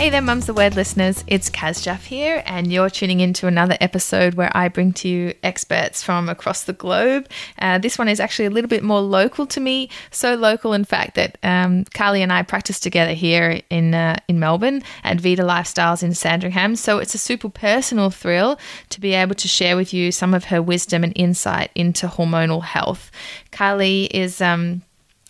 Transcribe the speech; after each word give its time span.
Hey 0.00 0.08
there, 0.08 0.22
Mums 0.22 0.46
the 0.46 0.54
Word 0.54 0.76
listeners. 0.76 1.22
It's 1.26 1.50
Kaz 1.50 1.82
Jaff 1.82 2.06
here, 2.06 2.42
and 2.46 2.72
you're 2.72 2.88
tuning 2.88 3.20
into 3.20 3.46
another 3.46 3.76
episode 3.82 4.32
where 4.32 4.50
I 4.56 4.68
bring 4.68 4.94
to 4.94 5.08
you 5.10 5.34
experts 5.42 6.02
from 6.02 6.30
across 6.30 6.64
the 6.64 6.72
globe. 6.72 7.28
Uh, 7.58 7.76
this 7.76 7.98
one 7.98 8.08
is 8.08 8.18
actually 8.18 8.46
a 8.46 8.50
little 8.50 8.70
bit 8.70 8.82
more 8.82 9.02
local 9.02 9.44
to 9.48 9.60
me, 9.60 9.90
so 10.10 10.36
local, 10.36 10.72
in 10.72 10.86
fact, 10.86 11.16
that 11.16 11.36
um, 11.42 11.84
Carly 11.92 12.22
and 12.22 12.32
I 12.32 12.44
practice 12.44 12.80
together 12.80 13.12
here 13.12 13.60
in 13.68 13.92
uh, 13.92 14.16
in 14.26 14.40
Melbourne 14.40 14.82
at 15.04 15.20
Vita 15.20 15.42
Lifestyles 15.42 16.02
in 16.02 16.14
Sandringham. 16.14 16.76
So 16.76 16.96
it's 16.96 17.14
a 17.14 17.18
super 17.18 17.50
personal 17.50 18.08
thrill 18.08 18.58
to 18.88 19.00
be 19.02 19.12
able 19.12 19.34
to 19.34 19.48
share 19.48 19.76
with 19.76 19.92
you 19.92 20.12
some 20.12 20.32
of 20.32 20.44
her 20.44 20.62
wisdom 20.62 21.04
and 21.04 21.12
insight 21.14 21.72
into 21.74 22.06
hormonal 22.08 22.62
health. 22.62 23.10
Carly 23.50 24.04
is. 24.04 24.40
Um, 24.40 24.80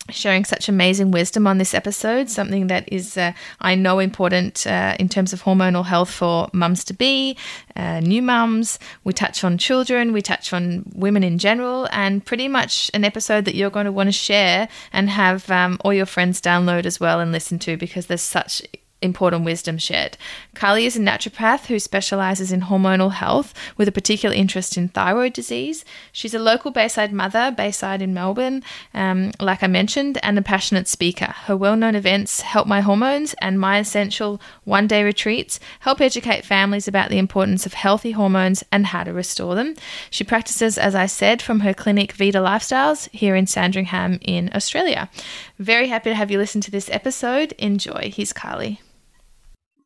sharing 0.09 0.45
such 0.45 0.67
amazing 0.67 1.11
wisdom 1.11 1.47
on 1.47 1.57
this 1.57 1.73
episode, 1.73 2.29
something 2.29 2.67
that 2.67 2.91
is, 2.91 3.17
uh, 3.17 3.33
I 3.59 3.75
know, 3.75 3.99
important 3.99 4.65
uh, 4.65 4.95
in 4.99 5.09
terms 5.09 5.33
of 5.33 5.43
hormonal 5.43 5.85
health 5.85 6.09
for 6.09 6.49
mums 6.53 6.83
to 6.85 6.93
be, 6.93 7.37
uh, 7.75 7.99
new 7.99 8.21
mums. 8.21 8.79
We 9.03 9.13
touch 9.13 9.43
on 9.43 9.57
children, 9.57 10.13
we 10.13 10.21
touch 10.21 10.53
on 10.53 10.83
women 10.93 11.23
in 11.23 11.37
general, 11.37 11.87
and 11.91 12.25
pretty 12.25 12.47
much 12.47 12.89
an 12.93 13.03
episode 13.03 13.45
that 13.45 13.55
you're 13.55 13.69
going 13.69 13.85
to 13.85 13.91
want 13.91 14.07
to 14.07 14.13
share 14.13 14.67
and 14.91 15.09
have 15.09 15.49
um, 15.49 15.77
all 15.83 15.93
your 15.93 16.05
friends 16.05 16.41
download 16.41 16.85
as 16.85 16.99
well 16.99 17.19
and 17.19 17.31
listen 17.31 17.59
to 17.59 17.77
because 17.77 18.07
there's 18.07 18.21
such 18.21 18.61
important 19.01 19.45
wisdom 19.45 19.77
shared. 19.77 20.17
Carly 20.53 20.85
is 20.85 20.95
a 20.95 20.99
naturopath 20.99 21.65
who 21.65 21.79
specializes 21.79 22.51
in 22.51 22.61
hormonal 22.61 23.11
health 23.11 23.53
with 23.77 23.87
a 23.87 23.91
particular 23.91 24.35
interest 24.35 24.77
in 24.77 24.89
thyroid 24.89 25.33
disease. 25.33 25.83
She's 26.11 26.33
a 26.33 26.39
local 26.39 26.71
Bayside 26.71 27.11
mother, 27.11 27.51
Bayside 27.51 28.01
in 28.01 28.13
Melbourne, 28.13 28.63
um, 28.93 29.31
like 29.39 29.63
I 29.63 29.67
mentioned, 29.67 30.19
and 30.23 30.37
a 30.37 30.41
passionate 30.41 30.87
speaker. 30.87 31.33
Her 31.45 31.57
well 31.57 31.75
known 31.75 31.95
events, 31.95 32.41
Help 32.41 32.67
My 32.67 32.81
Hormones 32.81 33.33
and 33.41 33.59
My 33.59 33.79
Essential 33.79 34.41
One 34.63 34.87
Day 34.87 35.03
Retreats, 35.03 35.59
help 35.79 36.01
educate 36.01 36.45
families 36.45 36.87
about 36.87 37.09
the 37.09 37.17
importance 37.17 37.65
of 37.65 37.73
healthy 37.73 38.11
hormones 38.11 38.63
and 38.71 38.87
how 38.87 39.03
to 39.03 39.13
restore 39.13 39.55
them. 39.55 39.75
She 40.09 40.23
practices, 40.23 40.77
as 40.77 40.95
I 40.95 41.05
said, 41.07 41.41
from 41.41 41.61
her 41.61 41.73
clinic 41.73 42.13
Vita 42.13 42.39
Lifestyles 42.39 43.09
here 43.11 43.35
in 43.35 43.47
Sandringham 43.47 44.19
in 44.21 44.51
Australia. 44.53 45.09
Very 45.57 45.87
happy 45.87 46.09
to 46.09 46.15
have 46.15 46.31
you 46.31 46.37
listen 46.37 46.61
to 46.61 46.71
this 46.71 46.89
episode. 46.89 47.53
Enjoy. 47.53 48.11
Here's 48.13 48.33
Carly. 48.33 48.81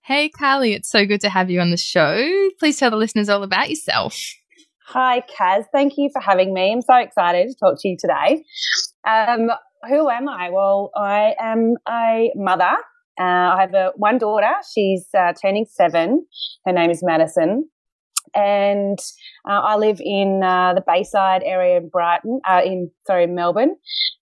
Hey, 0.06 0.30
Carly, 0.30 0.73
it's 0.73 0.88
so 0.88 1.03
good 1.08 1.22
to 1.22 1.30
have 1.30 1.50
you 1.50 1.59
on 1.59 1.72
the 1.72 1.78
show. 1.78 2.50
Please 2.59 2.78
tell 2.78 2.92
the 2.92 2.95
listeners 2.95 3.28
all 3.28 3.42
about 3.42 3.72
yourself. 3.72 4.36
Hi, 4.89 5.22
Kaz. 5.22 5.64
Thank 5.72 5.94
you 5.97 6.12
for 6.14 6.22
having 6.22 6.53
me. 6.53 6.72
I'm 6.73 6.84
so 6.84 6.95
excited 6.97 7.47
to 7.50 7.56
talk 7.56 7.81
to 7.81 7.88
you 7.88 7.97
today. 8.00 8.44
Um, 9.03 9.50
who 9.89 10.08
am 10.08 10.30
I? 10.30 10.52
Well, 10.52 10.92
I 10.95 11.34
am 11.39 11.78
a 11.89 12.31
mother. 12.36 12.78
Uh, 13.20 13.23
I 13.23 13.62
have 13.62 13.73
a, 13.73 13.94
one 13.95 14.20
daughter. 14.20 14.52
She's 14.72 15.08
uh, 15.17 15.34
turning 15.42 15.66
seven. 15.67 16.28
Her 16.67 16.72
name 16.72 16.92
is 16.92 17.02
Madison 17.02 17.67
and 18.36 19.00
uh, 19.50 19.62
I 19.62 19.75
live 19.78 20.00
in 20.00 20.41
uh, 20.44 20.73
the 20.73 20.84
Bayside 20.85 21.41
area 21.44 21.78
in 21.78 21.90
Brighton, 21.90 22.41
uh, 22.47 22.62
in 22.63 22.91
sorry 23.07 23.28
Melbourne, 23.28 23.75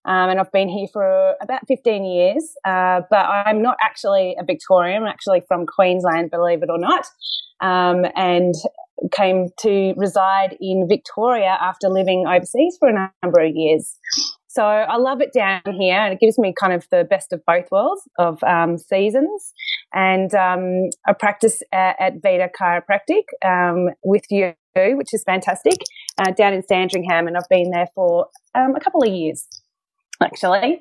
um, 0.04 0.30
and 0.30 0.40
I've 0.40 0.52
been 0.52 0.68
here 0.68 0.86
for 0.92 1.34
about 1.42 1.66
15 1.66 2.04
years. 2.04 2.52
Uh, 2.64 3.00
but 3.10 3.26
I'm 3.26 3.62
not 3.62 3.76
actually 3.82 4.36
a 4.38 4.44
Victorian. 4.44 5.02
I'm 5.02 5.08
actually 5.08 5.42
from 5.46 5.66
Queensland, 5.66 6.30
believe 6.30 6.62
it 6.62 6.70
or 6.70 6.78
not, 6.78 7.06
um, 7.60 8.04
and 8.14 8.54
came 9.12 9.48
to 9.60 9.94
reside 9.96 10.56
in 10.60 10.86
Victoria 10.88 11.58
after 11.60 11.88
living 11.88 12.26
overseas 12.26 12.76
for 12.78 12.88
a 12.88 13.10
number 13.22 13.40
of 13.40 13.52
years. 13.54 13.98
So 14.54 14.62
I 14.62 14.96
love 14.98 15.20
it 15.20 15.32
down 15.32 15.62
here, 15.76 15.98
and 15.98 16.12
it 16.12 16.20
gives 16.20 16.38
me 16.38 16.54
kind 16.58 16.72
of 16.72 16.86
the 16.90 17.02
best 17.02 17.32
of 17.32 17.44
both 17.44 17.68
worlds 17.72 18.02
of 18.18 18.40
um, 18.44 18.78
seasons. 18.78 19.52
And 19.92 20.32
um, 20.32 20.90
I 21.08 21.12
practice 21.12 21.60
at, 21.72 21.96
at 21.98 22.22
Vita 22.22 22.48
Chiropractic 22.56 23.24
um, 23.44 23.88
with 24.04 24.22
you, 24.30 24.54
which 24.76 25.12
is 25.12 25.24
fantastic, 25.24 25.78
uh, 26.18 26.30
down 26.30 26.52
in 26.52 26.62
Sandringham, 26.62 27.26
and 27.26 27.36
I've 27.36 27.48
been 27.50 27.72
there 27.72 27.88
for 27.96 28.28
um, 28.54 28.76
a 28.76 28.80
couple 28.80 29.02
of 29.02 29.12
years, 29.12 29.44
actually 30.22 30.80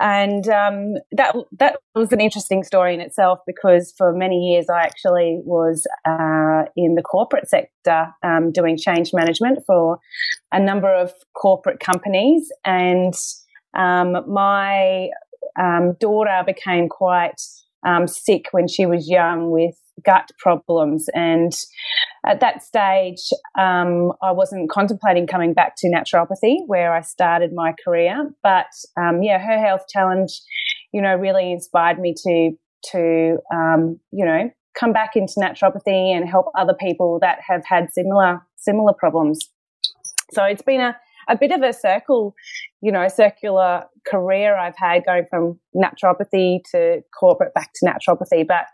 and 0.00 0.48
um, 0.48 0.94
that 1.12 1.34
that 1.58 1.76
was 1.94 2.12
an 2.12 2.20
interesting 2.20 2.64
story 2.64 2.94
in 2.94 3.00
itself 3.00 3.40
because 3.46 3.92
for 3.96 4.12
many 4.12 4.36
years 4.50 4.66
I 4.68 4.82
actually 4.82 5.40
was 5.44 5.86
uh, 6.06 6.64
in 6.76 6.94
the 6.94 7.02
corporate 7.02 7.48
sector 7.48 8.08
um, 8.22 8.52
doing 8.52 8.78
change 8.78 9.10
management 9.12 9.60
for 9.66 9.98
a 10.50 10.60
number 10.60 10.92
of 10.92 11.12
corporate 11.34 11.80
companies, 11.80 12.50
and 12.64 13.14
um, 13.74 14.16
my 14.26 15.08
um, 15.60 15.94
daughter 16.00 16.42
became 16.46 16.88
quite 16.88 17.40
um, 17.84 18.06
sick 18.06 18.46
when 18.52 18.68
she 18.68 18.86
was 18.86 19.08
young 19.08 19.50
with 19.50 19.74
gut 20.04 20.30
problems. 20.38 21.08
And 21.14 21.52
at 22.24 22.40
that 22.40 22.62
stage, 22.62 23.30
um, 23.58 24.12
I 24.22 24.30
wasn't 24.30 24.70
contemplating 24.70 25.26
coming 25.26 25.54
back 25.54 25.74
to 25.78 25.88
naturopathy 25.88 26.58
where 26.66 26.94
I 26.94 27.00
started 27.00 27.52
my 27.52 27.74
career. 27.84 28.30
But 28.42 28.66
um, 28.96 29.22
yeah, 29.22 29.38
her 29.38 29.58
health 29.58 29.86
challenge, 29.88 30.40
you 30.92 31.02
know, 31.02 31.14
really 31.14 31.50
inspired 31.50 31.98
me 31.98 32.14
to 32.24 32.52
to 32.92 33.38
um, 33.52 33.98
you 34.12 34.24
know 34.24 34.50
come 34.78 34.92
back 34.92 35.16
into 35.16 35.34
naturopathy 35.38 36.16
and 36.16 36.28
help 36.28 36.46
other 36.56 36.74
people 36.74 37.18
that 37.20 37.38
have 37.46 37.62
had 37.66 37.92
similar 37.92 38.40
similar 38.56 38.92
problems. 38.92 39.40
So 40.32 40.44
it's 40.44 40.62
been 40.62 40.80
a 40.80 40.96
a 41.28 41.36
bit 41.36 41.52
of 41.52 41.62
a 41.62 41.72
circle, 41.72 42.34
you 42.80 42.90
know, 42.92 43.06
circular 43.08 43.84
career 44.06 44.56
I've 44.56 44.76
had 44.76 45.04
going 45.04 45.26
from 45.30 45.58
naturopathy 45.74 46.60
to 46.72 47.02
corporate 47.18 47.54
back 47.54 47.70
to 47.74 47.86
naturopathy. 47.86 48.46
But 48.46 48.66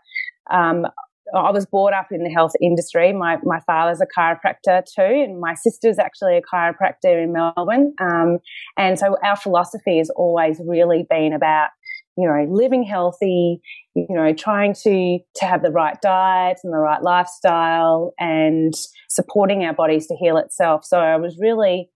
um, 0.51 0.87
I 1.33 1.51
was 1.51 1.65
brought 1.65 1.93
up 1.93 2.07
in 2.11 2.23
the 2.23 2.29
health 2.29 2.53
industry. 2.61 3.13
My 3.13 3.37
my 3.43 3.59
father's 3.61 4.01
a 4.01 4.07
chiropractor 4.19 4.83
too, 4.83 5.01
and 5.01 5.39
my 5.39 5.53
sister's 5.53 5.99
actually 5.99 6.37
a 6.37 6.41
chiropractor 6.41 7.23
in 7.23 7.33
Melbourne. 7.33 7.93
Um, 7.99 8.39
and 8.77 8.97
so 8.97 9.17
our 9.23 9.35
philosophy 9.35 9.97
has 9.97 10.09
always 10.11 10.59
really 10.65 11.05
been 11.09 11.33
about 11.33 11.69
you 12.17 12.27
know 12.27 12.45
living 12.49 12.83
healthy, 12.83 13.61
you 13.95 14.07
know 14.09 14.33
trying 14.33 14.73
to 14.83 15.19
to 15.35 15.45
have 15.45 15.61
the 15.61 15.71
right 15.71 15.97
diet 16.01 16.57
and 16.63 16.73
the 16.73 16.77
right 16.77 17.01
lifestyle, 17.01 18.13
and 18.19 18.73
supporting 19.09 19.63
our 19.63 19.73
bodies 19.73 20.07
to 20.07 20.15
heal 20.15 20.37
itself. 20.37 20.85
So 20.85 20.99
I 20.99 21.17
was 21.17 21.37
really 21.39 21.89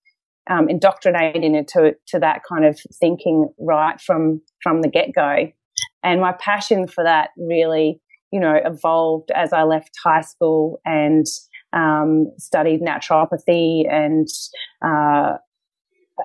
um, 0.49 0.69
indoctrinated 0.69 1.43
into 1.43 1.95
to 2.07 2.19
that 2.19 2.41
kind 2.47 2.65
of 2.65 2.79
thinking 2.99 3.49
right 3.59 3.99
from 3.99 4.41
from 4.61 4.81
the 4.81 4.89
get 4.89 5.13
go. 5.13 5.51
And 6.03 6.19
my 6.19 6.33
passion 6.33 6.87
for 6.87 7.03
that 7.03 7.29
really 7.37 8.01
you 8.33 8.39
know, 8.39 8.59
evolved 8.65 9.29
as 9.35 9.53
I 9.53 9.61
left 9.61 9.91
high 10.03 10.21
school 10.21 10.81
and 10.85 11.27
um, 11.71 12.31
studied 12.39 12.81
naturopathy 12.81 13.83
and 13.87 14.27
uh, 14.83 15.37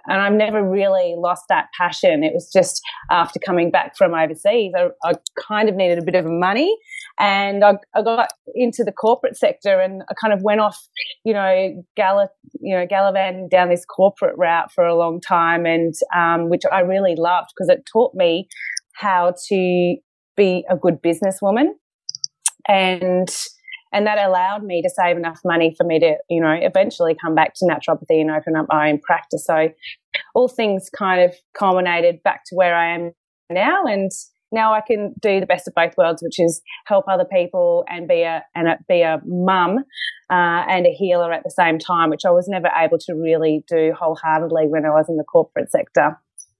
and 0.06 0.20
I've 0.20 0.34
never 0.34 0.62
really 0.62 1.14
lost 1.16 1.44
that 1.48 1.66
passion. 1.76 2.22
It 2.22 2.32
was 2.32 2.50
just 2.50 2.80
after 3.10 3.38
coming 3.38 3.70
back 3.70 3.96
from 3.96 4.14
overseas, 4.14 4.72
I, 4.76 4.88
I 5.02 5.14
kind 5.48 5.68
of 5.68 5.76
needed 5.76 5.98
a 5.98 6.04
bit 6.04 6.14
of 6.14 6.26
money, 6.26 6.74
and 7.18 7.64
I, 7.64 7.74
I, 7.94 8.02
got 8.02 8.28
into 8.54 8.84
the 8.84 8.92
corporate 8.92 9.36
sector, 9.36 9.80
and 9.80 10.02
I 10.10 10.14
kind 10.14 10.32
of 10.32 10.42
went 10.42 10.60
off, 10.60 10.78
you 11.24 11.32
know, 11.32 11.82
gall- 11.96 12.28
you 12.60 12.76
know, 12.76 12.86
gallivanting 12.86 13.48
down 13.48 13.70
this 13.70 13.84
corporate 13.84 14.36
route 14.36 14.72
for 14.72 14.84
a 14.84 14.96
long 14.96 15.20
time, 15.20 15.66
and 15.66 15.94
um, 16.14 16.48
which 16.48 16.62
I 16.70 16.80
really 16.80 17.14
loved 17.16 17.50
because 17.54 17.68
it 17.68 17.88
taught 17.90 18.14
me 18.14 18.48
how 18.94 19.34
to 19.48 19.96
be 20.36 20.64
a 20.70 20.76
good 20.76 21.02
businesswoman 21.02 21.72
and 22.68 23.28
and 23.90 24.06
that 24.06 24.18
allowed 24.18 24.64
me 24.64 24.82
to 24.82 24.90
save 24.90 25.16
enough 25.16 25.40
money 25.44 25.74
for 25.76 25.84
me 25.84 25.98
to 25.98 26.16
you 26.28 26.40
know 26.40 26.56
eventually 26.60 27.16
come 27.20 27.34
back 27.34 27.54
to 27.54 27.64
naturopathy 27.64 28.20
and 28.20 28.30
open 28.30 28.54
up 28.56 28.66
my 28.68 28.90
own 28.90 29.00
practice. 29.00 29.44
So 29.46 29.70
all 30.34 30.48
things 30.48 30.90
kind 30.96 31.22
of 31.22 31.34
culminated 31.58 32.22
back 32.22 32.42
to 32.46 32.54
where 32.54 32.76
i 32.76 32.94
am 32.94 33.12
now. 33.50 33.84
And 33.86 34.10
now 34.52 34.72
i 34.72 34.80
can 34.80 35.14
do 35.20 35.40
the 35.40 35.46
best 35.46 35.68
of 35.68 35.74
both 35.74 35.96
worlds 35.96 36.22
which 36.22 36.38
is 36.38 36.62
help 36.86 37.06
other 37.08 37.24
people 37.24 37.84
and 37.88 38.08
be 38.08 38.22
a 38.22 38.42
and 38.54 38.68
a, 38.68 38.78
be 38.88 39.02
a 39.02 39.20
mum 39.26 39.78
uh, 40.30 40.64
and 40.68 40.86
a 40.86 40.90
healer 40.90 41.32
at 41.32 41.42
the 41.44 41.50
same 41.50 41.78
time 41.78 42.10
which 42.10 42.24
i 42.26 42.30
was 42.30 42.48
never 42.48 42.70
able 42.76 42.98
to 42.98 43.14
really 43.14 43.64
do 43.68 43.92
wholeheartedly 43.98 44.66
when 44.68 44.84
i 44.84 44.90
was 44.90 45.06
in 45.08 45.16
the 45.16 45.24
corporate 45.24 45.70
sector 45.70 46.18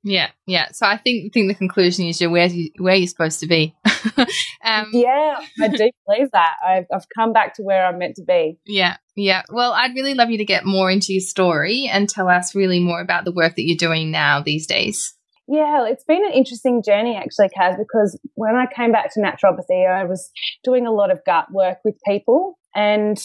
Yeah, 0.09 0.31
yeah. 0.47 0.69
So 0.73 0.87
I 0.87 0.97
think 0.97 1.35
think 1.35 1.49
the 1.49 1.55
conclusion 1.55 2.07
is 2.07 2.19
you're 2.19 2.31
where 2.31 2.47
you 2.47 2.71
where 2.79 2.95
you're 2.95 3.07
supposed 3.07 3.41
to 3.41 3.47
be. 3.47 3.77
um, 4.65 4.89
yeah, 4.93 5.39
I 5.61 5.69
do 5.69 5.91
believe 6.07 6.31
that. 6.33 6.55
I've 6.67 6.87
I've 6.93 7.07
come 7.15 7.35
back 7.35 7.55
to 7.55 7.63
where 7.63 7.87
I'm 7.87 7.99
meant 7.99 8.17
to 8.17 8.25
be. 8.25 8.59
Yeah, 8.65 8.97
yeah. 9.17 9.43
Well, 9.51 9.73
I'd 9.73 9.95
really 9.95 10.15
love 10.15 10.31
you 10.31 10.39
to 10.39 10.47
get 10.47 10.65
more 10.65 10.91
into 10.91 11.13
your 11.13 11.21
story 11.21 11.89
and 11.93 12.09
tell 12.09 12.29
us 12.29 12.55
really 12.55 12.81
more 12.81 13.03
about 13.03 13.27
the 13.27 13.33
work 13.33 13.57
that 13.57 13.67
you're 13.67 13.77
doing 13.77 14.11
now 14.11 14.41
these 14.41 14.67
days. 14.67 15.15
Yeah, 15.47 15.87
it's 15.87 16.05
been 16.05 16.25
an 16.25 16.33
interesting 16.33 16.83
journey 16.83 17.17
actually, 17.17 17.49
Kaz, 17.49 17.79
because 17.79 18.19
when 18.35 18.55
I 18.55 18.67
came 18.67 18.93
back 18.93 19.13
to 19.15 19.21
naturopathy, 19.21 19.89
I 19.89 20.05
was 20.05 20.31
doing 20.63 20.87
a 20.87 20.93
lot 20.93 21.11
of 21.11 21.25
gut 21.25 21.47
work 21.53 21.79
with 21.85 21.97
people. 22.07 22.58
And 22.75 23.19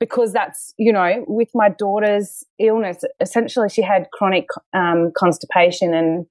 because 0.00 0.32
that's, 0.32 0.74
you 0.78 0.92
know, 0.92 1.24
with 1.26 1.48
my 1.54 1.68
daughter's 1.68 2.44
illness, 2.58 2.98
essentially 3.20 3.68
she 3.68 3.82
had 3.82 4.06
chronic 4.12 4.46
um, 4.74 5.12
constipation 5.16 5.94
and 5.94 6.26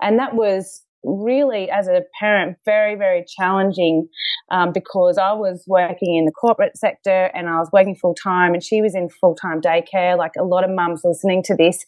and 0.00 0.18
that 0.18 0.34
was 0.34 0.82
really, 1.04 1.70
as 1.70 1.88
a 1.88 2.02
parent, 2.18 2.56
very, 2.64 2.94
very 2.94 3.24
challenging 3.38 4.08
um, 4.50 4.72
because 4.72 5.18
I 5.18 5.32
was 5.32 5.64
working 5.66 6.16
in 6.16 6.24
the 6.24 6.32
corporate 6.32 6.76
sector 6.76 7.30
and 7.34 7.48
I 7.48 7.58
was 7.58 7.70
working 7.72 7.94
full 7.94 8.14
time, 8.14 8.54
and 8.54 8.62
she 8.62 8.80
was 8.80 8.94
in 8.94 9.08
full 9.08 9.34
time 9.34 9.60
daycare. 9.60 10.16
Like 10.16 10.32
a 10.38 10.44
lot 10.44 10.64
of 10.64 10.70
mums 10.70 11.02
listening 11.04 11.42
to 11.44 11.56
this 11.56 11.84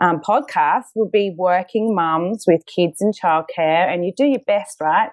um, 0.00 0.20
podcast 0.20 0.84
would 0.94 1.10
be 1.10 1.34
working 1.36 1.94
mums 1.94 2.44
with 2.46 2.62
kids 2.66 2.98
in 3.00 3.12
childcare, 3.12 3.92
and 3.92 4.04
you 4.04 4.12
do 4.16 4.26
your 4.26 4.42
best, 4.46 4.76
right? 4.80 5.10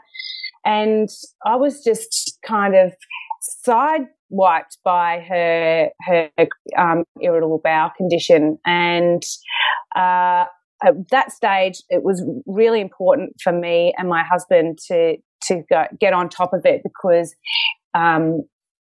And 0.66 1.10
I 1.46 1.56
was 1.56 1.84
just 1.84 2.40
kind 2.46 2.76
of 2.76 2.92
sidewiped 3.64 4.78
by 4.84 5.20
her 5.28 5.90
her 6.02 6.30
um, 6.78 7.04
irritable 7.22 7.62
bowel 7.64 7.92
condition, 7.98 8.58
and 8.66 9.24
uh, 9.96 10.46
at 10.84 11.10
that 11.10 11.32
stage, 11.32 11.82
it 11.90 12.04
was 12.04 12.24
really 12.46 12.82
important 12.82 13.34
for 13.42 13.52
me 13.52 13.94
and 13.98 14.10
my 14.10 14.24
husband 14.24 14.80
to 14.88 15.18
to 15.44 15.64
go, 15.70 15.86
get 16.00 16.14
on 16.14 16.30
top 16.30 16.54
of 16.54 16.66
it 16.66 16.82
because 16.84 17.36
um, 17.94 18.42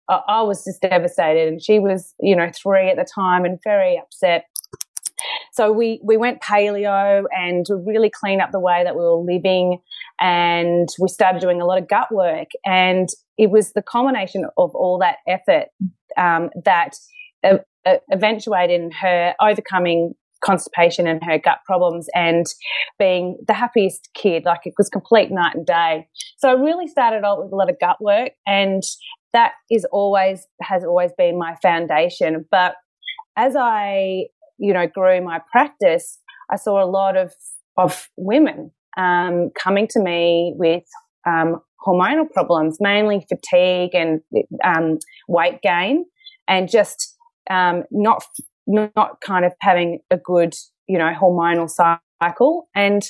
I, 0.08 0.20
I, 0.28 0.42
was 0.42 0.64
just 0.64 0.82
devastated, 0.82 1.48
and 1.48 1.62
she 1.62 1.78
was, 1.78 2.14
you 2.20 2.36
know, 2.36 2.50
three 2.50 2.90
at 2.90 2.96
the 2.96 3.06
time 3.14 3.44
and 3.44 3.58
very 3.64 3.98
upset. 3.98 4.44
So 5.52 5.72
we 5.72 6.00
we 6.02 6.16
went 6.16 6.40
paleo 6.40 7.24
and 7.32 7.66
really 7.84 8.10
cleaned 8.10 8.42
up 8.42 8.50
the 8.52 8.60
way 8.60 8.82
that 8.84 8.94
we 8.94 9.02
were 9.02 9.16
living, 9.16 9.78
and 10.20 10.88
we 11.00 11.08
started 11.08 11.40
doing 11.40 11.60
a 11.60 11.66
lot 11.66 11.78
of 11.78 11.88
gut 11.88 12.12
work, 12.12 12.48
and 12.64 13.08
it 13.38 13.50
was 13.50 13.72
the 13.72 13.82
combination 13.82 14.44
of 14.56 14.74
all 14.74 14.98
that 14.98 15.16
effort 15.26 15.68
um, 16.16 16.50
that 16.64 16.96
uh, 17.44 17.58
eventuated 18.12 18.80
in 18.80 18.90
her 18.90 19.34
overcoming 19.40 20.14
constipation 20.44 21.06
and 21.06 21.22
her 21.24 21.38
gut 21.38 21.58
problems 21.64 22.08
and 22.14 22.46
being 22.98 23.38
the 23.46 23.54
happiest 23.54 24.08
kid. 24.14 24.44
Like 24.44 24.60
it 24.64 24.74
was 24.76 24.88
complete 24.88 25.30
night 25.30 25.54
and 25.54 25.64
day. 25.64 26.08
So 26.38 26.50
I 26.50 26.52
really 26.52 26.88
started 26.88 27.24
out 27.24 27.42
with 27.42 27.52
a 27.52 27.56
lot 27.56 27.70
of 27.70 27.78
gut 27.80 27.96
work 28.00 28.32
and 28.46 28.82
that 29.32 29.52
is 29.70 29.86
always, 29.90 30.46
has 30.60 30.84
always 30.84 31.12
been 31.16 31.38
my 31.38 31.54
foundation. 31.62 32.44
But 32.50 32.74
as 33.36 33.54
I, 33.56 34.24
you 34.62 34.72
know, 34.72 34.86
grew 34.86 35.20
my 35.20 35.40
practice, 35.50 36.18
I 36.50 36.56
saw 36.56 36.82
a 36.82 36.88
lot 36.88 37.16
of, 37.16 37.32
of 37.76 38.08
women 38.16 38.70
um, 38.96 39.50
coming 39.60 39.88
to 39.88 40.00
me 40.00 40.54
with 40.56 40.84
um, 41.26 41.60
hormonal 41.86 42.30
problems, 42.30 42.78
mainly 42.80 43.26
fatigue 43.28 43.94
and 43.94 44.20
um, 44.64 44.98
weight 45.28 45.60
gain, 45.62 46.04
and 46.46 46.70
just 46.70 47.16
um, 47.50 47.84
not 47.90 48.24
not 48.66 49.20
kind 49.20 49.44
of 49.44 49.52
having 49.60 49.98
a 50.10 50.16
good, 50.16 50.54
you 50.86 50.96
know, 50.96 51.12
hormonal 51.20 51.68
cycle. 51.68 52.68
And 52.76 53.02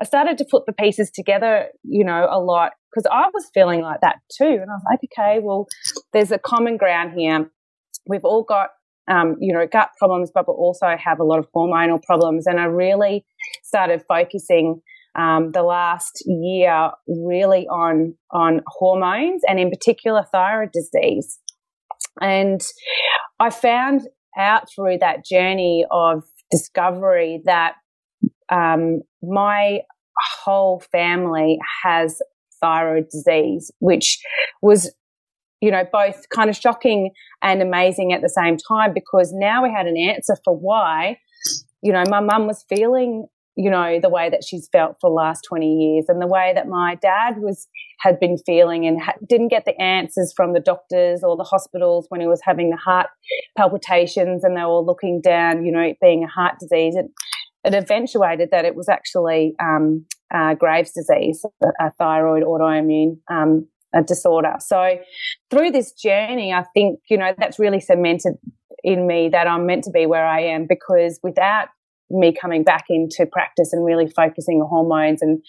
I 0.00 0.04
started 0.04 0.36
to 0.38 0.46
put 0.50 0.66
the 0.66 0.74
pieces 0.74 1.10
together, 1.10 1.68
you 1.84 2.04
know, 2.04 2.28
a 2.30 2.38
lot 2.38 2.72
because 2.90 3.08
I 3.10 3.28
was 3.32 3.50
feeling 3.54 3.80
like 3.80 4.00
that 4.02 4.16
too. 4.36 4.44
And 4.44 4.70
I 4.70 4.74
was 4.74 4.82
like, 4.90 5.00
okay, 5.04 5.40
well, 5.42 5.66
there's 6.12 6.30
a 6.30 6.38
common 6.38 6.76
ground 6.76 7.12
here. 7.16 7.50
We've 8.06 8.24
all 8.24 8.42
got, 8.42 8.70
um, 9.08 9.36
you 9.40 9.52
know, 9.52 9.66
gut 9.66 9.90
problems, 9.98 10.30
but 10.32 10.46
we 10.46 10.54
also 10.54 10.96
have 10.96 11.20
a 11.20 11.24
lot 11.24 11.38
of 11.38 11.46
hormonal 11.54 12.02
problems. 12.02 12.46
And 12.46 12.60
I 12.60 12.64
really 12.64 13.24
started 13.64 14.02
focusing 14.08 14.80
um, 15.18 15.52
the 15.52 15.62
last 15.62 16.22
year 16.26 16.90
really 17.06 17.66
on 17.68 18.14
on 18.30 18.60
hormones 18.66 19.42
and 19.48 19.58
in 19.58 19.70
particular 19.70 20.24
thyroid 20.30 20.70
disease. 20.72 21.38
And 22.20 22.60
I 23.40 23.50
found 23.50 24.02
out 24.38 24.68
through 24.74 24.98
that 24.98 25.24
journey 25.24 25.86
of 25.90 26.22
discovery 26.50 27.42
that 27.44 27.74
um, 28.50 29.00
my 29.22 29.80
whole 30.44 30.82
family 30.92 31.58
has 31.84 32.20
thyroid 32.60 33.08
disease, 33.10 33.70
which 33.78 34.18
was, 34.62 34.92
you 35.60 35.70
know, 35.70 35.84
both 35.92 36.28
kind 36.30 36.50
of 36.50 36.56
shocking 36.56 37.10
and 37.42 37.62
amazing 37.62 38.12
at 38.12 38.22
the 38.22 38.28
same 38.28 38.56
time 38.56 38.92
because 38.94 39.32
now 39.32 39.62
we 39.62 39.70
had 39.70 39.86
an 39.86 39.96
answer 39.96 40.36
for 40.44 40.56
why, 40.56 41.18
you 41.82 41.92
know, 41.92 42.04
my 42.08 42.20
mum 42.20 42.46
was 42.46 42.64
feeling 42.68 43.26
you 43.58 43.68
know, 43.68 43.98
the 44.00 44.08
way 44.08 44.30
that 44.30 44.44
she's 44.44 44.68
felt 44.70 44.94
for 45.00 45.10
the 45.10 45.14
last 45.14 45.44
20 45.48 45.66
years 45.66 46.04
and 46.06 46.22
the 46.22 46.28
way 46.28 46.52
that 46.54 46.68
my 46.68 46.94
dad 47.02 47.38
was, 47.38 47.66
had 47.98 48.20
been 48.20 48.38
feeling 48.46 48.86
and 48.86 49.02
ha- 49.02 49.16
didn't 49.28 49.48
get 49.48 49.64
the 49.64 49.76
answers 49.82 50.32
from 50.36 50.52
the 50.52 50.60
doctors 50.60 51.24
or 51.24 51.36
the 51.36 51.42
hospitals 51.42 52.06
when 52.08 52.20
he 52.20 52.28
was 52.28 52.40
having 52.44 52.70
the 52.70 52.76
heart 52.76 53.08
palpitations 53.56 54.44
and 54.44 54.56
they 54.56 54.62
were 54.62 54.78
looking 54.78 55.20
down, 55.20 55.66
you 55.66 55.72
know, 55.72 55.80
it 55.80 55.96
being 56.00 56.22
a 56.22 56.28
heart 56.28 56.54
disease. 56.60 56.94
It, 56.94 57.06
it 57.64 57.74
eventuated 57.74 58.50
that 58.52 58.64
it 58.64 58.76
was 58.76 58.88
actually 58.88 59.56
um, 59.60 60.06
uh, 60.32 60.54
Graves' 60.54 60.92
disease, 60.92 61.44
a 61.80 61.90
thyroid 61.98 62.44
autoimmune 62.44 63.18
um, 63.28 63.66
a 63.98 64.02
disorder. 64.02 64.54
So 64.60 64.98
through 65.50 65.72
this 65.72 65.92
journey, 65.92 66.52
I 66.52 66.64
think, 66.74 67.00
you 67.10 67.16
know, 67.16 67.32
that's 67.36 67.58
really 67.58 67.80
cemented 67.80 68.34
in 68.84 69.06
me 69.06 69.28
that 69.30 69.46
I'm 69.46 69.66
meant 69.66 69.84
to 69.84 69.90
be 69.90 70.06
where 70.06 70.26
I 70.26 70.40
am 70.40 70.66
because 70.68 71.18
without 71.22 71.68
me 72.10 72.32
coming 72.32 72.64
back 72.64 72.84
into 72.88 73.26
practice 73.26 73.72
and 73.72 73.84
really 73.84 74.06
focusing 74.06 74.60
on 74.60 74.68
hormones 74.68 75.20
and 75.20 75.42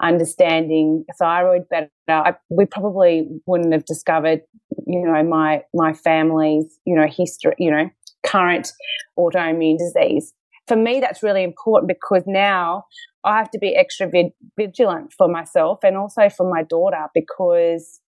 understanding 0.00 1.04
thyroid 1.18 1.68
better, 1.68 1.90
I, 2.08 2.34
we 2.48 2.64
probably 2.64 3.28
wouldn't 3.46 3.72
have 3.72 3.84
discovered, 3.84 4.40
you 4.86 5.04
know, 5.04 5.22
my 5.22 5.62
my 5.74 5.92
family's, 5.92 6.78
you 6.86 6.96
know, 6.96 7.06
history, 7.06 7.54
you 7.58 7.70
know, 7.70 7.90
current 8.24 8.72
autoimmune 9.18 9.78
disease. 9.78 10.32
For 10.66 10.76
me, 10.76 11.00
that's 11.00 11.22
really 11.22 11.44
important 11.44 11.88
because 11.88 12.24
now 12.26 12.84
I 13.24 13.36
have 13.38 13.50
to 13.52 13.58
be 13.58 13.76
extra 13.76 14.08
vid- 14.08 14.32
vigilant 14.58 15.12
for 15.16 15.28
myself 15.28 15.80
and 15.82 15.96
also 15.96 16.28
for 16.28 16.48
my 16.48 16.62
daughter 16.62 17.06
because 17.14 18.00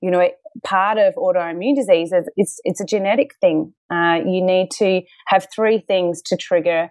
you 0.00 0.10
know, 0.10 0.28
part 0.64 0.98
of 0.98 1.14
autoimmune 1.14 1.76
disease 1.76 2.12
is 2.12 2.28
it's, 2.36 2.60
it's 2.64 2.80
a 2.80 2.84
genetic 2.84 3.30
thing. 3.40 3.72
Uh, 3.90 4.18
you 4.24 4.42
need 4.42 4.70
to 4.70 5.02
have 5.28 5.46
three 5.54 5.82
things 5.86 6.20
to 6.26 6.36
trigger 6.36 6.90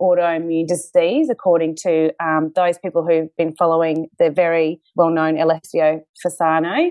autoimmune 0.00 0.66
disease, 0.66 1.28
according 1.30 1.76
to 1.76 2.10
um, 2.22 2.52
those 2.54 2.78
people 2.78 3.06
who've 3.06 3.34
been 3.36 3.54
following 3.54 4.08
the 4.18 4.30
very 4.30 4.80
well 4.96 5.10
known 5.10 5.38
Alessio 5.38 6.00
Fasano. 6.24 6.90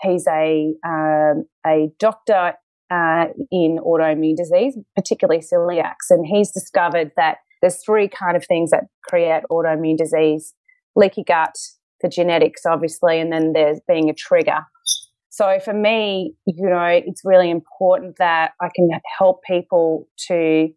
He's 0.00 0.26
a, 0.28 0.72
um, 0.86 1.44
a 1.66 1.90
doctor 1.98 2.54
uh, 2.90 3.26
in 3.50 3.78
autoimmune 3.84 4.36
disease, 4.36 4.76
particularly 4.96 5.42
celiacs, 5.42 6.10
and 6.10 6.26
he's 6.26 6.50
discovered 6.50 7.12
that 7.16 7.38
there's 7.60 7.82
three 7.84 8.08
kind 8.08 8.36
of 8.36 8.44
things 8.46 8.70
that 8.70 8.84
create 9.08 9.42
autoimmune 9.50 9.96
disease. 9.96 10.54
Leaky 10.94 11.24
gut, 11.24 11.54
the 12.00 12.08
genetics, 12.08 12.64
obviously, 12.66 13.20
and 13.20 13.32
then 13.32 13.52
there's 13.52 13.80
being 13.86 14.08
a 14.08 14.14
trigger. 14.14 14.60
So 15.28 15.58
for 15.64 15.72
me, 15.72 16.34
you 16.46 16.68
know, 16.68 16.84
it's 16.84 17.22
really 17.24 17.50
important 17.50 18.16
that 18.18 18.52
I 18.60 18.70
can 18.74 18.88
help 19.18 19.42
people 19.44 20.08
to 20.26 20.68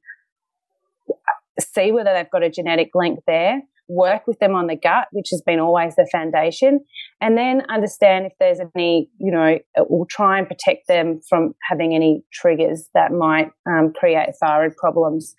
see 1.60 1.92
whether 1.92 2.14
they've 2.14 2.30
got 2.30 2.44
a 2.44 2.50
genetic 2.50 2.92
link 2.94 3.20
there, 3.26 3.62
work 3.92 4.26
with 4.26 4.40
them 4.40 4.56
on 4.56 4.68
the 4.68 4.76
gut, 4.76 5.08
which 5.12 5.28
has 5.32 5.42
been 5.42 5.60
always 5.60 5.96
the 5.96 6.08
foundation, 6.12 6.80
and 7.20 7.38
then 7.38 7.64
understand 7.70 8.26
if 8.26 8.34
there's 8.40 8.60
any, 8.76 9.10
you 9.20 9.32
know, 9.32 9.60
we'll 9.90 10.08
try 10.10 10.38
and 10.40 10.48
protect 10.48 10.88
them 10.88 11.20
from 11.28 11.54
having 11.70 11.94
any 11.94 12.24
triggers 12.32 12.90
that 12.94 13.12
might 13.12 13.52
um, 13.68 13.92
create 13.94 14.30
thyroid 14.40 14.76
problems. 14.78 15.36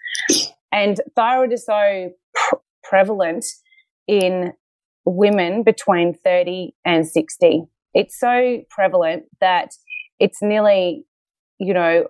And 0.70 1.00
thyroid 1.16 1.52
is 1.52 1.64
so 1.64 2.10
pr- 2.34 2.56
prevalent 2.84 3.44
in 4.06 4.52
women 5.04 5.62
between 5.62 6.14
30 6.14 6.74
and 6.84 7.06
60. 7.06 7.64
It's 7.94 8.18
so 8.18 8.62
prevalent 8.70 9.24
that 9.40 9.70
it's 10.18 10.42
nearly, 10.42 11.04
you 11.58 11.74
know, 11.74 12.06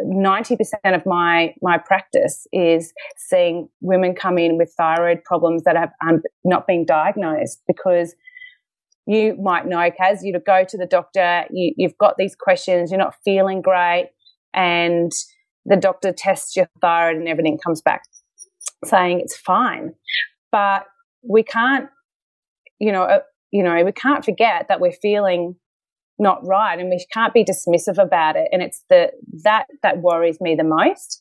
90% 0.00 0.56
of 0.84 1.04
my 1.04 1.54
my 1.60 1.78
practice 1.78 2.46
is 2.52 2.92
seeing 3.16 3.68
women 3.80 4.14
come 4.14 4.38
in 4.38 4.56
with 4.56 4.72
thyroid 4.76 5.22
problems 5.24 5.64
that 5.64 5.76
have 5.76 5.90
um, 6.06 6.22
not 6.44 6.66
been 6.66 6.84
diagnosed 6.86 7.62
because 7.66 8.14
you 9.06 9.36
might 9.36 9.66
know 9.66 9.90
Kaz 9.90 10.20
you 10.22 10.32
go 10.44 10.64
to 10.64 10.78
the 10.78 10.86
doctor 10.86 11.44
you, 11.50 11.74
you've 11.76 11.98
got 11.98 12.14
these 12.16 12.34
questions 12.34 12.90
you're 12.90 12.98
not 12.98 13.14
feeling 13.24 13.60
great 13.60 14.10
and 14.54 15.12
the 15.66 15.76
doctor 15.76 16.12
tests 16.12 16.56
your 16.56 16.68
thyroid 16.80 17.16
and 17.16 17.28
everything 17.28 17.58
comes 17.58 17.82
back 17.82 18.02
saying 18.84 19.20
it's 19.20 19.36
fine. 19.36 19.94
But 20.50 20.84
we 21.22 21.42
can't, 21.42 21.88
you 22.78 22.92
know, 22.92 23.02
uh, 23.02 23.20
you 23.50 23.62
know, 23.62 23.84
we 23.84 23.92
can't 23.92 24.24
forget 24.24 24.66
that 24.68 24.80
we're 24.80 24.92
feeling 24.92 25.56
not 26.18 26.46
right 26.46 26.78
and 26.78 26.88
we 26.88 27.04
can't 27.12 27.34
be 27.34 27.44
dismissive 27.44 28.02
about 28.02 28.36
it. 28.36 28.48
And 28.52 28.62
it's 28.62 28.84
the 28.88 29.10
that 29.44 29.66
that 29.82 29.98
worries 29.98 30.40
me 30.40 30.54
the 30.54 30.64
most 30.64 31.20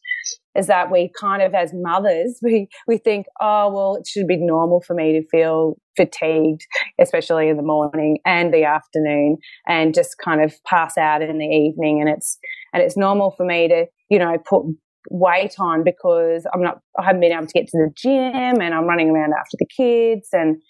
is 0.55 0.67
that 0.67 0.91
we 0.91 1.09
kind 1.19 1.41
of 1.41 1.53
as 1.53 1.71
mothers 1.73 2.39
we 2.43 2.67
we 2.87 2.97
think 2.97 3.25
oh 3.39 3.71
well 3.71 3.95
it 3.95 4.07
should 4.07 4.27
be 4.27 4.37
normal 4.37 4.81
for 4.81 4.93
me 4.93 5.13
to 5.13 5.27
feel 5.29 5.75
fatigued 5.95 6.65
especially 6.99 7.49
in 7.49 7.57
the 7.57 7.63
morning 7.63 8.17
and 8.25 8.53
the 8.53 8.63
afternoon 8.63 9.37
and 9.67 9.93
just 9.93 10.15
kind 10.23 10.43
of 10.43 10.53
pass 10.65 10.97
out 10.97 11.21
in 11.21 11.37
the 11.37 11.45
evening 11.45 12.01
and 12.01 12.09
it's 12.09 12.37
and 12.73 12.83
it's 12.83 12.97
normal 12.97 13.31
for 13.31 13.45
me 13.45 13.67
to 13.67 13.85
you 14.09 14.19
know 14.19 14.37
put 14.47 14.63
weight 15.09 15.55
on 15.59 15.83
because 15.83 16.45
I'm 16.53 16.61
not 16.61 16.79
I 16.97 17.03
haven't 17.03 17.21
been 17.21 17.31
able 17.31 17.47
to 17.47 17.53
get 17.53 17.67
to 17.67 17.77
the 17.77 17.91
gym 17.95 18.61
and 18.61 18.73
I'm 18.73 18.85
running 18.85 19.09
around 19.09 19.33
after 19.33 19.57
the 19.57 19.65
kids 19.65 20.29
and 20.31 20.61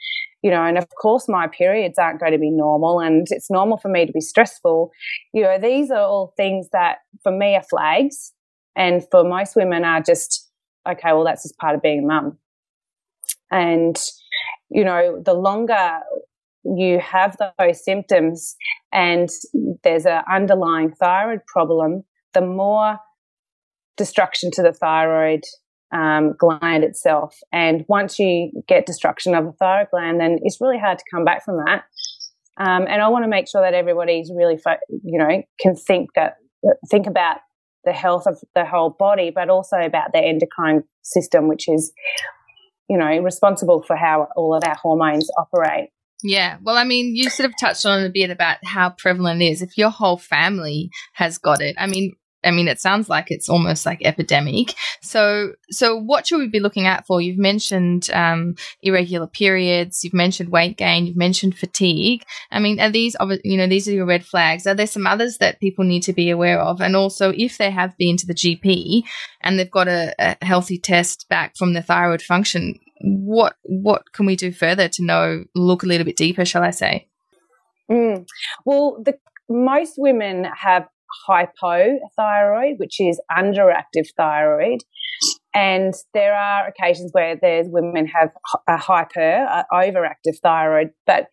you 0.42 0.52
know 0.52 0.64
and 0.64 0.78
of 0.78 0.88
course 1.02 1.28
my 1.28 1.48
periods 1.48 1.98
aren't 1.98 2.20
going 2.20 2.32
to 2.32 2.38
be 2.38 2.50
normal 2.50 3.00
and 3.00 3.28
it's 3.30 3.50
normal 3.50 3.78
for 3.78 3.90
me 3.90 4.06
to 4.06 4.12
be 4.12 4.22
stressful. 4.22 4.92
You 5.34 5.44
know 5.44 5.58
these 5.60 5.92
are 5.92 6.02
all 6.02 6.34
things 6.38 6.70
that 6.72 7.00
for 7.24 7.32
me 7.32 7.56
are 7.56 7.64
flags 7.64 8.34
and 8.76 9.04
for 9.12 9.24
most 9.24 9.56
women 9.56 9.84
are 9.84 10.02
just 10.02 10.50
okay 10.90 11.14
well 11.14 11.24
that's 11.24 11.44
just 11.44 11.58
part 11.58 11.76
of 11.76 11.82
being 11.82 12.04
a 12.04 12.08
mum. 12.08 12.38
And 13.52 13.98
you 14.70 14.84
know 14.84 15.22
the 15.24 15.34
longer 15.34 16.00
you 16.64 17.00
have 17.00 17.38
those 17.58 17.84
symptoms 17.84 18.56
and 18.94 19.30
there's 19.84 20.06
an 20.06 20.22
underlying 20.32 20.92
thyroid 20.92 21.40
problem 21.48 22.04
the 22.34 22.42
more 22.42 23.00
destruction 23.98 24.52
to 24.52 24.62
the 24.62 24.72
thyroid 24.72 25.42
um, 25.92 26.34
gland 26.38 26.84
itself. 26.84 27.38
And 27.52 27.86
once 27.88 28.20
you 28.20 28.52
get 28.68 28.86
destruction 28.86 29.36
of 29.36 29.46
the 29.46 29.52
thyroid 29.54 29.88
gland, 29.92 30.20
then 30.20 30.40
it's 30.44 30.62
really 30.62 30.80
hard 30.80 30.98
to 30.98 31.04
come 31.12 31.26
back 31.26 31.44
from 31.44 31.58
that. 31.66 31.84
Um, 32.58 32.86
and 32.88 33.02
I 33.02 33.08
want 33.08 33.24
to 33.24 33.30
make 33.30 33.48
sure 33.48 33.62
that 33.62 33.74
everybody's 33.74 34.32
really, 34.36 34.58
fo- 34.58 34.76
you 34.90 35.18
know, 35.18 35.42
can 35.60 35.76
think 35.76 36.10
that 36.16 36.36
think 36.90 37.08
about 37.08 37.38
the 37.86 37.94
health 37.94 38.28
of 38.28 38.40
the 38.54 38.66
whole 38.66 38.96
body, 38.98 39.32
but 39.34 39.50
also 39.50 39.78
about 39.78 40.12
the 40.14 40.20
endocrine 40.20 40.84
system, 41.02 41.48
which 41.48 41.68
is, 41.68 41.92
you 42.88 42.98
know, 42.98 43.18
responsible 43.20 43.82
for 43.82 43.96
how 43.96 44.28
all 44.36 44.54
of 44.54 44.64
our 44.64 44.76
hormones 44.76 45.30
operate. 45.38 45.90
Yeah. 46.24 46.58
Well, 46.62 46.78
I 46.78 46.84
mean, 46.84 47.16
you 47.16 47.30
sort 47.32 47.50
of 47.50 47.56
touched 47.60 47.86
on 47.86 48.04
a 48.04 48.10
bit 48.10 48.30
about 48.30 48.58
how 48.64 48.92
prevalent 48.92 49.42
it 49.42 49.46
is. 49.46 49.62
If 49.64 49.78
your 49.78 49.90
whole 49.90 50.18
family 50.18 50.92
has 51.14 51.40
got 51.40 51.62
it, 51.62 51.76
I 51.80 51.88
mean, 51.88 52.14
I 52.44 52.52
mean, 52.52 52.68
it 52.68 52.80
sounds 52.80 53.10
like 53.10 53.28
it's 53.30 53.50
almost 53.50 53.86
like 53.86 54.02
epidemic. 54.04 54.74
So, 55.02 55.54
so 55.70 55.96
what 55.96 56.28
should 56.28 56.40
we 56.40 56.48
be 56.48 56.60
looking 56.60 56.88
out 56.88 57.06
for? 57.06 57.22
You've 57.22 57.38
mentioned 57.38 58.10
um, 58.12 58.56
irregular 58.82 59.28
periods. 59.28 60.04
You've 60.04 60.14
mentioned 60.14 60.50
weight 60.50 60.78
gain. 60.78 61.06
You've 61.06 61.18
mentioned 61.18 61.58
fatigue. 61.58 62.24
I 62.52 62.60
mean, 62.60 62.80
are 62.80 62.90
these, 62.90 63.16
you 63.44 63.58
know, 63.58 63.68
these 63.68 63.88
are 63.88 63.94
your 63.94 64.06
red 64.06 64.26
flags. 64.26 64.66
Are 64.66 64.74
there 64.74 64.88
some 64.88 65.08
others 65.08 65.38
that 65.38 65.60
people 65.60 65.86
need 65.86 66.04
to 66.04 66.14
be 66.14 66.30
aware 66.30 66.60
of? 66.60 66.82
And 66.82 66.96
also, 66.96 67.32
if 67.36 67.58
they 67.58 67.70
have 67.72 67.96
been 67.98 68.18
to 68.18 68.28
the 68.28 68.34
GP 68.34 69.04
and 69.42 69.60
they've 69.60 69.70
got 69.70 69.88
a, 69.88 70.14
a 70.20 70.44
healthy 70.46 70.78
test 70.78 71.28
back 71.30 71.56
from 71.58 71.74
the 71.74 71.82
thyroid 71.82 72.22
function, 72.22 72.80
what 73.02 73.56
what 73.64 74.12
can 74.14 74.26
we 74.26 74.36
do 74.36 74.52
further 74.52 74.88
to 74.88 75.04
know? 75.04 75.44
Look 75.56 75.84
a 75.84 75.88
little 75.88 76.06
bit 76.06 76.18
deeper, 76.18 76.46
shall 76.46 76.64
I 76.64 76.72
say? 76.72 77.08
Mm. 77.90 78.26
Well, 78.66 79.02
the 79.04 79.18
most 79.50 79.96
women 79.98 80.46
have 80.46 80.88
hypothyroid, 81.28 82.78
which 82.78 83.00
is 83.00 83.20
underactive 83.36 84.08
thyroid. 84.18 84.80
And 85.54 85.94
there 86.14 86.36
are 86.36 86.68
occasions 86.68 87.12
where 87.14 87.38
there's 87.40 87.68
women 87.70 88.08
have 88.08 88.30
a 88.68 88.78
hyper, 88.78 89.20
a 89.20 89.66
overactive 89.74 90.40
thyroid. 90.42 90.92
But 91.06 91.28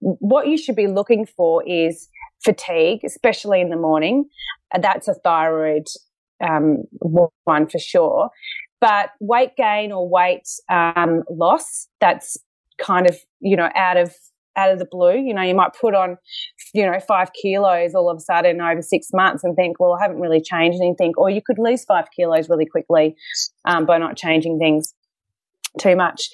what 0.00 0.46
you 0.46 0.56
should 0.56 0.76
be 0.76 0.86
looking 0.86 1.26
for 1.26 1.62
is 1.66 2.08
fatigue, 2.44 3.00
especially 3.04 3.60
in 3.60 3.70
the 3.70 3.76
morning. 3.76 4.26
That's 4.80 5.08
a 5.08 5.14
thyroid 5.14 5.86
um, 6.46 6.84
one 7.00 7.66
for 7.66 7.78
sure. 7.78 8.30
But 8.80 9.10
weight 9.20 9.56
gain 9.56 9.92
or 9.92 10.08
weight 10.08 10.46
um, 10.70 11.22
loss, 11.30 11.88
that's 12.00 12.36
kind 12.78 13.08
of, 13.08 13.16
you 13.40 13.56
know, 13.56 13.70
out 13.74 13.96
of 13.96 14.14
out 14.56 14.70
of 14.70 14.78
the 14.78 14.86
blue. 14.90 15.18
You 15.18 15.34
know, 15.34 15.42
you 15.42 15.54
might 15.54 15.72
put 15.80 15.94
on, 15.94 16.16
you 16.72 16.84
know, 16.84 16.98
five 17.06 17.30
kilos 17.40 17.94
all 17.94 18.10
of 18.10 18.18
a 18.18 18.20
sudden 18.20 18.60
over 18.60 18.82
six 18.82 19.08
months 19.12 19.44
and 19.44 19.54
think, 19.56 19.78
well, 19.78 19.94
I 19.94 20.02
haven't 20.02 20.20
really 20.20 20.40
changed 20.40 20.78
anything. 20.80 21.12
Or 21.16 21.30
you 21.30 21.40
could 21.44 21.58
lose 21.58 21.84
five 21.84 22.06
kilos 22.16 22.48
really 22.48 22.66
quickly 22.66 23.16
um, 23.64 23.86
by 23.86 23.98
not 23.98 24.16
changing 24.16 24.58
things 24.58 24.94
too 25.78 25.96
much. 25.96 26.28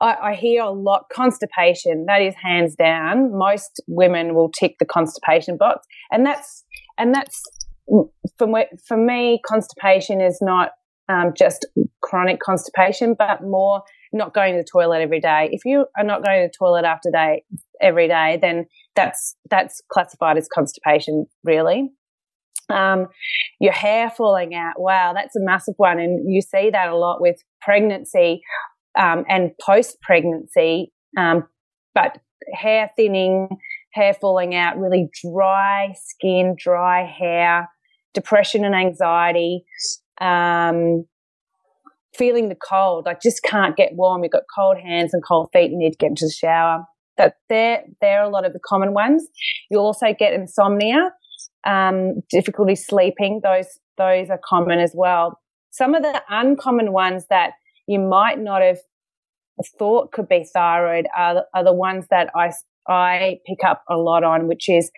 I, 0.00 0.14
I, 0.14 0.34
hear 0.34 0.62
a 0.62 0.70
lot 0.70 1.04
constipation. 1.12 2.06
That 2.06 2.22
is 2.22 2.34
hands 2.34 2.74
down. 2.74 3.36
Most 3.36 3.82
women 3.86 4.34
will 4.34 4.50
tick 4.50 4.76
the 4.80 4.84
constipation 4.84 5.56
box, 5.56 5.86
and 6.10 6.26
that's 6.26 6.64
and 6.98 7.14
that's 7.14 7.40
for 8.38 8.64
for 8.86 8.96
me. 8.96 9.40
Constipation 9.46 10.20
is 10.20 10.38
not 10.42 10.72
um, 11.08 11.32
just 11.36 11.66
chronic 12.02 12.40
constipation, 12.40 13.14
but 13.16 13.42
more 13.42 13.82
not 14.12 14.34
going 14.34 14.54
to 14.54 14.62
the 14.62 14.68
toilet 14.70 15.00
every 15.00 15.20
day. 15.20 15.48
If 15.52 15.64
you 15.64 15.86
are 15.96 16.04
not 16.04 16.24
going 16.24 16.42
to 16.42 16.48
the 16.48 16.54
toilet 16.56 16.84
after 16.84 17.10
day 17.10 17.44
every 17.80 18.08
day, 18.08 18.38
then 18.40 18.66
that's 18.96 19.36
that's 19.50 19.82
classified 19.90 20.36
as 20.36 20.48
constipation, 20.52 21.26
really. 21.44 21.90
Um, 22.68 23.08
your 23.60 23.72
hair 23.72 24.10
falling 24.10 24.54
out, 24.54 24.74
wow, 24.78 25.12
that's 25.12 25.34
a 25.34 25.40
massive 25.40 25.74
one, 25.76 25.98
and 25.98 26.32
you 26.32 26.40
see 26.40 26.70
that 26.70 26.88
a 26.88 26.96
lot 26.96 27.20
with 27.20 27.36
pregnancy 27.60 28.42
um, 28.98 29.24
and 29.28 29.50
post 29.60 30.00
pregnancy. 30.02 30.92
Um, 31.16 31.48
but 31.94 32.18
hair 32.54 32.90
thinning, 32.96 33.48
hair 33.92 34.14
falling 34.14 34.54
out, 34.54 34.78
really 34.78 35.08
dry 35.22 35.94
skin, 35.96 36.54
dry 36.56 37.04
hair, 37.04 37.68
depression 38.14 38.64
and 38.64 38.74
anxiety. 38.74 39.64
Um, 40.20 41.06
feeling 42.14 42.48
the 42.48 42.56
cold, 42.56 43.06
like 43.06 43.20
just 43.20 43.42
can't 43.42 43.76
get 43.76 43.94
warm. 43.94 44.22
You've 44.22 44.32
got 44.32 44.42
cold 44.54 44.78
hands 44.78 45.14
and 45.14 45.22
cold 45.24 45.50
feet. 45.52 45.70
You 45.70 45.78
need 45.78 45.92
to 45.92 45.96
get 45.96 46.10
into 46.10 46.26
the 46.26 46.32
shower. 46.32 46.84
That 47.16 47.34
they're 47.48 47.84
they're 48.00 48.22
a 48.22 48.28
lot 48.28 48.46
of 48.46 48.52
the 48.52 48.60
common 48.64 48.94
ones. 48.94 49.26
You'll 49.70 49.84
also 49.84 50.14
get 50.18 50.32
insomnia, 50.32 51.12
um, 51.66 52.22
difficulty 52.30 52.76
sleeping. 52.76 53.40
Those 53.42 53.66
those 53.98 54.30
are 54.30 54.40
common 54.42 54.78
as 54.78 54.92
well. 54.94 55.38
Some 55.70 55.94
of 55.94 56.02
the 56.02 56.22
uncommon 56.28 56.92
ones 56.92 57.26
that 57.30 57.52
you 57.86 57.98
might 57.98 58.38
not 58.38 58.62
have 58.62 58.78
thought 59.78 60.12
could 60.12 60.28
be 60.28 60.46
thyroid 60.52 61.06
are, 61.16 61.44
are 61.54 61.64
the 61.64 61.72
ones 61.72 62.06
that 62.10 62.30
I 62.34 62.52
I 62.88 63.38
pick 63.46 63.58
up 63.64 63.82
a 63.88 63.96
lot 63.96 64.24
on, 64.24 64.48
which 64.48 64.68
is 64.68 64.90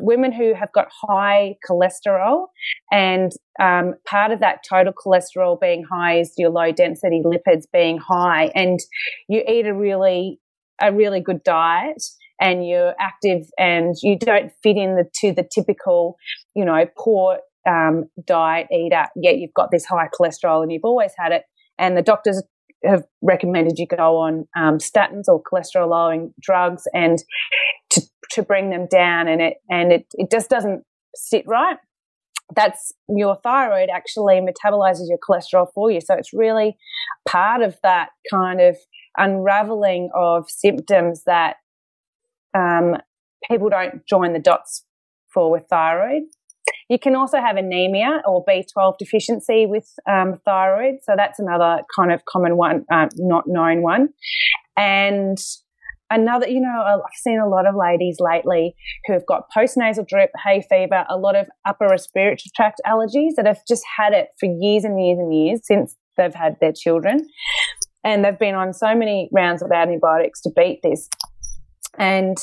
women 0.00 0.32
who 0.32 0.54
have 0.54 0.72
got 0.72 0.88
high 1.06 1.56
cholesterol, 1.68 2.46
and 2.90 3.32
um, 3.60 3.94
part 4.06 4.32
of 4.32 4.40
that 4.40 4.60
total 4.68 4.92
cholesterol 4.92 5.60
being 5.60 5.84
high 5.90 6.18
is 6.18 6.32
your 6.36 6.50
low 6.50 6.72
density 6.72 7.22
lipids 7.24 7.64
being 7.72 7.98
high, 7.98 8.50
and 8.54 8.80
you 9.28 9.42
eat 9.48 9.66
a 9.66 9.74
really 9.74 10.40
a 10.82 10.92
really 10.92 11.20
good 11.20 11.42
diet 11.44 12.02
and 12.40 12.66
you're 12.66 12.94
active 13.00 13.46
and 13.58 13.94
you 14.02 14.18
don't 14.18 14.50
fit 14.62 14.76
in 14.76 14.96
the, 14.96 15.04
to 15.14 15.32
the 15.32 15.46
typical, 15.54 16.16
you 16.54 16.64
know, 16.64 16.84
poor 16.98 17.38
um, 17.68 18.04
diet 18.26 18.66
eater, 18.72 19.06
yet 19.16 19.38
you've 19.38 19.54
got 19.54 19.70
this 19.70 19.84
high 19.84 20.08
cholesterol 20.08 20.62
and 20.62 20.72
you've 20.72 20.84
always 20.84 21.12
had 21.16 21.32
it. 21.32 21.44
And 21.78 21.96
the 21.96 22.02
doctors 22.02 22.42
have 22.84 23.04
recommended 23.22 23.78
you 23.78 23.86
go 23.86 24.18
on 24.18 24.46
um, 24.56 24.78
statins 24.78 25.24
or 25.28 25.42
cholesterol 25.42 25.88
lowering 25.88 26.34
drugs 26.40 26.82
and 26.92 27.18
to 28.34 28.42
bring 28.42 28.70
them 28.70 28.86
down 28.90 29.28
and 29.28 29.40
it 29.40 29.54
and 29.70 29.92
it, 29.92 30.06
it 30.14 30.30
just 30.30 30.50
doesn't 30.50 30.84
sit 31.14 31.44
right 31.46 31.76
that's 32.54 32.92
your 33.08 33.36
thyroid 33.42 33.88
actually 33.92 34.40
metabolizes 34.40 35.08
your 35.08 35.18
cholesterol 35.18 35.66
for 35.74 35.90
you 35.90 36.00
so 36.00 36.14
it's 36.14 36.32
really 36.32 36.76
part 37.28 37.62
of 37.62 37.76
that 37.82 38.10
kind 38.30 38.60
of 38.60 38.76
unraveling 39.16 40.10
of 40.14 40.44
symptoms 40.48 41.22
that 41.24 41.56
um, 42.56 42.96
people 43.48 43.68
don't 43.68 44.06
join 44.06 44.32
the 44.32 44.38
dots 44.38 44.84
for 45.32 45.50
with 45.50 45.64
thyroid 45.70 46.22
you 46.88 46.98
can 46.98 47.14
also 47.14 47.38
have 47.38 47.56
anemia 47.56 48.22
or 48.26 48.44
B12 48.44 48.98
deficiency 48.98 49.66
with 49.66 49.90
um, 50.08 50.40
thyroid. 50.44 50.96
So 51.02 51.12
that's 51.16 51.38
another 51.38 51.82
kind 51.94 52.12
of 52.12 52.24
common 52.24 52.56
one, 52.56 52.84
uh, 52.90 53.08
not 53.16 53.44
known 53.46 53.82
one. 53.82 54.08
And 54.76 55.38
another, 56.14 56.48
you 56.48 56.60
know, 56.60 56.82
I've 56.86 57.00
seen 57.16 57.38
a 57.38 57.48
lot 57.48 57.66
of 57.66 57.74
ladies 57.74 58.16
lately 58.20 58.74
who 59.06 59.12
have 59.12 59.26
got 59.26 59.50
postnasal 59.54 60.06
drip, 60.06 60.30
hay 60.44 60.62
fever, 60.68 61.04
a 61.08 61.16
lot 61.16 61.36
of 61.36 61.46
upper 61.66 61.86
respiratory 61.86 62.50
tract 62.54 62.80
allergies 62.86 63.32
that 63.36 63.46
have 63.46 63.60
just 63.66 63.82
had 63.96 64.12
it 64.12 64.28
for 64.38 64.46
years 64.46 64.84
and 64.84 65.02
years 65.02 65.18
and 65.18 65.34
years 65.34 65.60
since 65.64 65.96
they've 66.16 66.34
had 66.34 66.56
their 66.60 66.72
children. 66.72 67.26
And 68.02 68.24
they've 68.24 68.38
been 68.38 68.54
on 68.54 68.72
so 68.72 68.94
many 68.94 69.28
rounds 69.32 69.62
of 69.62 69.70
antibiotics 69.72 70.40
to 70.42 70.50
beat 70.54 70.80
this. 70.82 71.08
And, 71.98 72.36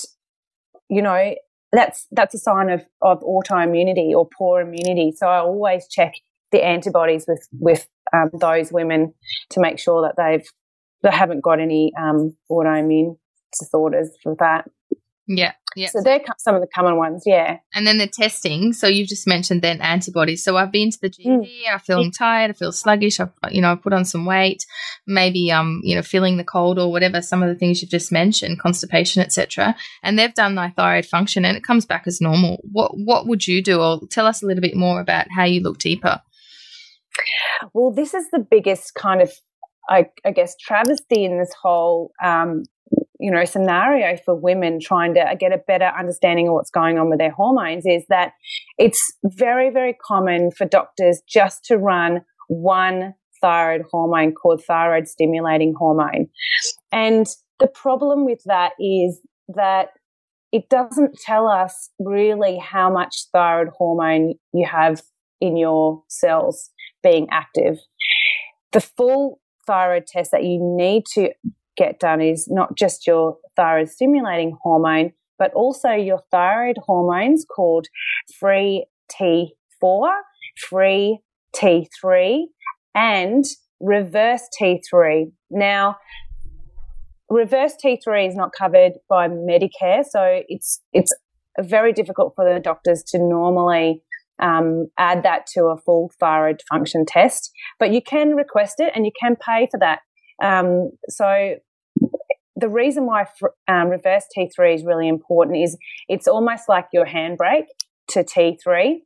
you 0.90 1.02
know, 1.02 1.36
that's 1.72 2.08
that's 2.12 2.36
a 2.36 2.40
sign 2.40 2.70
of, 2.70 2.84
of 3.02 3.22
autoimmunity 3.22 4.12
or 4.12 4.28
poor 4.38 4.62
immunity. 4.62 5.14
So 5.16 5.28
I 5.28 5.40
always 5.40 5.88
check 5.88 6.14
the 6.52 6.64
antibodies 6.64 7.26
with 7.28 7.48
with 7.54 7.88
um, 8.14 8.30
those 8.34 8.72
women 8.72 9.14
to 9.52 9.62
make 9.62 9.80
sure 9.80 10.02
that 10.02 10.16
they've 10.18 10.46
they 11.04 11.16
haven't 11.16 11.42
got 11.42 11.60
any 11.60 11.94
um, 11.98 12.36
autoimmune 12.52 13.16
disorders 13.60 14.10
for 14.22 14.36
that. 14.40 14.70
Yeah, 15.28 15.54
yeah. 15.76 15.88
So 15.88 16.02
they're 16.04 16.20
some 16.38 16.56
of 16.56 16.62
the 16.62 16.68
common 16.68 16.98
ones, 16.98 17.24
yeah. 17.26 17.58
And 17.74 17.88
then 17.88 18.00
the 18.00 18.08
testing. 18.08 18.74
So 18.74 18.88
you've 18.88 19.08
just 19.08 19.28
mentioned 19.28 19.62
then 19.62 19.80
antibodies. 19.80 20.44
So 20.44 20.58
I've 20.58 20.72
been 20.72 20.92
to 20.92 20.98
the 21.02 21.10
GP. 21.10 21.26
Mm. 21.26 21.48
I'm 21.72 21.80
feeling 21.80 22.12
tired. 22.12 22.52
I 22.52 22.54
feel 22.54 22.72
sluggish. 22.72 23.20
I've 23.20 23.32
you 23.50 23.62
know 23.62 23.72
I 23.72 23.76
put 23.76 23.94
on 23.94 24.04
some 24.04 24.26
weight. 24.26 24.66
Maybe 25.08 25.52
um 25.52 25.82
you 25.84 25.96
know 25.96 26.02
feeling 26.02 26.38
the 26.38 26.44
cold 26.44 26.80
or 26.80 26.92
whatever. 26.92 27.22
Some 27.22 27.44
of 27.44 27.50
the 27.50 27.56
things 27.56 27.82
you've 27.82 27.92
just 27.92 28.12
mentioned, 28.12 28.60
constipation, 28.60 29.22
etc. 29.22 29.76
And 30.04 30.20
they've 30.20 30.34
done 30.34 30.56
my 30.56 30.72
thyroid 30.72 31.06
function 31.06 31.46
and 31.46 31.56
it 31.56 31.64
comes 31.64 31.86
back 31.86 32.04
as 32.08 32.20
normal. 32.20 32.60
What 32.70 32.92
what 32.96 33.28
would 33.28 33.48
you 33.48 33.64
do? 33.64 33.80
Or 33.80 34.02
tell 34.10 34.26
us 34.26 34.44
a 34.44 34.48
little 34.48 34.62
bit 34.62 34.76
more 34.76 35.00
about 35.00 35.28
how 35.36 35.46
you 35.46 35.62
look 35.62 35.78
deeper. 35.78 36.22
Well, 37.74 37.92
this 37.92 38.14
is 38.14 38.30
the 38.32 38.40
biggest 38.40 38.96
kind 38.96 39.22
of 39.22 39.32
I, 39.90 40.08
I, 40.26 40.32
guess 40.32 40.56
travesty 40.56 41.26
in 41.26 41.38
this 41.38 41.54
whole 41.60 42.12
um, 42.24 42.64
you 43.22 43.32
know 43.32 43.46
scenario 43.46 44.18
for 44.26 44.36
women 44.36 44.80
trying 44.82 45.14
to 45.14 45.36
get 45.40 45.54
a 45.54 45.58
better 45.58 45.92
understanding 45.98 46.48
of 46.48 46.54
what's 46.54 46.72
going 46.72 46.98
on 46.98 47.10
with 47.10 47.20
their 47.20 47.32
hormones 47.32 47.86
is 47.86 48.04
that 48.10 48.34
it's 48.78 49.02
very 49.24 49.70
very 49.70 49.96
common 50.06 50.52
for 50.52 50.66
doctors 50.66 51.22
just 51.28 51.64
to 51.66 51.78
run 51.78 52.22
one 52.48 53.14
thyroid 53.42 53.84
hormone 53.92 54.34
called 54.34 54.64
thyroid 54.64 55.08
stimulating 55.08 55.74
hormone. 55.78 56.28
And 56.92 57.26
the 57.60 57.68
problem 57.68 58.26
with 58.26 58.42
that 58.46 58.74
is 58.80 59.20
that 59.50 59.90
it 60.52 60.70
doesn't 60.70 61.18
tell 61.26 61.48
us 61.48 61.90
really 62.00 62.58
how 62.58 62.92
much 62.92 63.26
thyroid 63.34 63.70
hormone 63.78 64.34
you 64.54 64.68
have 64.70 65.02
in 65.40 65.58
your 65.58 66.04
cells 66.08 66.70
being 67.02 67.28
active. 67.32 67.78
The 68.74 68.82
full 68.82 69.40
thyroid 69.66 70.08
test 70.08 70.32
that 70.32 70.44
you 70.44 70.60
need 70.62 71.04
to 71.14 71.32
get 71.82 72.00
done 72.00 72.22
is 72.22 72.48
not 72.50 72.78
just 72.78 73.08
your 73.08 73.38
thyroid 73.56 73.90
stimulating 73.90 74.56
hormone, 74.62 75.12
but 75.40 75.52
also 75.54 75.92
your 75.92 76.22
thyroid 76.30 76.78
hormones 76.86 77.46
called 77.46 77.88
free 78.40 78.86
T4, 79.12 80.12
free 80.70 81.20
T3, 81.56 82.44
and 82.94 83.44
reverse 83.80 84.44
T3. 84.62 85.32
Now, 85.50 85.98
reverse 87.30 87.74
T3 87.84 88.28
is 88.28 88.36
not 88.36 88.52
covered 88.56 88.94
by 89.10 89.28
Medicare, 89.28 90.04
so 90.08 90.42
it's 90.48 90.82
it's 90.94 91.14
very 91.60 91.94
difficult 91.94 92.34
for 92.36 92.46
the 92.46 92.60
doctors 92.60 93.04
to 93.08 93.18
normally 93.18 94.04
um, 94.40 94.88
add 94.98 95.24
that 95.24 95.48
to 95.54 95.66
a 95.66 95.78
full 95.78 96.12
thyroid 96.20 96.62
function 96.70 97.06
test. 97.06 97.52
But 97.80 97.92
you 97.92 98.02
can 98.02 98.36
request 98.36 98.76
it, 98.80 98.92
and 98.96 99.06
you 99.06 99.12
can 99.20 99.36
pay 99.36 99.68
for 99.72 99.80
that. 99.80 100.00
Um, 100.44 100.92
so 101.10 101.56
the 102.62 102.70
reason 102.70 103.06
why 103.06 103.26
um, 103.68 103.90
reverse 103.90 104.24
T3 104.38 104.76
is 104.76 104.86
really 104.86 105.08
important 105.08 105.58
is 105.58 105.78
it's 106.08 106.28
almost 106.28 106.70
like 106.70 106.86
your 106.94 107.06
handbrake 107.06 107.66
to 108.10 108.24
T3. 108.24 109.00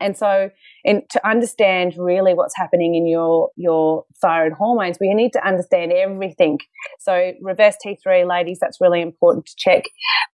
And 0.00 0.16
so, 0.16 0.50
in, 0.82 1.02
to 1.10 1.28
understand 1.28 1.94
really 1.96 2.34
what's 2.34 2.56
happening 2.56 2.96
in 2.96 3.06
your 3.06 3.50
your 3.56 4.04
thyroid 4.20 4.54
hormones, 4.54 4.96
we 5.00 5.14
need 5.14 5.32
to 5.34 5.46
understand 5.46 5.92
everything. 5.92 6.58
So, 6.98 7.32
reverse 7.40 7.76
T3, 7.86 8.28
ladies, 8.28 8.58
that's 8.60 8.80
really 8.80 9.00
important 9.00 9.46
to 9.46 9.54
check. 9.56 9.84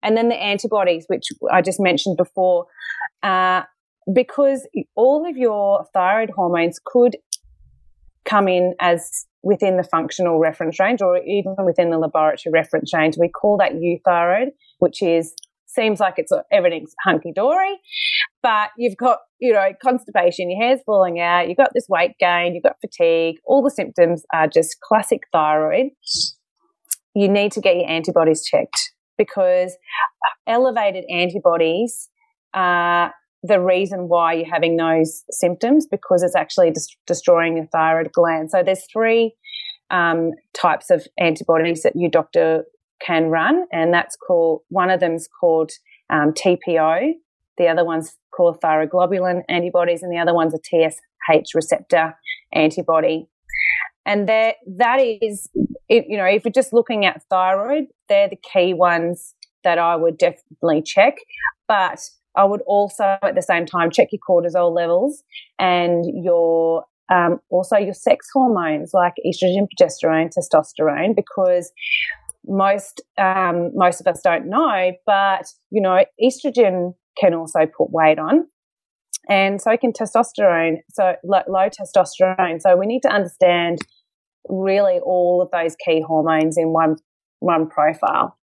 And 0.02 0.18
then 0.18 0.28
the 0.28 0.36
antibodies, 0.36 1.06
which 1.08 1.28
I 1.50 1.62
just 1.62 1.80
mentioned 1.80 2.18
before, 2.18 2.66
uh, 3.22 3.62
because 4.12 4.68
all 4.96 5.26
of 5.30 5.38
your 5.38 5.86
thyroid 5.94 6.32
hormones 6.36 6.78
could 6.84 7.16
come 8.26 8.48
in 8.48 8.74
as 8.80 9.26
within 9.42 9.78
the 9.78 9.84
functional 9.84 10.40
reference 10.40 10.80
range 10.80 11.02
or 11.02 11.18
even 11.18 11.56
within 11.66 11.90
the 11.90 11.98
laboratory 11.98 12.52
reference 12.52 12.94
range. 12.94 13.16
We 13.20 13.30
call 13.30 13.58
that 13.58 13.74
euthyroid, 13.74 14.52
which 14.80 15.02
is 15.02 15.36
seems 15.68 16.00
like 16.00 16.16
it's 16.18 16.32
everything's 16.52 16.94
hunky 17.04 17.32
dory, 17.34 17.80
but 18.42 18.70
you've 18.78 18.98
got, 18.98 19.20
you 19.40 19.54
know, 19.54 19.70
constipation, 19.84 20.52
your 20.52 20.62
hair's 20.62 20.80
falling 20.86 21.20
out, 21.20 21.48
you've 21.48 21.58
got 21.58 21.72
this 21.74 21.88
weight 21.90 22.12
gain, 22.20 22.54
you've 22.54 22.64
got 22.64 22.76
fatigue, 22.80 23.38
all 23.46 23.64
the 23.64 23.72
symptoms 23.72 24.24
are 24.34 24.48
just 24.48 24.80
classic 24.82 25.22
thyroid. 25.32 25.88
You 27.16 27.28
need 27.28 27.52
to 27.54 27.62
get 27.62 27.76
your 27.76 27.90
antibodies 27.90 28.44
checked 28.44 28.92
because 29.18 29.76
elevated 30.48 31.06
antibodies 31.10 32.10
are 32.54 33.14
the 33.44 33.60
reason 33.60 34.08
why 34.08 34.34
you're 34.34 34.52
having 34.52 34.78
those 34.78 35.24
symptoms 35.30 35.86
because 35.86 36.24
it's 36.24 36.36
actually 36.36 36.72
des- 36.72 36.96
destroying 37.06 37.58
your 37.58 37.68
thyroid 37.68 38.12
gland. 38.14 38.50
So 38.50 38.64
there's 38.64 38.86
three 38.92 39.36
um, 39.92 40.32
types 40.54 40.90
of 40.90 41.06
antibodies 41.20 41.84
that 41.84 41.94
your 41.96 42.10
doctor 42.10 42.64
can 43.02 43.26
run, 43.26 43.66
and 43.72 43.94
that's 43.94 44.16
called 44.16 44.62
one 44.70 44.90
of 44.90 45.02
them's 45.02 45.28
called 45.40 45.72
um, 46.10 46.32
TPO, 46.32 47.14
the 47.58 47.68
other 47.68 47.86
one's 47.86 48.16
called 48.36 48.60
thyroglobulin 48.62 49.44
antibodies, 49.50 50.02
and 50.02 50.12
the 50.12 50.18
other 50.18 50.34
one's 50.34 50.54
a 50.54 50.60
TSH 50.64 51.54
receptor 51.54 52.16
antibody. 52.54 53.28
And 54.06 54.28
that 54.28 54.56
that 54.78 54.98
is, 54.98 55.50
it, 55.88 56.06
you 56.08 56.18
know, 56.18 56.26
if 56.26 56.44
you're 56.44 56.52
just 56.52 56.74
looking 56.74 57.06
at 57.06 57.24
thyroid, 57.30 57.86
they're 58.10 58.30
the 58.30 58.40
key 58.54 58.74
ones 58.74 59.34
that 59.64 59.78
I 59.78 59.96
would 59.96 60.18
definitely 60.18 60.82
check. 60.82 61.16
But 61.68 62.00
I 62.36 62.46
would 62.46 62.62
also 62.66 63.18
at 63.22 63.36
the 63.36 63.42
same 63.42 63.66
time 63.66 63.92
check 63.92 64.10
your 64.12 64.20
cortisol 64.28 64.74
levels 64.74 65.24
and 65.60 66.06
your 66.24 66.86
um, 67.14 67.40
also 67.50 67.78
your 67.78 67.94
sex 67.94 68.28
hormones 68.34 68.92
like 68.94 69.14
estrogen, 69.26 69.68
progesterone, 69.68 70.32
testosterone, 70.34 71.16
because 71.16 71.72
most 72.46 73.02
um, 73.18 73.72
most 73.76 74.02
of 74.02 74.08
us 74.08 74.22
don't 74.24 74.48
know, 74.48 74.92
but 75.06 75.46
you 75.70 75.82
know, 75.82 76.04
estrogen 76.22 76.94
can 77.20 77.34
also 77.34 77.60
put 77.66 77.92
weight 77.92 78.20
on, 78.20 78.48
and 79.30 79.62
so 79.62 79.76
can 79.78 79.92
testosterone. 79.92 80.78
So 80.94 81.16
low, 81.24 81.42
low 81.48 81.70
testosterone. 81.70 82.62
So 82.62 82.76
we 82.76 82.86
need 82.86 83.02
to 83.02 83.10
understand 83.10 83.80
really 84.50 85.00
all 85.00 85.42
of 85.42 85.52
those 85.52 85.76
key 85.76 86.04
hormones 86.06 86.58
in 86.58 86.70
one 86.70 86.96
one 87.40 87.68
profile 87.70 88.38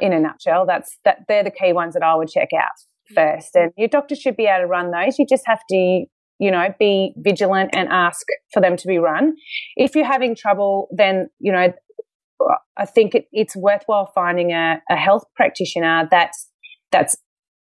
in 0.00 0.12
a 0.12 0.20
nutshell. 0.20 0.66
That's 0.66 0.98
that 1.04 1.18
they're 1.28 1.44
the 1.44 1.50
key 1.50 1.72
ones 1.72 1.94
that 1.94 2.02
I 2.02 2.14
would 2.14 2.28
check 2.28 2.48
out 2.56 2.70
first. 3.14 3.54
And 3.54 3.72
your 3.76 3.88
doctor 3.88 4.14
should 4.14 4.36
be 4.36 4.46
able 4.46 4.64
to 4.64 4.66
run 4.66 4.90
those. 4.90 5.18
You 5.18 5.26
just 5.28 5.44
have 5.46 5.60
to, 5.70 5.76
you 6.38 6.50
know, 6.50 6.68
be 6.78 7.12
vigilant 7.18 7.70
and 7.74 7.88
ask 7.90 8.26
for 8.52 8.60
them 8.60 8.76
to 8.76 8.88
be 8.88 8.98
run. 8.98 9.34
If 9.76 9.94
you're 9.94 10.04
having 10.04 10.34
trouble, 10.34 10.88
then, 10.90 11.28
you 11.38 11.52
know, 11.52 11.72
I 12.76 12.86
think 12.86 13.14
it, 13.14 13.26
it's 13.32 13.54
worthwhile 13.54 14.10
finding 14.14 14.52
a, 14.52 14.80
a, 14.90 14.96
health 14.96 15.22
practitioner 15.36 16.08
that's 16.10 16.48
that's 16.90 17.16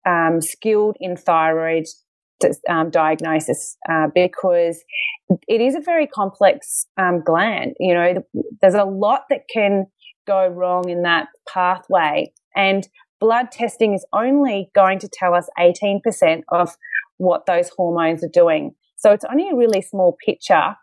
um, 0.08 0.40
skilled 0.42 0.96
in 1.02 1.18
thyroid 1.18 1.84
um, 2.70 2.90
diagnosis 2.90 3.76
uh, 3.90 4.08
because 4.14 4.82
it 5.48 5.62
is 5.62 5.76
a 5.76 5.82
very 5.82 6.08
complex 6.08 6.86
um, 6.98 7.22
gland. 7.26 7.74
You 7.80 7.94
know, 7.94 8.24
there's 8.62 8.74
a 8.76 8.86
lot 8.86 9.24
that 9.30 9.42
can 9.54 9.86
go 10.30 10.48
wrong 10.48 10.88
in 10.90 11.02
that 11.02 11.28
pathway. 11.52 12.32
And 12.56 12.88
blood 13.20 13.52
testing 13.52 13.94
is 13.94 14.06
only 14.14 14.70
going 14.76 15.00
to 15.00 15.10
tell 15.12 15.34
us 15.34 15.50
18% 15.60 16.44
of 16.52 16.78
what 17.18 17.48
those 17.48 17.70
hormones 17.70 18.24
are 18.24 18.30
doing. 18.32 18.76
So 18.96 19.12
it's 19.12 19.26
only 19.30 19.50
a 19.50 19.56
really 19.56 19.82
small 19.82 20.16
picture, 20.24 20.76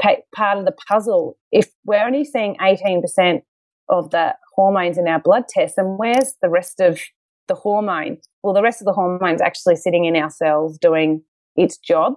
part 0.00 0.58
of 0.58 0.64
the 0.64 0.74
puzzle. 0.88 1.38
If 1.52 1.70
we're 1.84 2.04
only 2.04 2.24
seeing 2.24 2.56
18% 2.60 3.42
of 3.88 4.10
the 4.10 4.34
hormones 4.54 4.98
in 4.98 5.06
our 5.06 5.20
blood 5.20 5.44
tests, 5.48 5.76
then 5.76 5.96
where's 5.96 6.34
the 6.42 6.48
rest 6.48 6.80
of 6.80 7.00
the 7.48 7.54
hormone? 7.54 8.18
Well, 8.42 8.54
the 8.54 8.62
rest 8.62 8.80
of 8.80 8.86
the 8.86 8.92
hormone's 8.92 9.40
actually 9.40 9.76
sitting 9.76 10.04
in 10.04 10.16
our 10.16 10.30
cells 10.30 10.78
doing 10.78 11.22
its 11.56 11.76
job. 11.78 12.14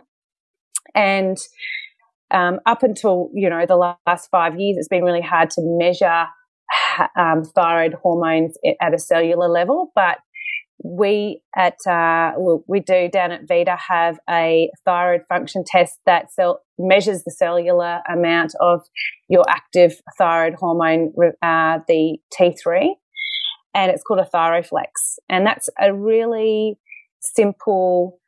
And 0.95 1.37
um, 2.31 2.59
up 2.65 2.83
until 2.83 3.29
you 3.33 3.49
know 3.49 3.65
the 3.65 3.75
last 4.07 4.29
five 4.29 4.59
years, 4.59 4.77
it's 4.77 4.87
been 4.87 5.03
really 5.03 5.21
hard 5.21 5.49
to 5.51 5.61
measure 5.61 6.25
um, 7.17 7.43
thyroid 7.43 7.93
hormones 8.01 8.55
at 8.81 8.93
a 8.93 8.99
cellular 8.99 9.49
level, 9.49 9.91
but 9.95 10.17
we 10.83 11.41
at 11.55 11.77
uh, 11.87 12.33
we 12.67 12.79
do 12.81 13.07
down 13.07 13.31
at 13.31 13.47
Vita 13.47 13.77
have 13.89 14.19
a 14.29 14.69
thyroid 14.85 15.21
function 15.29 15.63
test 15.65 15.99
that 16.05 16.31
cell, 16.33 16.61
measures 16.77 17.23
the 17.23 17.31
cellular 17.31 18.01
amount 18.11 18.53
of 18.59 18.81
your 19.29 19.45
active 19.49 19.93
thyroid 20.17 20.55
hormone, 20.55 21.13
uh, 21.41 21.79
the 21.87 22.17
T3, 22.37 22.89
and 23.73 23.91
it's 23.91 24.03
called 24.03 24.19
a 24.19 24.29
ThyroFlex, 24.35 25.19
and 25.29 25.45
that's 25.45 25.69
a 25.79 25.93
really 25.93 26.77
simple 27.21 28.19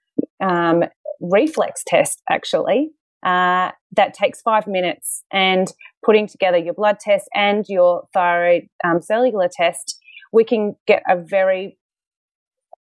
um, 0.41 0.83
reflex 1.19 1.83
test 1.85 2.21
actually 2.29 2.91
uh, 3.25 3.71
that 3.95 4.13
takes 4.13 4.41
five 4.41 4.67
minutes. 4.67 5.23
And 5.33 5.67
putting 6.05 6.27
together 6.27 6.57
your 6.57 6.75
blood 6.75 6.99
test 6.99 7.27
and 7.33 7.65
your 7.67 8.07
thyroid 8.13 8.69
um, 8.85 9.01
cellular 9.01 9.49
test, 9.51 9.97
we 10.31 10.43
can 10.43 10.75
get 10.87 11.01
a 11.09 11.17
very, 11.17 11.77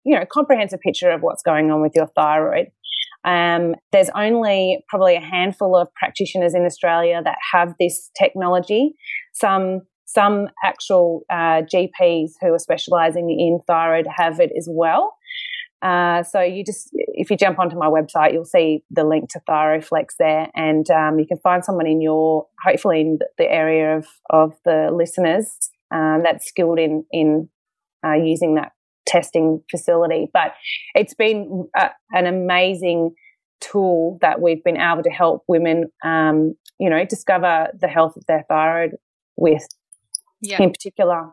you 0.04 0.14
know, 0.14 0.26
comprehensive 0.30 0.80
picture 0.80 1.10
of 1.10 1.22
what's 1.22 1.42
going 1.42 1.70
on 1.70 1.80
with 1.80 1.92
your 1.94 2.08
thyroid. 2.08 2.66
Um, 3.24 3.74
there's 3.90 4.10
only 4.14 4.84
probably 4.88 5.16
a 5.16 5.20
handful 5.20 5.74
of 5.74 5.88
practitioners 5.94 6.54
in 6.54 6.66
Australia 6.66 7.22
that 7.24 7.38
have 7.54 7.74
this 7.80 8.10
technology. 8.18 8.92
Some 9.32 9.80
some 10.06 10.48
actual 10.62 11.22
uh, 11.30 11.62
GPs 11.62 12.32
who 12.40 12.52
are 12.52 12.58
specialising 12.58 13.30
in 13.30 13.60
thyroid 13.66 14.06
have 14.16 14.38
it 14.38 14.52
as 14.56 14.68
well. 14.70 15.16
Uh, 15.84 16.22
so 16.22 16.40
you 16.40 16.64
just, 16.64 16.88
if 16.92 17.30
you 17.30 17.36
jump 17.36 17.58
onto 17.58 17.76
my 17.76 17.88
website, 17.88 18.32
you'll 18.32 18.44
see 18.46 18.82
the 18.90 19.04
link 19.04 19.28
to 19.28 19.40
ThyroFlex 19.46 20.16
there, 20.18 20.48
and 20.54 20.88
um, 20.90 21.18
you 21.18 21.26
can 21.26 21.36
find 21.38 21.62
someone 21.62 21.86
in 21.86 22.00
your, 22.00 22.46
hopefully 22.64 23.02
in 23.02 23.18
the 23.36 23.44
area 23.44 23.98
of 23.98 24.06
of 24.30 24.54
the 24.64 24.90
listeners 24.90 25.70
um, 25.94 26.22
that's 26.24 26.46
skilled 26.46 26.78
in 26.78 27.04
in 27.12 27.50
uh, 28.04 28.14
using 28.14 28.54
that 28.54 28.72
testing 29.06 29.62
facility. 29.70 30.28
But 30.32 30.54
it's 30.94 31.14
been 31.14 31.68
a, 31.76 31.90
an 32.12 32.26
amazing 32.26 33.14
tool 33.60 34.18
that 34.22 34.40
we've 34.40 34.64
been 34.64 34.80
able 34.80 35.02
to 35.02 35.10
help 35.10 35.44
women, 35.48 35.90
um, 36.02 36.54
you 36.78 36.88
know, 36.88 37.04
discover 37.04 37.68
the 37.78 37.88
health 37.88 38.16
of 38.16 38.24
their 38.26 38.44
thyroid 38.48 38.92
with, 39.36 39.66
yeah. 40.40 40.62
in 40.62 40.70
particular. 40.70 41.30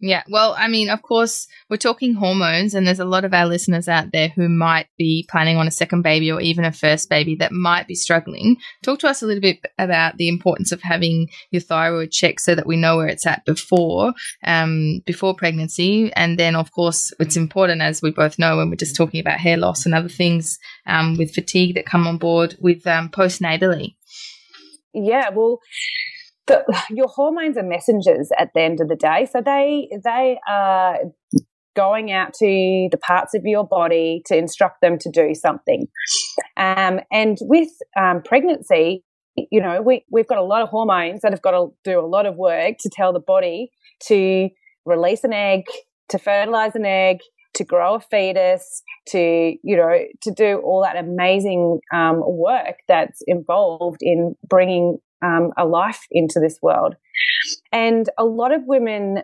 Yeah. 0.00 0.22
Well, 0.28 0.54
I 0.56 0.68
mean, 0.68 0.90
of 0.90 1.02
course, 1.02 1.48
we're 1.68 1.76
talking 1.76 2.14
hormones, 2.14 2.74
and 2.74 2.86
there's 2.86 3.00
a 3.00 3.04
lot 3.04 3.24
of 3.24 3.34
our 3.34 3.46
listeners 3.46 3.88
out 3.88 4.12
there 4.12 4.28
who 4.28 4.48
might 4.48 4.86
be 4.96 5.26
planning 5.28 5.56
on 5.56 5.66
a 5.66 5.72
second 5.72 6.02
baby 6.02 6.30
or 6.30 6.40
even 6.40 6.64
a 6.64 6.72
first 6.72 7.10
baby 7.10 7.34
that 7.36 7.52
might 7.52 7.88
be 7.88 7.94
struggling. 7.94 8.56
Talk 8.82 9.00
to 9.00 9.08
us 9.08 9.22
a 9.22 9.26
little 9.26 9.40
bit 9.40 9.60
about 9.76 10.16
the 10.16 10.28
importance 10.28 10.70
of 10.70 10.82
having 10.82 11.28
your 11.50 11.60
thyroid 11.60 12.12
checked 12.12 12.42
so 12.42 12.54
that 12.54 12.66
we 12.66 12.76
know 12.76 12.96
where 12.96 13.08
it's 13.08 13.26
at 13.26 13.44
before, 13.44 14.12
um, 14.44 15.00
before 15.04 15.34
pregnancy, 15.34 16.12
and 16.14 16.38
then, 16.38 16.54
of 16.54 16.70
course, 16.70 17.12
it's 17.18 17.36
important 17.36 17.82
as 17.82 18.00
we 18.00 18.10
both 18.10 18.38
know 18.38 18.56
when 18.56 18.70
we're 18.70 18.76
just 18.76 18.96
talking 18.96 19.20
about 19.20 19.40
hair 19.40 19.56
loss 19.56 19.84
and 19.84 19.94
other 19.94 20.08
things 20.08 20.58
um, 20.86 21.16
with 21.16 21.34
fatigue 21.34 21.74
that 21.74 21.86
come 21.86 22.06
on 22.06 22.18
board 22.18 22.56
with 22.60 22.86
um, 22.86 23.08
postnatally. 23.08 23.96
Yeah. 24.94 25.30
Well 25.30 25.60
the, 26.48 26.64
your 26.90 27.08
hormones 27.08 27.56
are 27.56 27.62
messengers 27.62 28.30
at 28.38 28.50
the 28.54 28.60
end 28.60 28.80
of 28.80 28.88
the 28.88 28.96
day. 28.96 29.28
So 29.30 29.40
they 29.44 29.88
they 30.04 30.38
are 30.48 30.98
going 31.76 32.10
out 32.10 32.34
to 32.34 32.88
the 32.90 32.98
parts 33.06 33.34
of 33.34 33.42
your 33.44 33.64
body 33.64 34.20
to 34.26 34.36
instruct 34.36 34.80
them 34.80 34.98
to 34.98 35.10
do 35.10 35.32
something. 35.32 35.86
Um, 36.56 36.98
and 37.12 37.38
with 37.42 37.68
um, 37.96 38.20
pregnancy, 38.24 39.04
you 39.52 39.60
know, 39.60 39.80
we, 39.80 40.04
we've 40.10 40.26
got 40.26 40.38
a 40.38 40.42
lot 40.42 40.62
of 40.62 40.70
hormones 40.70 41.20
that 41.20 41.32
have 41.32 41.42
got 41.42 41.52
to 41.52 41.68
do 41.84 42.00
a 42.00 42.04
lot 42.04 42.26
of 42.26 42.34
work 42.34 42.74
to 42.80 42.90
tell 42.92 43.12
the 43.12 43.20
body 43.20 43.70
to 44.08 44.48
release 44.84 45.22
an 45.22 45.32
egg, 45.32 45.66
to 46.08 46.18
fertilize 46.18 46.74
an 46.74 46.84
egg, 46.84 47.18
to 47.54 47.64
grow 47.64 47.94
a 47.94 48.00
fetus, 48.00 48.82
to, 49.08 49.18
you 49.62 49.76
know, 49.76 50.00
to 50.22 50.32
do 50.32 50.60
all 50.64 50.82
that 50.82 50.96
amazing 50.96 51.78
um, 51.94 52.22
work 52.24 52.76
that's 52.88 53.22
involved 53.26 53.98
in 54.00 54.34
bringing 54.48 54.98
um, 55.22 55.50
a 55.56 55.66
life 55.66 56.06
into 56.10 56.40
this 56.40 56.58
world. 56.62 56.94
And 57.72 58.08
a 58.18 58.24
lot 58.24 58.52
of 58.52 58.62
women 58.66 59.22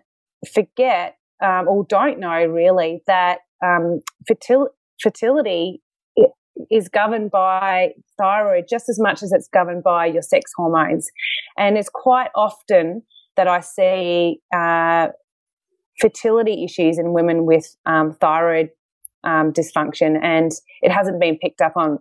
forget 0.52 1.16
um, 1.42 1.68
or 1.68 1.84
don't 1.88 2.18
know 2.18 2.46
really 2.46 3.02
that 3.06 3.40
um, 3.64 4.00
fertil- 4.30 4.68
fertility 5.02 5.82
is 6.70 6.88
governed 6.88 7.30
by 7.30 7.90
thyroid 8.18 8.64
just 8.68 8.88
as 8.88 8.98
much 9.00 9.22
as 9.22 9.32
it's 9.32 9.48
governed 9.48 9.82
by 9.82 10.06
your 10.06 10.22
sex 10.22 10.52
hormones. 10.56 11.08
And 11.58 11.76
it's 11.76 11.88
quite 11.92 12.30
often 12.34 13.02
that 13.36 13.48
I 13.48 13.60
see 13.60 14.40
uh, 14.54 15.08
fertility 16.00 16.64
issues 16.64 16.98
in 16.98 17.12
women 17.12 17.46
with 17.46 17.76
um, 17.86 18.16
thyroid 18.20 18.70
um, 19.24 19.52
dysfunction, 19.52 20.18
and 20.22 20.52
it 20.82 20.92
hasn't 20.92 21.20
been 21.20 21.38
picked 21.38 21.60
up 21.60 21.76
on 21.76 21.98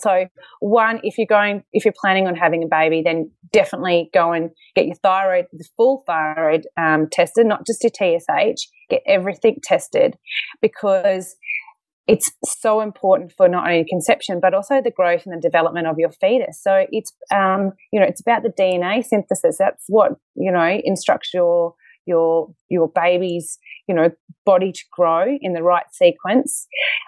so, 0.00 0.26
one, 0.60 1.00
if 1.02 1.18
you're 1.18 1.26
going, 1.26 1.62
if 1.72 1.84
you're 1.84 1.94
planning 2.00 2.26
on 2.26 2.34
having 2.34 2.62
a 2.62 2.66
baby, 2.66 3.02
then 3.04 3.30
definitely 3.52 4.10
go 4.12 4.32
and 4.32 4.50
get 4.74 4.86
your 4.86 4.96
thyroid, 4.96 5.46
the 5.52 5.66
full 5.76 6.04
thyroid 6.06 6.66
um, 6.76 7.08
tested, 7.10 7.46
not 7.46 7.66
just 7.66 7.82
your 7.82 7.90
TSH. 7.90 8.66
Get 8.88 9.02
everything 9.06 9.58
tested 9.62 10.16
because 10.60 11.36
it's 12.06 12.28
so 12.44 12.80
important 12.80 13.32
for 13.36 13.48
not 13.48 13.68
only 13.68 13.84
conception 13.88 14.40
but 14.40 14.52
also 14.52 14.80
the 14.82 14.90
growth 14.90 15.22
and 15.26 15.36
the 15.36 15.40
development 15.40 15.86
of 15.86 15.96
your 15.96 16.10
fetus. 16.10 16.60
So 16.60 16.86
it's 16.90 17.12
um, 17.32 17.72
you 17.92 18.00
know 18.00 18.06
it's 18.06 18.20
about 18.20 18.42
the 18.42 18.50
DNA 18.50 19.04
synthesis. 19.04 19.56
That's 19.58 19.84
what 19.88 20.12
you 20.34 20.50
know 20.50 20.80
instructs 20.84 21.30
your 21.32 21.74
your 22.06 22.48
your 22.68 22.88
baby's 22.88 23.58
you 23.86 23.94
know 23.94 24.10
body 24.44 24.72
to 24.72 24.84
grow 24.92 25.36
in 25.40 25.52
the 25.52 25.62
right 25.62 25.84
sequence 25.92 26.66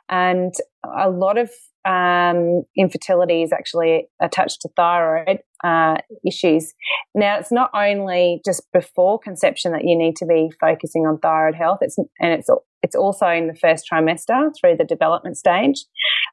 and 0.09 0.52
a 0.85 1.11
lot 1.11 1.38
of 1.38 1.50
um, 1.84 2.62
infertility 2.76 3.42
is 3.42 3.52
actually 3.52 4.08
attached 4.20 4.60
to 4.62 4.68
thyroid 4.76 5.40
uh, 5.64 5.96
issues. 6.26 6.72
Now, 7.14 7.38
it's 7.38 7.52
not 7.52 7.70
only 7.74 8.40
just 8.44 8.62
before 8.72 9.18
conception 9.18 9.72
that 9.72 9.84
you 9.84 9.96
need 9.96 10.16
to 10.16 10.26
be 10.26 10.50
focusing 10.60 11.06
on 11.06 11.18
thyroid 11.18 11.54
health. 11.54 11.78
It's 11.80 11.98
and 11.98 12.32
it's 12.32 12.48
it's 12.82 12.96
also 12.96 13.28
in 13.28 13.46
the 13.46 13.54
first 13.54 13.84
trimester 13.90 14.52
through 14.58 14.76
the 14.76 14.84
development 14.84 15.36
stage, 15.36 15.84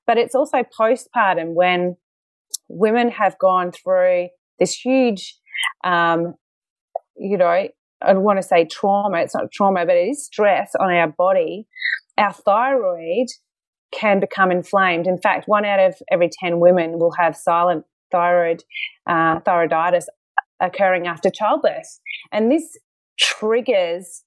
but 0.07 0.17
it's 0.17 0.35
also 0.35 0.63
postpartum 0.79 1.53
when 1.53 1.95
women 2.67 3.09
have 3.09 3.38
gone 3.38 3.71
through 3.71 4.29
this 4.59 4.73
huge, 4.73 5.35
um, 5.83 6.33
you 7.17 7.38
know, 7.38 7.67
I 8.01 8.13
want 8.13 8.39
to 8.39 8.43
say 8.43 8.65
trauma. 8.65 9.19
It's 9.19 9.35
not 9.35 9.51
trauma, 9.51 9.85
but 9.85 9.95
it 9.95 10.09
is 10.09 10.25
stress 10.25 10.71
on 10.79 10.91
our 10.91 11.07
body. 11.07 11.67
Our 12.17 12.33
thyroid 12.33 13.27
can 13.91 14.19
become 14.19 14.52
inflamed. 14.52 15.08
In 15.08 15.17
fact, 15.17 15.47
one 15.47 15.65
out 15.65 15.80
of 15.80 15.95
every 16.12 16.30
10 16.30 16.60
women 16.60 16.99
will 16.99 17.12
have 17.12 17.36
silent 17.36 17.86
thyroid 18.12 18.63
uh, 19.08 19.39
thyroiditis 19.41 20.06
occurring 20.60 21.08
after 21.08 21.30
childbirth. 21.30 21.99
And 22.32 22.52
this 22.52 22.78
triggers 23.19 24.23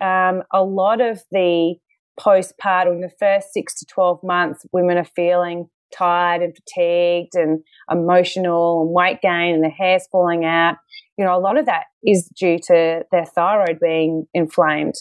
um, 0.00 0.42
a 0.52 0.62
lot 0.62 1.00
of 1.00 1.22
the 1.30 1.76
postpartum, 2.18 3.00
the 3.00 3.10
first 3.18 3.52
six 3.52 3.78
to 3.78 3.86
12 3.86 4.20
months, 4.22 4.66
women 4.72 4.98
are 4.98 5.04
feeling 5.04 5.68
tired 5.96 6.42
and 6.42 6.56
fatigued 6.56 7.34
and 7.34 7.62
emotional 7.90 8.82
and 8.82 8.90
weight 8.92 9.20
gain 9.20 9.54
and 9.54 9.64
the 9.64 9.68
hair's 9.68 10.06
falling 10.10 10.44
out. 10.44 10.76
You 11.18 11.24
know, 11.24 11.36
a 11.36 11.40
lot 11.40 11.58
of 11.58 11.66
that 11.66 11.84
is 12.02 12.28
due 12.28 12.58
to 12.66 13.04
their 13.10 13.26
thyroid 13.26 13.78
being 13.80 14.26
inflamed. 14.34 14.94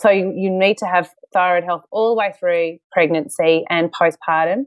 So 0.00 0.10
you, 0.10 0.32
you 0.34 0.50
need 0.50 0.78
to 0.78 0.86
have 0.86 1.10
thyroid 1.32 1.64
health 1.64 1.82
all 1.90 2.14
the 2.14 2.18
way 2.18 2.32
through 2.38 2.78
pregnancy 2.92 3.64
and 3.70 3.92
postpartum 3.92 4.64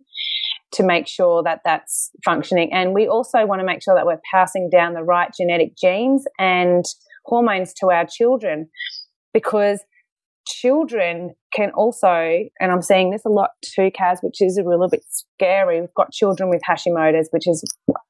to 0.73 0.83
make 0.83 1.07
sure 1.07 1.43
that 1.43 1.61
that's 1.65 2.11
functioning. 2.23 2.71
And 2.73 2.93
we 2.93 3.07
also 3.07 3.45
want 3.45 3.59
to 3.59 3.65
make 3.65 3.81
sure 3.83 3.95
that 3.95 4.05
we're 4.05 4.21
passing 4.31 4.69
down 4.69 4.93
the 4.93 5.03
right 5.03 5.29
genetic 5.37 5.77
genes 5.77 6.25
and 6.39 6.85
hormones 7.25 7.73
to 7.81 7.87
our 7.87 8.05
children 8.05 8.69
because 9.33 9.81
children 10.47 11.35
can 11.53 11.71
also, 11.71 12.07
and 12.59 12.71
I'm 12.71 12.81
seeing 12.81 13.11
this 13.11 13.25
a 13.25 13.29
lot 13.29 13.51
too, 13.63 13.91
Kaz, 13.91 14.17
which 14.21 14.41
is 14.41 14.57
a 14.57 14.67
little 14.67 14.87
bit 14.89 15.03
scary. 15.09 15.81
We've 15.81 15.93
got 15.95 16.11
children 16.11 16.49
with 16.49 16.61
Hashimoto's, 16.67 17.29
which 17.31 17.47
is 17.47 17.63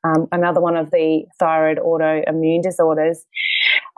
um, 0.04 0.28
another 0.32 0.62
one 0.62 0.78
of 0.78 0.92
the 0.92 1.26
thyroid 1.40 1.80
autoimmune 1.80 2.62
disorders. 2.62 3.26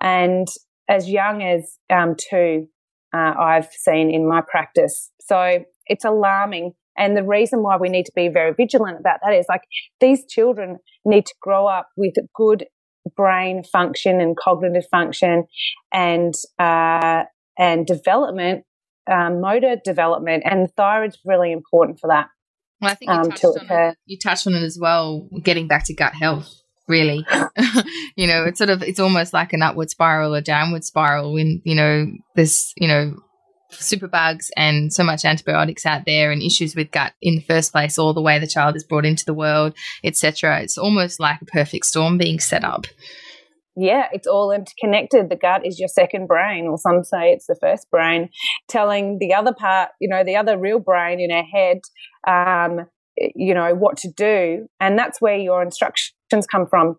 And 0.02 0.48
as 0.88 1.10
young 1.10 1.44
as 1.44 1.78
um, 1.90 2.16
two, 2.30 2.68
uh, 3.14 3.34
I've 3.40 3.72
seen 3.72 4.12
in 4.12 4.28
my 4.28 4.42
practice. 4.42 5.12
So 5.22 5.64
it's 5.88 6.06
alarming. 6.06 6.74
And 6.98 7.16
the 7.16 7.24
reason 7.24 7.64
why 7.64 7.78
we 7.78 7.90
need 7.90 8.06
to 8.06 8.12
be 8.16 8.28
very 8.28 8.54
vigilant 8.54 9.00
about 9.00 9.20
that 9.24 9.34
is 9.34 9.46
like 9.48 9.62
these 10.02 10.26
children 10.26 10.78
need 11.06 11.26
to 11.26 11.34
grow 11.42 11.66
up 11.66 11.88
with 11.96 12.14
good 12.36 12.66
brain 13.16 13.64
function 13.64 14.20
and 14.20 14.36
cognitive 14.38 14.86
function 14.92 15.46
and 15.94 16.34
uh, 16.60 17.24
and 17.58 17.86
development, 17.86 18.64
um, 19.10 19.42
motor 19.42 19.78
development, 19.84 20.44
and 20.46 20.68
thyroid's 20.76 21.18
really 21.26 21.52
important 21.52 22.00
for 22.00 22.08
that. 22.08 22.28
Well, 22.82 22.92
I 22.92 22.96
think 22.96 23.12
you, 23.12 23.18
um, 23.18 23.32
touched 23.32 23.46
on 23.46 23.90
it, 23.90 23.98
you 24.06 24.18
touched 24.18 24.48
on 24.48 24.54
it 24.54 24.64
as 24.64 24.78
well, 24.80 25.28
getting 25.42 25.68
back 25.68 25.86
to 25.86 25.94
gut 25.94 26.14
health 26.14 26.59
really. 26.90 27.26
you 28.16 28.28
know, 28.28 28.44
it's 28.44 28.58
sort 28.58 28.70
of 28.70 28.84
it's 28.84 29.00
almost 29.00 29.34
like 29.34 29.54
an 29.54 29.62
upward 29.62 29.90
spiral 29.90 30.36
or 30.36 30.42
downward 30.42 30.84
spiral 30.84 31.34
when, 31.34 31.62
you 31.64 31.76
know, 31.76 32.08
there's, 32.36 32.74
you 32.76 32.88
know, 32.88 33.16
superbugs 33.72 34.50
and 34.58 34.92
so 34.92 35.04
much 35.04 35.24
antibiotics 35.24 35.86
out 35.86 36.06
there 36.06 36.32
and 36.32 36.42
issues 36.42 36.76
with 36.76 36.92
gut 36.92 37.14
in 37.22 37.36
the 37.36 37.42
first 37.42 37.72
place 37.72 38.00
all 38.00 38.14
the 38.14 38.22
way 38.22 38.40
the 38.40 38.48
child 38.48 38.76
is 38.76 38.84
brought 38.84 39.06
into 39.06 39.26
the 39.26 39.34
world, 39.34 39.76
etc. 40.04 40.62
It's 40.62 40.78
almost 40.78 41.20
like 41.20 41.42
a 41.42 41.46
perfect 41.46 41.86
storm 41.86 42.18
being 42.18 42.40
set 42.40 42.64
up. 42.64 42.86
Yeah, 43.76 44.08
it's 44.12 44.28
all 44.28 44.52
interconnected. 44.52 45.30
The 45.30 45.38
gut 45.38 45.66
is 45.66 45.80
your 45.80 45.88
second 45.88 46.28
brain, 46.28 46.68
or 46.68 46.78
some 46.78 47.04
say 47.04 47.32
it's 47.32 47.48
the 47.48 47.56
first 47.62 47.90
brain, 47.90 48.30
telling 48.68 49.20
the 49.20 49.34
other 49.34 49.54
part, 49.54 49.92
you 50.02 50.10
know, 50.10 50.24
the 50.24 50.36
other 50.36 50.58
real 50.58 50.80
brain 50.80 51.22
in 51.22 51.32
our 51.32 51.44
head, 51.44 51.80
um, 52.28 52.88
you 53.16 53.54
know, 53.54 53.74
what 53.76 53.98
to 53.98 54.12
do. 54.12 54.68
And 54.82 54.98
that's 54.98 55.22
where 55.22 55.38
your 55.38 55.62
instruction 55.62 56.14
come 56.48 56.66
from 56.68 56.98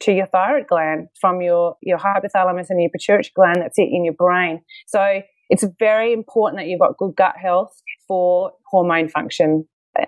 to 0.00 0.12
your 0.12 0.26
thyroid 0.26 0.66
gland, 0.66 1.08
from 1.20 1.40
your, 1.40 1.76
your 1.82 1.98
hypothalamus 1.98 2.66
and 2.68 2.80
your 2.80 2.90
pituitary 2.90 3.30
gland 3.34 3.58
that's 3.60 3.78
it 3.78 3.88
in 3.90 4.04
your 4.04 4.14
brain. 4.14 4.62
So 4.86 5.22
it's 5.48 5.64
very 5.78 6.12
important 6.12 6.60
that 6.60 6.66
you've 6.66 6.80
got 6.80 6.96
good 6.96 7.16
gut 7.16 7.34
health 7.40 7.72
for 8.06 8.52
hormone 8.70 9.08
function 9.08 9.66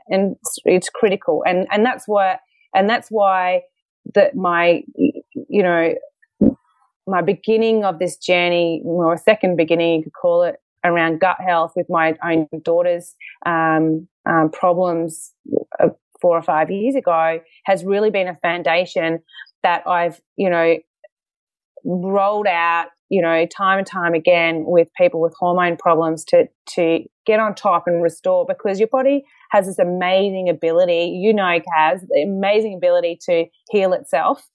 and 0.09 0.37
it's 0.65 0.89
critical. 0.89 1.43
And, 1.47 1.67
and 1.71 1.85
that's 1.85 2.05
why, 2.07 2.39
and 2.75 2.89
that's 2.89 3.09
why 3.09 3.63
that 4.15 4.35
my, 4.35 4.83
you 4.97 5.63
know, 5.63 5.95
my 7.07 7.21
beginning 7.21 7.85
of 7.85 7.99
this 7.99 8.17
journey, 8.17 8.83
or 8.85 9.13
a 9.13 9.19
second 9.19 9.57
beginning, 9.57 9.99
you 9.99 10.05
could 10.05 10.13
call 10.13 10.45
it, 10.45 10.57
around 10.85 11.21
gut 11.21 11.37
health 11.41 11.73
with 11.77 11.87
my 11.89 12.15
own 12.25 12.49
daughter's 12.65 13.15
um, 13.47 14.09
um, 14.29 14.51
problems 14.53 15.33
uh, 15.81 15.89
four 16.23 16.39
or 16.39 16.43
five 16.43 16.71
years 16.71 16.95
ago 16.95 17.41
has 17.65 17.85
really 17.85 18.11
been 18.11 18.29
a 18.29 18.37
foundation 18.37 19.19
that 19.63 19.87
I've, 19.87 20.21
you 20.37 20.49
know, 20.49 20.77
rolled 21.85 22.47
out, 22.47 22.87
you 23.09 23.21
know, 23.21 23.45
time 23.47 23.79
and 23.79 23.87
time 23.87 24.15
again 24.15 24.65
with 24.67 24.89
people 24.97 25.21
with 25.21 25.35
hormone 25.39 25.77
problems 25.77 26.25
to 26.27 26.47
to 26.75 27.01
get 27.27 27.41
on 27.41 27.55
top 27.55 27.85
and 27.87 28.03
restore 28.03 28.47
because 28.47 28.79
your 28.79 28.89
body 28.89 29.25
has 29.51 29.67
this 29.67 29.79
amazing 29.79 30.49
ability, 30.49 31.19
you 31.21 31.35
know, 31.35 31.61
Kaz, 31.61 32.01
the 32.09 32.23
amazing 32.23 32.75
ability 32.75 33.19
to 33.29 33.45
heal 33.71 33.93
itself. 33.93 34.49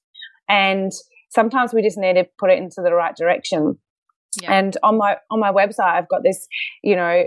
And 0.50 0.92
sometimes 1.30 1.74
we 1.74 1.82
just 1.82 1.98
need 1.98 2.14
to 2.14 2.28
put 2.40 2.50
it 2.50 2.58
into 2.58 2.82
the 2.82 2.94
right 2.94 3.16
direction. 3.16 3.78
Yeah. 4.42 4.54
And 4.54 4.78
on 4.84 4.98
my 4.98 5.18
on 5.30 5.40
my 5.40 5.52
website, 5.52 5.94
I've 5.94 6.10
got 6.10 6.24
this, 6.24 6.48
you 6.84 6.96
know, 6.96 7.26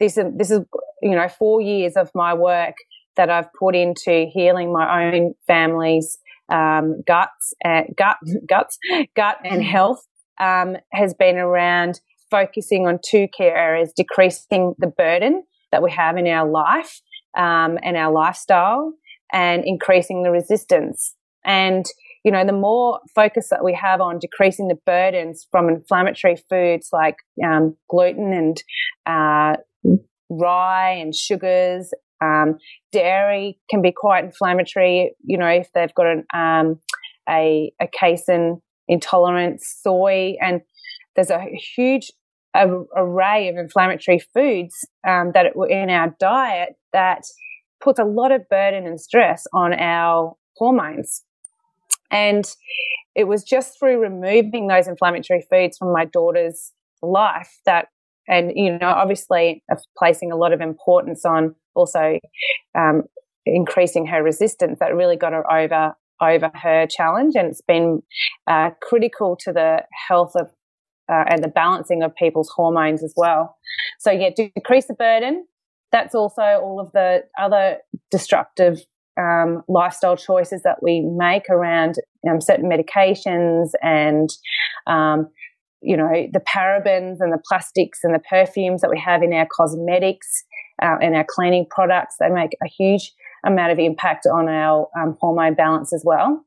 this 0.00 0.18
this 0.36 0.50
is 0.50 0.60
you 1.02 1.14
know 1.14 1.28
four 1.28 1.60
years 1.60 1.94
of 1.96 2.10
my 2.14 2.34
work 2.34 2.74
that 3.16 3.30
I've 3.30 3.52
put 3.58 3.74
into 3.74 4.26
healing 4.32 4.72
my 4.72 5.04
own 5.04 5.34
family's 5.46 6.18
um, 6.48 7.02
guts, 7.06 7.54
and 7.62 7.88
gut 7.96 8.18
guts, 8.48 8.78
gut 9.14 9.38
and 9.44 9.62
mm. 9.62 9.70
health 9.70 10.06
um, 10.40 10.76
has 10.92 11.14
been 11.14 11.36
around 11.36 12.00
focusing 12.30 12.86
on 12.86 12.98
two 13.04 13.26
key 13.36 13.44
areas: 13.44 13.92
decreasing 13.96 14.74
the 14.78 14.86
burden 14.86 15.44
that 15.72 15.82
we 15.82 15.90
have 15.90 16.16
in 16.16 16.26
our 16.26 16.48
life 16.48 17.00
um, 17.36 17.78
and 17.82 17.96
our 17.96 18.12
lifestyle, 18.12 18.92
and 19.32 19.64
increasing 19.64 20.22
the 20.22 20.30
resistance. 20.30 21.14
And 21.44 21.86
you 22.24 22.32
know, 22.32 22.44
the 22.44 22.52
more 22.52 22.98
focus 23.14 23.50
that 23.50 23.62
we 23.62 23.72
have 23.72 24.00
on 24.00 24.18
decreasing 24.18 24.66
the 24.66 24.78
burdens 24.84 25.46
from 25.52 25.68
inflammatory 25.68 26.34
foods 26.34 26.88
like 26.92 27.18
um, 27.44 27.76
gluten 27.88 28.32
and 28.32 28.62
uh, 29.06 29.56
rye 30.28 30.90
and 30.90 31.14
sugars, 31.14 31.92
um, 32.20 32.58
dairy 32.92 33.58
can 33.70 33.82
be 33.82 33.92
quite 33.92 34.24
inflammatory. 34.24 35.14
You 35.24 35.38
know, 35.38 35.48
if 35.48 35.68
they've 35.74 35.94
got 35.94 36.06
an, 36.06 36.24
um, 36.34 36.80
a, 37.28 37.72
a 37.80 37.86
casein 37.86 38.60
intolerance, 38.88 39.80
soy, 39.82 40.36
and 40.40 40.60
there's 41.14 41.30
a 41.30 41.44
huge 41.76 42.12
a, 42.54 42.68
array 42.96 43.48
of 43.48 43.56
inflammatory 43.56 44.20
foods 44.32 44.74
um, 45.06 45.32
that 45.34 45.46
are 45.56 45.68
in 45.68 45.90
our 45.90 46.14
diet 46.18 46.76
that 46.92 47.22
puts 47.80 47.98
a 47.98 48.04
lot 48.04 48.32
of 48.32 48.48
burden 48.48 48.86
and 48.86 49.00
stress 49.00 49.46
on 49.52 49.74
our 49.74 50.34
hormones. 50.56 51.22
And 52.10 52.48
it 53.14 53.24
was 53.24 53.42
just 53.42 53.78
through 53.78 53.98
removing 53.98 54.68
those 54.68 54.88
inflammatory 54.88 55.44
foods 55.50 55.78
from 55.78 55.92
my 55.92 56.04
daughter's 56.04 56.72
life 57.02 57.60
that, 57.66 57.88
and, 58.28 58.52
you 58.54 58.78
know, 58.78 58.88
obviously 58.88 59.62
placing 59.98 60.32
a 60.32 60.36
lot 60.36 60.52
of 60.52 60.60
importance 60.60 61.24
on 61.24 61.54
also 61.76 62.18
um, 62.76 63.02
increasing 63.44 64.06
her 64.06 64.22
resistance 64.22 64.78
that 64.80 64.94
really 64.94 65.16
got 65.16 65.32
her 65.32 65.50
over 65.50 65.94
over 66.20 66.50
her 66.54 66.86
challenge. 66.86 67.34
And 67.36 67.48
it's 67.48 67.60
been 67.60 68.02
uh, 68.46 68.70
critical 68.82 69.36
to 69.40 69.52
the 69.52 69.82
health 70.08 70.32
of 70.34 70.50
uh, 71.08 71.24
and 71.28 71.44
the 71.44 71.48
balancing 71.48 72.02
of 72.02 72.14
people's 72.16 72.50
hormones 72.54 73.04
as 73.04 73.14
well. 73.16 73.56
So 74.00 74.10
yeah 74.10 74.30
decrease 74.36 74.86
the 74.86 74.94
burden. 74.94 75.46
That's 75.92 76.14
also 76.14 76.42
all 76.42 76.80
of 76.80 76.90
the 76.92 77.24
other 77.38 77.78
destructive 78.10 78.80
um, 79.18 79.62
lifestyle 79.68 80.16
choices 80.16 80.62
that 80.62 80.82
we 80.82 81.00
make 81.00 81.48
around 81.48 81.94
um, 82.28 82.40
certain 82.40 82.68
medications 82.68 83.70
and 83.82 84.28
um, 84.86 85.28
you 85.80 85.96
know 85.96 86.10
the 86.32 86.40
parabens 86.40 87.16
and 87.20 87.32
the 87.32 87.42
plastics 87.48 88.00
and 88.02 88.14
the 88.14 88.22
perfumes 88.28 88.80
that 88.80 88.90
we 88.90 88.98
have 88.98 89.22
in 89.22 89.32
our 89.32 89.46
cosmetics 89.56 90.44
uh, 90.82 90.96
and 91.00 91.14
our 91.14 91.26
cleaning 91.28 91.66
products 91.70 92.16
they 92.20 92.28
make 92.28 92.56
a 92.62 92.68
huge 92.68 93.12
amount 93.44 93.72
of 93.72 93.78
impact 93.78 94.26
on 94.26 94.48
our 94.48 94.88
um, 95.00 95.16
hormone 95.20 95.54
balance 95.54 95.92
as 95.92 96.02
well 96.04 96.44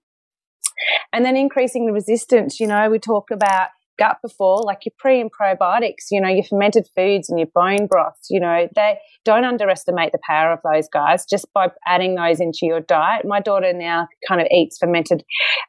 and 1.14 1.26
then 1.26 1.36
increasing 1.36 1.86
the 1.86 1.94
resistance 1.94 2.60
you 2.60 2.68
know 2.68 2.90
we 2.90 3.00
talk 3.00 3.32
about 3.32 3.70
gut 4.00 4.18
before, 4.24 4.64
like 4.64 4.86
your 4.86 4.94
pre 4.98 5.22
and 5.22 5.30
probiotics, 5.30 6.06
you 6.10 6.20
know, 6.20 6.30
your 6.30 6.44
fermented 6.44 6.88
foods 6.96 7.30
and 7.30 7.38
your 7.38 7.50
bone 7.54 7.86
broths, 7.86 8.28
you 8.30 8.40
know, 8.40 8.68
they 8.76 8.98
don't 9.26 9.44
underestimate 9.44 10.12
the 10.12 10.20
power 10.28 10.52
of 10.52 10.60
those 10.64 10.88
guys 10.92 11.26
just 11.30 11.46
by 11.54 11.68
adding 11.86 12.16
those 12.16 12.40
into 12.40 12.60
your 12.64 12.80
diet. 12.80 13.26
My 13.28 13.42
daughter 13.42 13.74
now 13.74 14.08
kind 14.28 14.42
of 14.42 14.48
eats 14.50 14.78
fermented 14.80 15.24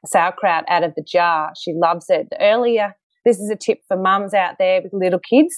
sauerkraut 0.07 0.65
out 0.69 0.85
of 0.85 0.95
the 0.95 1.03
jar. 1.03 1.53
She 1.61 1.73
loves 1.75 2.07
it. 2.09 2.29
The 2.31 2.41
earlier, 2.41 2.95
this 3.27 3.39
is 3.39 3.51
a 3.51 3.57
tip 3.57 3.81
for 3.89 3.97
mums 3.97 4.33
out 4.33 4.55
there 4.59 4.81
with 4.81 4.93
little 4.95 5.21
kids, 5.21 5.55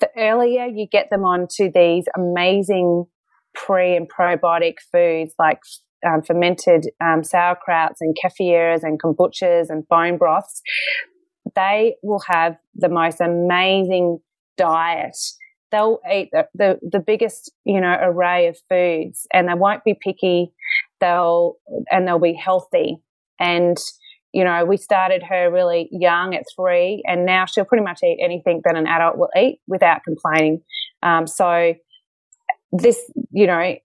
the 0.00 0.08
earlier 0.16 0.66
you 0.66 0.86
get 0.90 1.08
them 1.10 1.24
onto 1.24 1.70
these 1.72 2.04
amazing 2.16 3.04
pre 3.54 3.96
and 3.96 4.08
probiotic 4.08 4.74
foods 4.92 5.34
like 5.38 5.58
um, 6.06 6.22
fermented 6.22 6.86
um, 7.00 7.22
sauerkrauts 7.22 7.96
and 8.00 8.16
kefirs 8.22 8.82
and 8.82 9.00
kombuchas 9.02 9.66
and 9.68 9.86
bone 9.88 10.16
broths, 10.16 10.62
they 11.54 11.96
will 12.02 12.22
have 12.28 12.56
the 12.74 12.88
most 12.88 13.20
amazing 13.20 14.18
diet. 14.56 15.16
They'll 15.70 15.98
eat 16.10 16.30
the, 16.32 16.46
the, 16.54 16.78
the 16.82 17.00
biggest, 17.00 17.52
you 17.64 17.80
know, 17.80 17.96
array 18.00 18.46
of 18.46 18.56
foods 18.68 19.26
and 19.32 19.48
they 19.48 19.54
won't 19.54 19.84
be 19.84 19.94
picky. 20.00 20.52
They'll, 21.00 21.54
and 21.90 22.06
they'll 22.06 22.18
be 22.18 22.34
healthy. 22.34 22.98
And, 23.38 23.76
you 24.32 24.44
know, 24.44 24.64
we 24.64 24.76
started 24.76 25.22
her 25.22 25.50
really 25.50 25.88
young 25.90 26.34
at 26.34 26.44
three 26.54 27.02
and 27.06 27.24
now 27.24 27.46
she'll 27.46 27.64
pretty 27.64 27.84
much 27.84 28.00
eat 28.04 28.18
anything 28.22 28.60
that 28.64 28.76
an 28.76 28.86
adult 28.86 29.16
will 29.16 29.30
eat 29.36 29.60
without 29.66 30.04
complaining. 30.04 30.62
Um, 31.02 31.26
so 31.26 31.74
this, 32.70 33.10
you 33.30 33.46
know, 33.46 33.76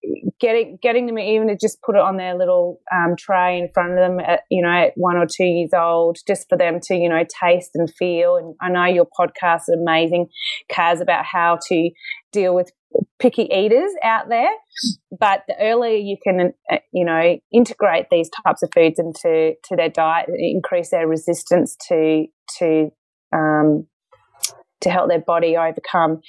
getting 0.41 0.77
getting 0.82 1.06
them 1.06 1.17
even 1.17 1.47
to 1.47 1.56
just 1.56 1.82
put 1.82 1.95
it 1.95 2.01
on 2.01 2.17
their 2.17 2.38
little 2.38 2.82
um, 2.93 3.15
tray 3.17 3.58
in 3.58 3.69
front 3.73 3.91
of 3.91 3.97
them 3.97 4.19
at 4.19 4.41
you 4.51 4.62
know 4.62 4.69
at 4.69 4.91
one 4.95 5.15
or 5.15 5.25
two 5.25 5.45
years 5.45 5.69
old, 5.73 6.17
just 6.27 6.49
for 6.49 6.58
them 6.58 6.79
to 6.84 6.95
you 6.95 7.08
know 7.08 7.23
taste 7.41 7.71
and 7.75 7.89
feel. 7.93 8.36
And 8.36 8.56
I 8.62 8.69
know 8.69 8.93
your 8.93 9.08
podcast 9.17 9.62
is 9.69 9.77
amazing, 9.82 10.27
Kaz, 10.69 10.99
about 10.99 11.23
how 11.23 11.60
to 11.69 11.89
deal 12.34 12.53
with 12.53 12.71
picky 13.19 13.43
eaters 13.43 13.91
out 14.03 14.29
there. 14.29 14.49
But 15.17 15.43
the 15.47 15.56
earlier 15.60 15.97
you 15.97 16.17
can, 16.23 16.53
uh, 16.71 16.77
you 16.91 17.06
know, 17.06 17.38
integrate 17.51 18.08
these 18.12 18.29
types 18.45 18.63
of 18.63 18.69
foods 18.73 18.99
into 18.99 19.53
to 19.63 19.75
their 19.75 19.89
diet, 19.89 20.29
increase 20.38 20.91
their 20.91 21.08
resistance 21.08 21.75
to 21.89 22.25
to 22.60 22.89
um, 23.34 23.88
to 24.82 24.89
help 24.89 25.10
their 25.10 25.21
body 25.21 25.56
overcome 25.56 26.21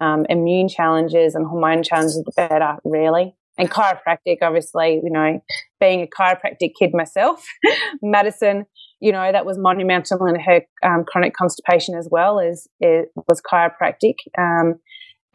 um, 0.00 0.26
immune 0.28 0.68
challenges 0.68 1.34
and 1.34 1.46
hormone 1.46 1.82
challenges, 1.82 2.22
the 2.24 2.32
better, 2.36 2.76
really 2.84 3.34
and 3.58 3.70
chiropractic, 3.70 4.38
obviously, 4.42 5.00
you 5.02 5.10
know, 5.10 5.40
being 5.80 6.02
a 6.02 6.06
chiropractic 6.06 6.72
kid 6.78 6.90
myself, 6.92 7.44
Madison, 8.02 8.66
you 9.00 9.12
know, 9.12 9.30
that 9.30 9.46
was 9.46 9.58
monumental 9.58 10.26
in 10.26 10.38
her 10.40 10.62
um, 10.82 11.04
chronic 11.06 11.34
constipation 11.34 11.94
as 11.94 12.08
well 12.10 12.40
as 12.40 12.66
it 12.80 13.08
was 13.28 13.40
chiropractic. 13.40 14.14
Um, 14.38 14.74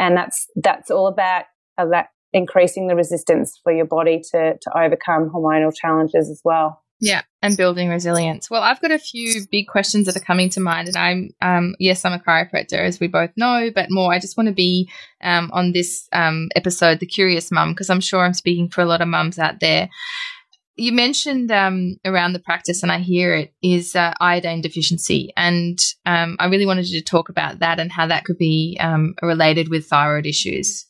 and 0.01 0.17
that's, 0.17 0.47
that's 0.55 0.91
all 0.91 1.07
about, 1.07 1.45
about 1.77 2.05
increasing 2.33 2.87
the 2.87 2.95
resistance 2.95 3.59
for 3.63 3.71
your 3.71 3.85
body 3.85 4.21
to, 4.31 4.57
to 4.59 4.77
overcome 4.77 5.29
hormonal 5.29 5.73
challenges 5.73 6.29
as 6.29 6.41
well. 6.43 6.81
Yeah, 7.03 7.23
and 7.41 7.57
building 7.57 7.89
resilience. 7.89 8.47
Well, 8.47 8.61
I've 8.61 8.79
got 8.79 8.91
a 8.91 8.99
few 8.99 9.41
big 9.51 9.67
questions 9.67 10.05
that 10.05 10.15
are 10.15 10.23
coming 10.23 10.51
to 10.51 10.59
mind, 10.59 10.87
and 10.87 10.95
I'm 10.95 11.31
um, 11.41 11.75
yes, 11.79 12.05
I'm 12.05 12.13
a 12.13 12.19
chiropractor, 12.19 12.77
as 12.77 12.99
we 12.99 13.07
both 13.07 13.31
know, 13.35 13.71
but 13.73 13.87
more, 13.89 14.13
I 14.13 14.19
just 14.19 14.37
want 14.37 14.49
to 14.49 14.53
be 14.53 14.87
um, 15.23 15.49
on 15.51 15.71
this 15.71 16.07
um, 16.13 16.49
episode, 16.55 16.99
the 16.99 17.07
curious 17.07 17.51
mum, 17.51 17.71
because 17.71 17.89
I'm 17.89 18.01
sure 18.01 18.23
I'm 18.23 18.35
speaking 18.35 18.69
for 18.69 18.81
a 18.81 18.85
lot 18.85 19.01
of 19.01 19.07
mums 19.07 19.39
out 19.39 19.59
there. 19.59 19.89
You 20.77 20.93
mentioned 20.93 21.51
um, 21.51 21.97
around 22.05 22.33
the 22.33 22.39
practice, 22.39 22.81
and 22.81 22.91
I 22.91 22.99
hear 22.99 23.35
it 23.35 23.53
is 23.61 23.95
uh, 23.95 24.13
iodine 24.21 24.61
deficiency, 24.61 25.33
and 25.35 25.77
um, 26.05 26.37
I 26.39 26.47
really 26.47 26.65
wanted 26.65 26.89
you 26.89 26.99
to 26.99 27.05
talk 27.05 27.29
about 27.29 27.59
that 27.59 27.79
and 27.79 27.91
how 27.91 28.07
that 28.07 28.23
could 28.23 28.37
be 28.37 28.77
um, 28.79 29.15
related 29.21 29.69
with 29.69 29.85
thyroid 29.85 30.25
issues. 30.25 30.85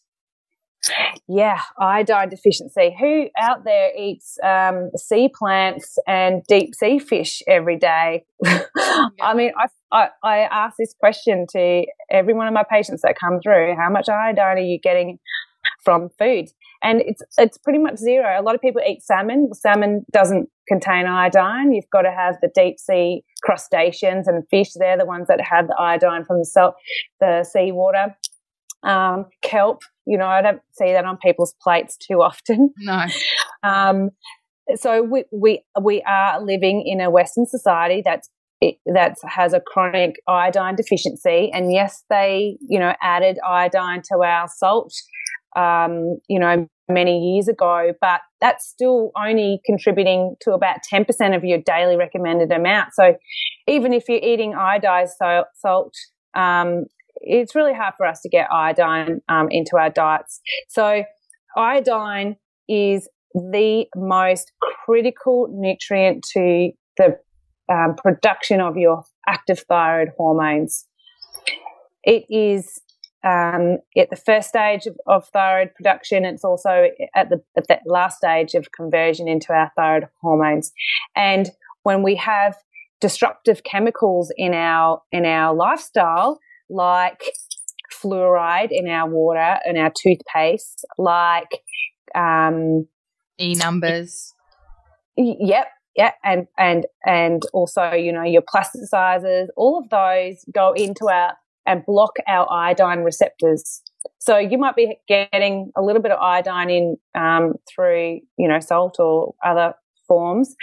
Yeah, 1.28 1.60
iodine 1.80 2.30
deficiency. 2.30 2.96
Who 3.00 3.30
out 3.40 3.64
there 3.64 3.92
eats 3.98 4.38
um, 4.44 4.90
sea 4.96 5.30
plants 5.34 5.98
and 6.08 6.44
deep 6.48 6.74
sea 6.76 7.00
fish 7.00 7.42
every 7.48 7.78
day? 7.78 8.26
I 8.46 9.34
mean, 9.36 9.52
I, 9.58 9.68
I, 9.92 10.10
I 10.24 10.38
ask 10.40 10.76
this 10.78 10.94
question 11.00 11.46
to 11.52 11.86
every 12.10 12.34
one 12.34 12.48
of 12.48 12.54
my 12.54 12.64
patients 12.70 13.02
that 13.04 13.16
come 13.20 13.40
through: 13.42 13.76
How 13.76 13.90
much 13.90 14.10
iodine 14.10 14.58
are 14.58 14.60
you 14.60 14.80
getting 14.80 15.20
from 15.84 16.10
food? 16.18 16.50
And 16.84 17.02
it's 17.06 17.22
it's 17.38 17.58
pretty 17.58 17.80
much 17.80 17.98
zero. 17.98 18.40
A 18.40 18.42
lot 18.42 18.56
of 18.56 18.62
people 18.62 18.82
eat 18.88 19.04
salmon. 19.04 19.54
Salmon 19.54 20.06
doesn't 20.12 20.50
contain 20.68 21.06
iodine. 21.06 21.74
You've 21.74 21.90
got 21.92 22.04
to 22.04 22.12
have 22.12 22.36
the 22.42 22.50
deep 22.54 22.80
sea 22.80 23.24
crustaceans 23.44 24.28
and 24.28 24.44
fish. 24.50 24.72
They're 24.74 24.98
the 24.98 25.06
ones 25.06 25.28
that 25.28 25.42
have 25.42 25.68
the 25.68 25.76
iodine 25.80 26.26
from 26.26 26.40
the 26.40 26.46
salt, 26.46 26.76
the 27.20 27.44
seawater. 27.44 28.16
Um, 28.84 29.28
kelp, 29.44 29.84
You 30.08 30.18
know, 30.18 30.26
I 30.26 30.42
don't 30.42 30.62
see 30.72 30.92
that 30.92 31.06
on 31.06 31.18
people's 31.18 31.54
plates 31.62 31.98
too 31.98 32.22
often. 32.22 32.74
No. 32.80 33.06
Um, 33.64 34.10
so 34.76 35.04
we, 35.04 35.26
we 35.32 35.64
we 35.80 36.02
are 36.04 36.42
living 36.42 36.84
in 36.86 37.02
a 37.02 37.10
Western 37.10 37.46
society 37.46 38.02
that's 38.04 38.30
that 38.86 39.18
has 39.28 39.54
a 39.54 39.60
chronic 39.60 40.16
iodine 40.28 40.76
deficiency, 40.76 41.52
and 41.54 41.72
yes, 41.72 42.04
they 42.10 42.58
you 42.62 42.80
know 42.80 42.94
added 43.02 43.38
iodine 43.48 44.02
to 44.12 44.24
our 44.24 44.48
salt, 44.48 44.94
um, 45.56 46.18
you 46.28 46.40
know, 46.40 46.68
many 46.90 47.34
years 47.34 47.48
ago, 47.48 47.94
but 48.02 48.22
that's 48.42 48.68
still 48.68 49.12
only 49.18 49.62
contributing 49.66 50.36
to 50.42 50.52
about 50.52 50.78
ten 50.84 51.06
percent 51.06 51.34
of 51.36 51.44
your 51.44 51.60
daily 51.60 51.96
recommended 51.96 52.52
amount. 52.52 52.94
So 52.94 53.16
even 53.68 53.94
if 53.94 54.10
you're 54.10 54.20
eating 54.20 54.54
iodized 54.54 55.12
salt, 55.56 55.94
um, 56.36 56.86
it's 57.16 57.56
really 57.56 57.74
hard 57.74 57.94
for 57.98 58.06
us 58.06 58.22
to 58.22 58.30
get 58.30 58.48
iodine 58.52 59.22
um, 59.30 59.48
into 59.52 59.78
our 59.78 59.90
diets. 59.90 60.42
So 60.68 61.04
iodine 61.56 62.36
is 62.68 63.08
the 63.34 63.86
most 63.96 64.52
critical 64.86 65.48
nutrient 65.52 66.26
to 66.34 66.72
the 66.98 67.18
um, 67.72 67.96
production 67.96 68.60
of 68.60 68.76
your 68.76 69.04
active 69.28 69.60
thyroid 69.70 70.10
hormones. 70.18 70.88
It 72.04 72.26
is 72.30 72.82
um, 73.24 73.78
at 73.96 74.10
the 74.10 74.16
first 74.16 74.50
stage 74.50 74.86
of, 74.88 74.98
of, 75.08 75.28
thyroid 75.28 75.76
production. 75.76 76.26
It's 76.26 76.44
also 76.44 76.88
at 77.16 77.30
the, 77.30 77.42
at 77.56 77.68
the 77.68 77.80
last 77.86 78.18
stage 78.18 78.56
of 78.56 78.72
conversion 78.72 79.28
into 79.28 79.54
our 79.54 79.72
thyroid 79.76 80.08
hormones. 80.22 80.72
And 81.16 81.50
when 81.84 82.04
we 82.04 82.16
have 82.16 82.56
disruptive 83.00 83.64
chemicals 83.64 84.32
in 84.38 84.54
our 84.54 85.02
in 85.12 85.26
our 85.26 85.54
lifestyle, 85.54 86.40
like 86.70 87.24
fluoride 87.92 88.70
in 88.72 88.88
our 88.88 89.10
water 89.10 89.60
and 89.66 89.78
our 89.78 89.92
toothpaste, 90.02 90.86
like 90.98 91.50
um, 92.16 92.88
E 93.40 93.56
numbers. 93.56 94.34
Yep, 95.18 95.68
yeah, 95.96 96.12
and 96.24 96.48
and 96.58 96.86
and 97.06 97.44
also 97.54 97.92
you 97.92 98.14
know 98.14 98.24
your 98.24 98.44
plasticizers, 98.44 99.48
all 99.58 99.78
of 99.78 99.90
those 99.90 100.46
go 100.54 100.74
into 100.74 101.10
our 101.10 101.34
and 101.66 101.86
block 101.86 102.14
our 102.28 102.52
iodine 102.52 103.00
receptors. 103.00 103.82
So 104.20 104.38
you 104.38 104.58
might 104.58 104.76
be 104.76 104.98
getting 105.08 105.72
a 105.78 105.82
little 105.82 106.02
bit 106.02 106.12
of 106.12 106.20
iodine 106.20 106.70
in 106.70 106.98
um, 107.16 107.54
through 107.74 108.22
you 108.38 108.48
know 108.48 108.60
salt 108.60 108.98
or 109.00 109.34
other 109.46 109.74
forms, 110.08 110.56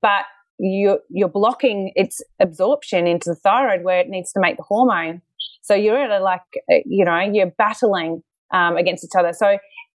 but 0.00 0.24
you're 0.58 1.00
you're 1.10 1.28
blocking 1.28 1.92
its 1.94 2.22
absorption 2.40 3.06
into 3.06 3.30
the 3.30 3.36
thyroid 3.36 3.84
where 3.84 4.00
it 4.00 4.08
needs 4.08 4.32
to 4.32 4.40
make 4.40 4.56
the 4.56 4.62
hormone. 4.62 5.22
So 5.62 5.74
you're 5.74 6.02
at 6.02 6.10
a 6.10 6.22
like 6.22 6.40
you 6.86 7.04
know 7.04 7.18
you're 7.18 7.52
battling 7.58 8.22
um, 8.52 8.76
against 8.76 9.04
each 9.04 9.18
other. 9.18 9.32
So 9.32 9.58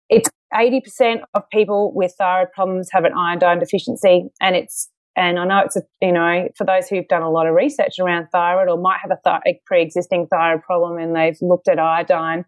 it's 0.09 0.29
80% 0.53 1.23
of 1.33 1.49
people 1.51 1.93
with 1.95 2.15
thyroid 2.19 2.53
problems 2.53 2.91
have 2.93 3.05
an 3.05 3.13
iodine 3.15 3.59
deficiency 3.59 4.29
and 4.41 4.55
it's 4.55 4.91
and 5.17 5.39
I 5.39 5.45
know 5.45 5.61
it's 5.65 5.77
a, 5.77 5.83
you 6.01 6.13
know 6.13 6.49
for 6.57 6.65
those 6.65 6.89
who've 6.89 7.09
done 7.09 7.23
a 7.23 7.31
lot 7.31 7.47
of 7.47 7.55
research 7.55 7.99
around 8.01 8.29
thyroid 8.33 8.69
or 8.69 8.81
might 8.81 8.99
have 9.03 9.11
a, 9.11 9.19
th- 9.25 9.43
a 9.47 9.61
pre-existing 9.67 10.29
thyroid 10.29 10.63
problem 10.63 10.99
and 10.99 11.15
they've 11.15 11.37
looked 11.41 11.69
at 11.69 11.79
iodine 11.79 12.45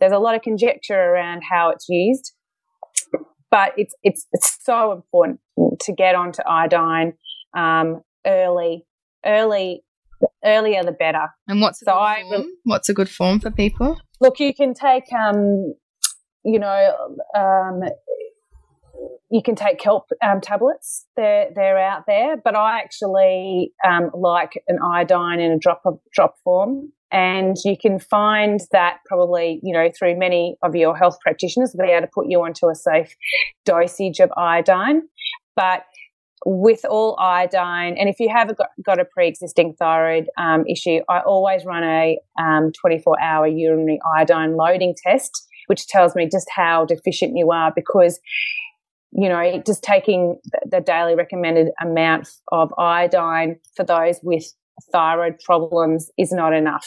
there's 0.00 0.12
a 0.12 0.18
lot 0.18 0.34
of 0.34 0.42
conjecture 0.42 0.98
around 0.98 1.42
how 1.48 1.70
it's 1.70 1.86
used. 1.88 2.32
But 3.50 3.72
it's 3.76 3.94
it's 4.02 4.26
it's 4.32 4.58
so 4.62 4.92
important 4.92 5.40
to 5.80 5.92
get 5.92 6.14
onto 6.14 6.42
iodine 6.42 7.14
um, 7.56 8.02
early 8.26 8.84
early 9.24 9.84
earlier 10.44 10.84
the 10.84 10.92
better. 10.92 11.28
And 11.46 11.60
what's 11.60 11.80
so 11.80 11.92
I, 11.92 12.22
what's 12.64 12.90
a 12.90 12.94
good 12.94 13.08
form 13.08 13.40
for 13.40 13.50
people? 13.50 13.98
Look 14.20 14.38
you 14.38 14.52
can 14.54 14.74
take 14.74 15.04
um, 15.18 15.74
you 16.44 16.58
know, 16.58 16.94
um, 17.34 17.80
you 19.30 19.42
can 19.42 19.54
take 19.54 19.78
kelp 19.78 20.06
um, 20.22 20.40
tablets. 20.40 21.06
They're 21.16 21.48
they're 21.54 21.78
out 21.78 22.04
there, 22.06 22.36
but 22.36 22.56
I 22.56 22.78
actually 22.78 23.72
um, 23.86 24.10
like 24.14 24.62
an 24.68 24.78
iodine 24.82 25.40
in 25.40 25.52
a 25.52 25.58
drop 25.58 25.82
of 25.84 25.98
drop 26.12 26.36
form, 26.42 26.92
and 27.12 27.56
you 27.64 27.76
can 27.76 27.98
find 27.98 28.60
that 28.72 28.98
probably 29.06 29.60
you 29.62 29.72
know 29.72 29.90
through 29.96 30.18
many 30.18 30.56
of 30.62 30.74
your 30.74 30.96
health 30.96 31.18
practitioners 31.20 31.74
will 31.74 31.86
be 31.86 31.92
able 31.92 32.06
to 32.06 32.10
put 32.12 32.26
you 32.28 32.42
onto 32.42 32.68
a 32.68 32.74
safe 32.74 33.14
dosage 33.64 34.20
of 34.20 34.30
iodine. 34.36 35.02
But 35.56 35.84
with 36.46 36.84
all 36.88 37.18
iodine, 37.18 37.96
and 37.98 38.08
if 38.08 38.20
you 38.20 38.28
have 38.30 38.56
got, 38.56 38.68
got 38.82 39.00
a 39.00 39.04
pre-existing 39.04 39.74
thyroid 39.74 40.28
um, 40.38 40.64
issue, 40.66 41.00
I 41.08 41.18
always 41.20 41.64
run 41.64 41.82
a 41.82 42.16
24-hour 42.38 43.46
um, 43.46 43.56
urinary 43.56 43.98
iodine 44.16 44.56
loading 44.56 44.94
test 45.04 45.48
which 45.68 45.86
tells 45.86 46.16
me 46.16 46.28
just 46.30 46.48
how 46.50 46.84
deficient 46.84 47.36
you 47.36 47.52
are 47.52 47.72
because 47.74 48.18
you 49.12 49.28
know, 49.28 49.62
just 49.66 49.82
taking 49.82 50.38
the 50.70 50.80
daily 50.80 51.14
recommended 51.14 51.68
amount 51.80 52.28
of 52.52 52.72
iodine 52.78 53.56
for 53.74 53.84
those 53.84 54.20
with 54.22 54.44
thyroid 54.92 55.38
problems 55.44 56.10
is 56.18 56.32
not 56.32 56.52
enough. 56.52 56.86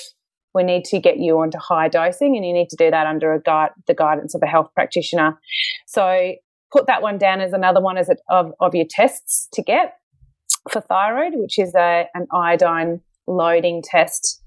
We 0.54 0.64
need 0.64 0.86
to 0.86 1.00
get 1.00 1.18
you 1.18 1.40
onto 1.40 1.58
high 1.58 1.88
dosing, 1.88 2.36
and 2.36 2.46
you 2.46 2.54
need 2.54 2.70
to 2.70 2.76
do 2.76 2.92
that 2.92 3.08
under 3.08 3.34
a 3.34 3.42
guide, 3.42 3.72
the 3.88 3.94
guidance 3.94 4.36
of 4.36 4.42
a 4.44 4.48
health 4.48 4.70
practitioner. 4.76 5.40
So, 5.88 6.34
put 6.72 6.88
that 6.88 7.02
one 7.02 7.18
down 7.18 7.42
as 7.42 7.54
another 7.54 7.82
one 7.82 7.98
as 7.98 8.10
a, 8.10 8.16
of, 8.30 8.52
of 8.60 8.76
your 8.76 8.86
tests 8.90 9.48
to 9.54 9.62
get 9.62 9.94
for 10.70 10.82
thyroid, 10.82 11.34
which 11.36 11.58
is 11.58 11.74
a, 11.76 12.06
an 12.14 12.28
iodine 12.34 13.02
loading 13.28 13.82
test 13.84 14.42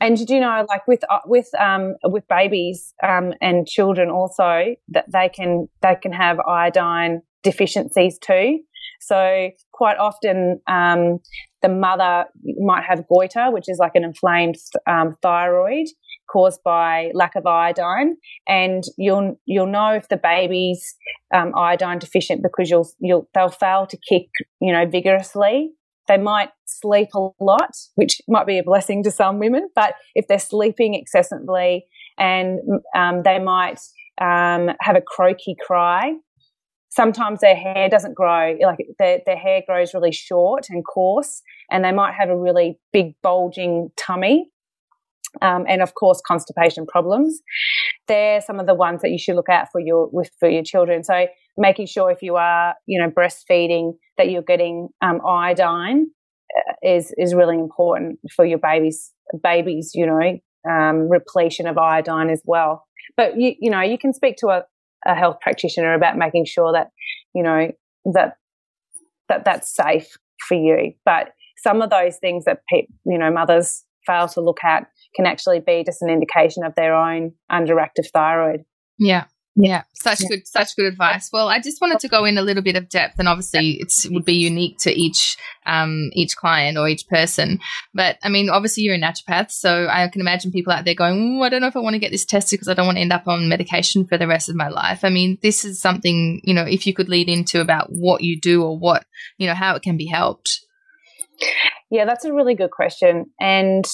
and 0.00 0.16
did 0.16 0.30
you 0.30 0.40
know, 0.40 0.66
like 0.68 0.86
with 0.86 1.02
uh, 1.08 1.20
with 1.26 1.48
um, 1.58 1.94
with 2.04 2.26
babies 2.28 2.94
um, 3.02 3.32
and 3.40 3.66
children, 3.66 4.10
also 4.10 4.74
that 4.88 5.06
they 5.12 5.28
can 5.28 5.68
they 5.82 5.96
can 6.00 6.12
have 6.12 6.38
iodine 6.40 7.22
deficiencies 7.42 8.18
too. 8.18 8.60
So 9.00 9.50
quite 9.72 9.98
often, 9.98 10.60
um, 10.66 11.18
the 11.62 11.68
mother 11.68 12.24
might 12.58 12.84
have 12.84 13.06
goiter, 13.08 13.50
which 13.50 13.64
is 13.68 13.78
like 13.78 13.92
an 13.94 14.04
inflamed 14.04 14.56
um, 14.88 15.16
thyroid 15.22 15.86
caused 16.30 16.60
by 16.64 17.10
lack 17.14 17.36
of 17.36 17.46
iodine, 17.46 18.16
and 18.48 18.82
you'll 18.96 19.38
you'll 19.46 19.66
know 19.66 19.92
if 19.92 20.08
the 20.08 20.16
baby's 20.16 20.94
um, 21.34 21.52
iodine 21.56 21.98
deficient 21.98 22.42
because 22.42 22.70
you'll 22.70 22.90
you'll 22.98 23.28
they'll 23.34 23.48
fail 23.48 23.86
to 23.86 23.96
kick 24.08 24.28
you 24.60 24.72
know 24.72 24.86
vigorously 24.86 25.70
they 26.08 26.18
might 26.18 26.50
sleep 26.66 27.08
a 27.14 27.28
lot, 27.40 27.70
which 27.94 28.20
might 28.28 28.46
be 28.46 28.58
a 28.58 28.62
blessing 28.62 29.02
to 29.04 29.10
some 29.10 29.38
women, 29.38 29.68
but 29.74 29.94
if 30.14 30.26
they're 30.26 30.38
sleeping 30.38 30.94
excessively 30.94 31.86
and 32.18 32.60
um, 32.94 33.22
they 33.24 33.38
might 33.38 33.80
um, 34.20 34.70
have 34.80 34.96
a 34.96 35.00
croaky 35.00 35.56
cry, 35.66 36.14
sometimes 36.90 37.40
their 37.40 37.56
hair 37.56 37.88
doesn't 37.88 38.14
grow, 38.14 38.56
like 38.60 38.78
their, 38.98 39.20
their 39.26 39.36
hair 39.36 39.62
grows 39.66 39.94
really 39.94 40.12
short 40.12 40.66
and 40.68 40.84
coarse, 40.84 41.42
and 41.70 41.84
they 41.84 41.92
might 41.92 42.14
have 42.14 42.28
a 42.28 42.36
really 42.36 42.78
big 42.92 43.14
bulging 43.22 43.90
tummy. 43.96 44.50
Um, 45.42 45.64
and 45.68 45.82
of 45.82 45.94
course, 45.94 46.22
constipation 46.24 46.86
problems. 46.86 47.40
They're 48.06 48.40
some 48.40 48.60
of 48.60 48.66
the 48.66 48.74
ones 48.74 49.02
that 49.02 49.10
you 49.10 49.18
should 49.18 49.34
look 49.34 49.48
out 49.48 49.66
for 49.72 49.80
your 49.80 50.08
with 50.12 50.30
for 50.38 50.48
your 50.48 50.62
children. 50.62 51.02
So 51.02 51.26
making 51.56 51.86
sure 51.86 52.10
if 52.10 52.22
you 52.22 52.36
are, 52.36 52.74
you 52.86 53.00
know, 53.00 53.10
breastfeeding 53.10 53.92
that 54.18 54.30
you're 54.30 54.42
getting 54.42 54.88
um, 55.02 55.20
iodine 55.26 56.06
uh, 56.56 56.72
is 56.82 57.12
is 57.16 57.34
really 57.34 57.56
important 57.56 58.18
for 58.34 58.44
your 58.44 58.58
babies. 58.58 59.12
Babies, 59.42 59.92
you 59.94 60.06
know, 60.06 60.38
um, 60.70 61.08
repletion 61.08 61.66
of 61.66 61.78
iodine 61.78 62.30
as 62.30 62.42
well. 62.44 62.84
But 63.16 63.38
you 63.38 63.54
you 63.58 63.70
know, 63.70 63.80
you 63.80 63.98
can 63.98 64.12
speak 64.12 64.36
to 64.38 64.48
a, 64.48 64.64
a 65.06 65.14
health 65.14 65.38
practitioner 65.40 65.94
about 65.94 66.16
making 66.16 66.46
sure 66.46 66.72
that 66.72 66.88
you 67.34 67.42
know 67.42 67.70
that 68.12 68.36
that 69.28 69.44
that's 69.44 69.74
safe 69.74 70.16
for 70.46 70.54
you. 70.54 70.92
But 71.04 71.32
some 71.58 71.82
of 71.82 71.90
those 71.90 72.16
things 72.18 72.44
that 72.44 72.60
pe- 72.70 72.88
you 73.04 73.18
know 73.18 73.30
mothers 73.30 73.84
fail 74.06 74.28
to 74.28 74.40
look 74.40 74.58
at 74.64 74.86
can 75.16 75.26
actually 75.26 75.60
be 75.60 75.82
just 75.84 76.02
an 76.02 76.10
indication 76.10 76.64
of 76.64 76.74
their 76.74 76.94
own 76.94 77.32
underactive 77.50 78.08
thyroid. 78.12 78.64
Yeah. 78.98 79.24
Yeah, 79.56 79.84
such 79.92 80.22
yeah. 80.22 80.28
good, 80.30 80.48
such 80.48 80.74
good 80.74 80.86
advice. 80.86 81.30
Well, 81.32 81.48
I 81.48 81.60
just 81.60 81.80
wanted 81.80 82.00
to 82.00 82.08
go 82.08 82.24
in 82.24 82.38
a 82.38 82.42
little 82.42 82.62
bit 82.62 82.74
of 82.74 82.88
depth, 82.88 83.20
and 83.20 83.28
obviously, 83.28 83.78
it 83.80 83.92
would 84.10 84.24
be 84.24 84.34
unique 84.34 84.78
to 84.78 84.90
each 84.90 85.36
um, 85.64 86.10
each 86.12 86.36
client 86.36 86.76
or 86.76 86.88
each 86.88 87.06
person. 87.06 87.60
But 87.94 88.18
I 88.24 88.30
mean, 88.30 88.50
obviously, 88.50 88.82
you're 88.82 88.96
a 88.96 89.00
naturopath, 89.00 89.52
so 89.52 89.86
I 89.88 90.08
can 90.08 90.20
imagine 90.20 90.50
people 90.50 90.72
out 90.72 90.84
there 90.84 90.96
going, 90.96 91.40
"I 91.40 91.48
don't 91.48 91.60
know 91.60 91.68
if 91.68 91.76
I 91.76 91.80
want 91.80 91.94
to 91.94 92.00
get 92.00 92.10
this 92.10 92.24
tested 92.24 92.58
because 92.58 92.68
I 92.68 92.74
don't 92.74 92.86
want 92.86 92.96
to 92.96 93.02
end 93.02 93.12
up 93.12 93.28
on 93.28 93.48
medication 93.48 94.04
for 94.04 94.18
the 94.18 94.26
rest 94.26 94.48
of 94.48 94.56
my 94.56 94.68
life." 94.68 95.04
I 95.04 95.08
mean, 95.08 95.38
this 95.40 95.64
is 95.64 95.80
something 95.80 96.40
you 96.42 96.52
know, 96.52 96.64
if 96.64 96.84
you 96.84 96.92
could 96.92 97.08
lead 97.08 97.28
into 97.28 97.60
about 97.60 97.90
what 97.90 98.22
you 98.22 98.40
do 98.40 98.64
or 98.64 98.76
what 98.76 99.04
you 99.38 99.46
know 99.46 99.54
how 99.54 99.76
it 99.76 99.82
can 99.82 99.96
be 99.96 100.06
helped. 100.06 100.62
Yeah, 101.92 102.06
that's 102.06 102.24
a 102.24 102.32
really 102.32 102.56
good 102.56 102.72
question, 102.72 103.26
and 103.40 103.84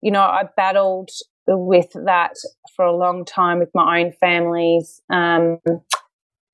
you 0.00 0.12
know, 0.12 0.22
I 0.22 0.44
battled 0.56 1.10
with 1.56 1.92
that 2.04 2.32
for 2.76 2.84
a 2.84 2.96
long 2.96 3.24
time 3.24 3.58
with 3.58 3.70
my 3.74 4.00
own 4.00 4.12
family's, 4.12 5.00
um, 5.10 5.58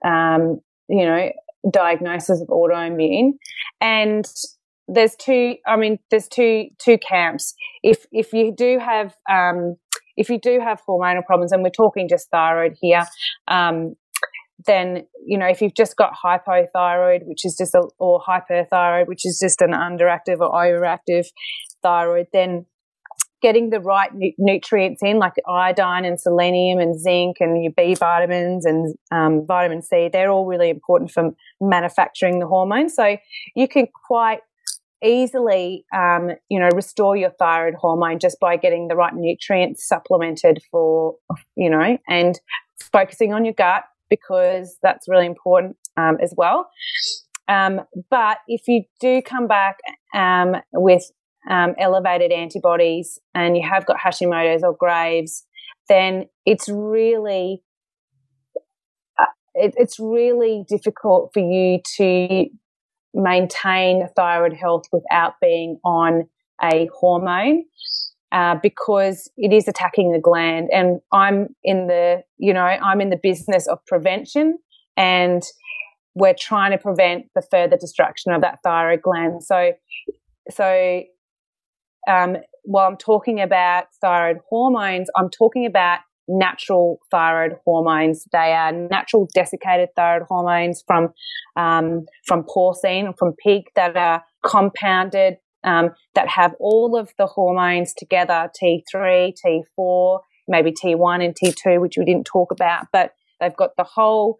um, 0.05 0.61
you 0.89 1.05
know, 1.05 1.31
diagnosis 1.71 2.41
of 2.41 2.49
autoimmune. 2.49 3.33
And 3.81 4.27
there's 4.89 5.17
two, 5.17 5.57
I 5.67 5.77
mean, 5.77 5.99
there's 6.11 6.29
two, 6.29 6.67
two 6.79 6.99
camps. 6.99 7.55
If, 7.83 8.07
if 8.13 8.33
you 8.33 8.55
do 8.57 8.79
have, 8.79 9.15
um, 9.31 9.77
if 10.17 10.31
you 10.31 10.39
do 10.41 10.61
have 10.61 10.81
hormonal 10.89 11.25
problems, 11.25 11.53
and 11.53 11.63
we're 11.63 11.71
talking 11.71 12.09
just 12.09 12.31
thyroid 12.31 12.77
here, 12.81 13.05
um, 13.49 13.97
then 14.65 15.07
you 15.25 15.39
know 15.39 15.47
if 15.47 15.61
you've 15.61 15.75
just 15.75 15.97
got 15.97 16.13
hypothyroid, 16.25 17.27
which 17.27 17.45
is 17.45 17.57
just 17.57 17.75
a, 17.75 17.83
or 17.99 18.21
hyperthyroid, 18.21 19.07
which 19.07 19.27
is 19.27 19.39
just 19.41 19.61
an 19.61 19.73
underactive 19.73 20.41
or 20.41 20.53
overactive 20.53 21.27
thyroid, 21.83 22.27
then 22.33 22.67
getting 23.43 23.71
the 23.71 23.81
right 23.81 24.11
nu- 24.15 24.33
nutrients 24.39 25.03
in, 25.03 25.19
like 25.19 25.35
iodine 25.49 26.05
and 26.05 26.21
selenium 26.21 26.79
and 26.79 26.99
zinc 26.99 27.37
and 27.41 27.63
your 27.63 27.73
B 27.77 27.95
vitamins 27.95 28.65
and 28.65 28.95
um, 29.11 29.47
vitamin 29.47 29.83
C, 29.83 30.09
they're 30.13 30.31
all 30.31 30.47
really 30.47 30.71
important 30.71 31.11
for 31.11 31.35
manufacturing 31.61 32.39
the 32.39 32.47
hormone. 32.47 32.89
So 32.89 33.17
you 33.55 33.69
can 33.69 33.89
quite 34.07 34.41
easily, 35.05 35.85
um, 35.95 36.31
you 36.49 36.59
know, 36.59 36.71
restore 36.75 37.17
your 37.17 37.31
thyroid 37.31 37.75
hormone 37.75 38.19
just 38.19 38.41
by 38.41 38.57
getting 38.57 38.89
the 38.89 38.97
right 38.97 39.15
nutrients 39.15 39.87
supplemented 39.87 40.63
for, 40.71 41.17
you 41.57 41.71
know, 41.71 41.99
and 42.09 42.41
focusing 42.81 43.33
on 43.33 43.45
your 43.45 43.55
gut 43.55 43.85
because 44.09 44.79
that's 44.83 45.09
really 45.09 45.27
important 45.27 45.77
um, 45.97 46.17
as 46.23 46.33
well. 46.37 46.69
Um, 47.49 47.83
but 48.11 48.39
if 48.49 48.63
you 48.67 48.85
do 49.01 49.23
come 49.23 49.47
back 49.47 49.79
um, 50.15 50.57
with 50.73 51.05
um, 51.49 51.75
elevated 51.79 52.33
antibodies 52.33 53.19
and 53.35 53.57
you 53.57 53.63
have 53.69 53.87
got 53.87 53.97
Hashimoto's 53.99 54.63
or 54.63 54.77
Graves, 54.77 55.45
then 55.89 56.27
it's 56.45 56.69
really 56.69 57.63
uh, 59.19 59.27
it, 59.55 59.75
it's 59.77 59.99
really 59.99 60.65
difficult 60.69 61.31
for 61.33 61.41
you 61.41 61.81
to 61.97 62.47
maintain 63.15 64.09
thyroid 64.17 64.53
health 64.53 64.85
without 64.93 65.35
being 65.41 65.79
on 65.85 66.29
a 66.63 66.89
hormone. 66.99 67.65
Uh, 68.33 68.57
because 68.61 69.31
it 69.37 69.53
is 69.53 69.69
attacking 69.69 70.11
the 70.11 70.19
gland, 70.19 70.69
and 70.73 71.01
I'm 71.13 71.55
in 71.63 71.87
the, 71.87 72.25
you 72.39 72.53
know, 72.53 72.61
I'm 72.61 73.01
in 73.01 73.09
the 73.09 73.19
business 73.23 73.69
of 73.69 73.79
prevention, 73.87 74.59
and 74.97 75.45
we're 76.17 76.35
trying 76.35 76.73
to 76.73 76.77
prevent 76.77 77.27
the 77.37 77.43
further 77.51 77.77
destruction 77.77 78.33
of 78.33 78.41
that 78.41 78.59
thyroid 78.65 79.01
gland. 79.01 79.45
So, 79.45 79.73
so 80.51 81.03
um, 82.07 82.37
while 82.63 82.89
I'm 82.89 82.97
talking 82.97 83.41
about 83.41 83.87
thyroid 84.01 84.39
hormones, 84.49 85.09
I'm 85.17 85.31
talking 85.31 85.67
about 85.67 86.01
natural 86.29 86.99
thyroid 87.11 87.53
hormones. 87.65 88.25
They 88.33 88.53
are 88.53 88.73
natural 88.73 89.29
desiccated 89.35 89.91
thyroid 89.95 90.27
hormones 90.29 90.83
from 90.87 91.13
um, 91.57 92.07
from 92.27 92.45
porcine, 92.45 93.17
from 93.19 93.35
pig, 93.43 93.65
that 93.77 93.97
are 93.97 94.25
compounded, 94.45 95.37
um, 95.65 95.91
that 96.15 96.29
have 96.29 96.55
all 96.59 96.97
of 96.99 97.11
the 97.19 97.27
hormones 97.27 97.95
together: 97.95 98.51
T3, 98.61 99.33
T4, 99.45 100.21
maybe 100.49 100.73
T1 100.73 101.25
and 101.25 101.35
T2, 101.35 101.81
which 101.81 101.97
we 101.97 102.05
didn't 102.05 102.27
talk 102.27 102.51
about, 102.51 102.87
but 102.93 103.13
they've 103.41 103.57
got 103.57 103.71
the 103.77 103.85
whole 103.85 104.39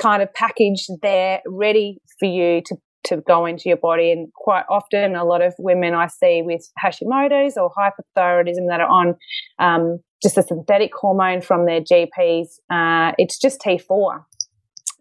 kind 0.00 0.22
of 0.22 0.32
package 0.34 0.86
there 1.02 1.40
ready 1.46 1.98
for 2.18 2.26
you 2.26 2.62
to 2.66 2.76
to 3.04 3.18
go 3.18 3.46
into 3.46 3.64
your 3.66 3.76
body. 3.76 4.12
And 4.12 4.32
quite 4.34 4.64
often, 4.68 5.14
a 5.14 5.24
lot 5.24 5.42
of 5.42 5.54
women 5.58 5.94
I 5.94 6.06
see 6.06 6.42
with 6.42 6.68
Hashimoto's 6.82 7.56
or 7.56 7.70
hypothyroidism 7.70 8.68
that 8.68 8.80
are 8.80 8.88
on 8.88 9.14
um, 9.58 9.98
just 10.22 10.38
a 10.38 10.42
synthetic 10.42 10.92
hormone 10.94 11.40
from 11.40 11.66
their 11.66 11.80
GPs, 11.80 12.46
uh, 12.70 13.12
it's 13.18 13.38
just 13.38 13.60
T4. 13.60 14.24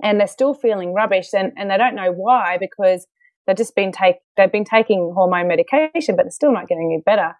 And 0.04 0.20
they're 0.20 0.28
still 0.28 0.54
feeling 0.54 0.93
rubbish, 0.93 1.28
and, 1.34 1.52
and 1.58 1.70
they 1.70 1.78
don't 1.78 1.95
know 1.95 2.12
why 2.12 2.58
because 2.60 3.06
they've 3.45 3.56
just 3.56 3.76
been 3.76 3.91
take 3.91 4.16
they've 4.36 4.52
been 4.52 4.66
taking 4.66 5.14
hormone 5.16 5.47
medication, 5.47 6.16
but 6.16 6.24
they're 6.24 6.32
still 6.32 6.52
not 6.52 6.68
getting 6.68 6.91
any 6.91 7.04
better. 7.06 7.36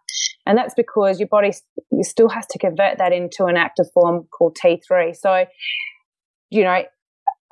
And 0.45 0.57
that's 0.57 0.74
because 0.76 1.20
your 1.20 1.28
body 1.28 1.53
still 2.01 2.30
has 2.30 2.45
to 2.47 2.59
convert 2.59 2.97
that 2.97 3.14
into 3.14 3.45
an 3.45 3.57
active 3.57 3.86
form 3.93 4.28
called 4.32 4.57
T3. 4.64 5.16
So, 5.16 5.45
you 6.49 6.64
know, 6.64 6.84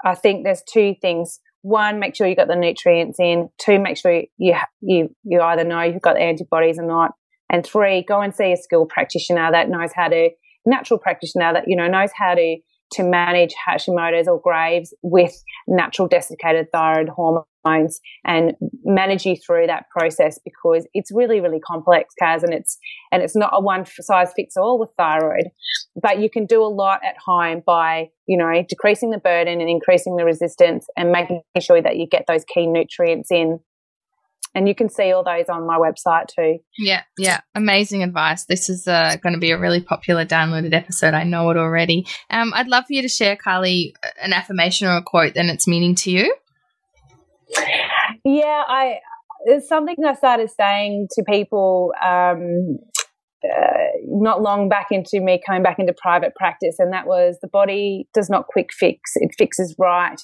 I 0.03 0.15
think 0.15 0.43
there's 0.43 0.63
two 0.71 0.95
things 1.01 1.39
one, 1.61 1.99
make 1.99 2.15
sure 2.15 2.27
you 2.27 2.35
got 2.35 2.47
the 2.47 2.55
nutrients 2.55 3.19
in. 3.19 3.49
Two, 3.57 3.79
make 3.79 3.97
sure 3.97 4.23
you 4.37 4.55
you 4.81 5.09
you 5.23 5.41
either 5.41 5.63
know 5.63 5.81
you've 5.81 6.01
got 6.01 6.15
the 6.15 6.21
antibodies 6.21 6.79
or 6.79 6.85
not. 6.85 7.11
And 7.51 7.65
three, 7.65 8.03
go 8.07 8.21
and 8.21 8.33
see 8.33 8.51
a 8.53 8.57
skilled 8.57 8.89
practitioner 8.89 9.51
that 9.51 9.69
knows 9.69 9.91
how 9.93 10.07
to 10.07 10.29
natural 10.65 10.99
practitioner 10.99 11.53
that 11.53 11.63
you 11.67 11.75
know 11.75 11.87
knows 11.87 12.11
how 12.15 12.35
to 12.35 12.57
to 12.91 13.03
manage 13.03 13.53
Hashimoto's 13.67 14.27
or 14.27 14.41
Graves 14.41 14.93
with 15.03 15.33
natural 15.67 16.07
desiccated 16.07 16.67
thyroid 16.71 17.09
hormones 17.63 17.99
and 18.25 18.53
manage 18.83 19.25
you 19.25 19.35
through 19.35 19.67
that 19.67 19.85
process 19.95 20.39
because 20.43 20.87
it's 20.93 21.11
really, 21.13 21.41
really 21.41 21.59
complex, 21.59 22.13
Kaz, 22.21 22.43
and 22.43 22.53
it's 22.53 22.77
and 23.11 23.21
it's 23.21 23.35
not 23.35 23.51
a 23.53 23.61
one 23.61 23.85
size 23.85 24.31
fits 24.35 24.57
all 24.57 24.79
with 24.79 24.89
thyroid. 24.97 25.49
But 26.01 26.19
you 26.19 26.29
can 26.29 26.45
do 26.45 26.63
a 26.63 26.67
lot 26.67 27.01
at 27.05 27.15
home 27.23 27.61
by, 27.65 28.09
you 28.27 28.37
know, 28.37 28.63
decreasing 28.67 29.11
the 29.11 29.17
burden 29.17 29.61
and 29.61 29.69
increasing 29.69 30.15
the 30.15 30.25
resistance 30.25 30.87
and 30.97 31.11
making 31.11 31.41
sure 31.59 31.81
that 31.81 31.97
you 31.97 32.07
get 32.07 32.25
those 32.27 32.45
key 32.45 32.67
nutrients 32.67 33.31
in 33.31 33.59
and 34.55 34.67
you 34.67 34.75
can 34.75 34.89
see 34.89 35.11
all 35.11 35.23
those 35.23 35.45
on 35.49 35.67
my 35.67 35.77
website 35.77 36.27
too. 36.27 36.59
Yeah, 36.77 37.03
yeah, 37.17 37.41
amazing 37.55 38.03
advice. 38.03 38.45
This 38.45 38.69
is 38.69 38.87
uh, 38.87 39.17
going 39.21 39.33
to 39.33 39.39
be 39.39 39.51
a 39.51 39.59
really 39.59 39.81
popular 39.81 40.25
downloaded 40.25 40.73
episode. 40.73 41.13
I 41.13 41.23
know 41.23 41.49
it 41.51 41.57
already. 41.57 42.07
Um, 42.29 42.53
I'd 42.55 42.67
love 42.67 42.85
for 42.87 42.93
you 42.93 43.01
to 43.01 43.09
share, 43.09 43.35
Carly, 43.35 43.95
an 44.21 44.33
affirmation 44.33 44.87
or 44.87 44.97
a 44.97 45.03
quote 45.03 45.35
and 45.35 45.49
its 45.49 45.67
meaning 45.67 45.95
to 45.95 46.11
you. 46.11 46.35
Yeah, 48.23 48.63
I 48.67 48.99
it's 49.45 49.67
something 49.67 49.95
I 50.05 50.13
started 50.13 50.49
saying 50.51 51.07
to 51.11 51.23
people 51.23 51.93
um, 52.03 52.77
uh, 53.43 53.87
not 54.05 54.41
long 54.41 54.67
back 54.67 54.87
into 54.91 55.21
me 55.21 55.41
coming 55.45 55.63
back 55.63 55.79
into 55.79 55.93
private 55.93 56.35
practice, 56.35 56.75
and 56.79 56.91
that 56.93 57.07
was 57.07 57.37
the 57.41 57.47
body 57.47 58.07
does 58.13 58.29
not 58.29 58.47
quick 58.47 58.69
fix; 58.71 59.11
it 59.15 59.31
fixes 59.37 59.75
right. 59.79 60.21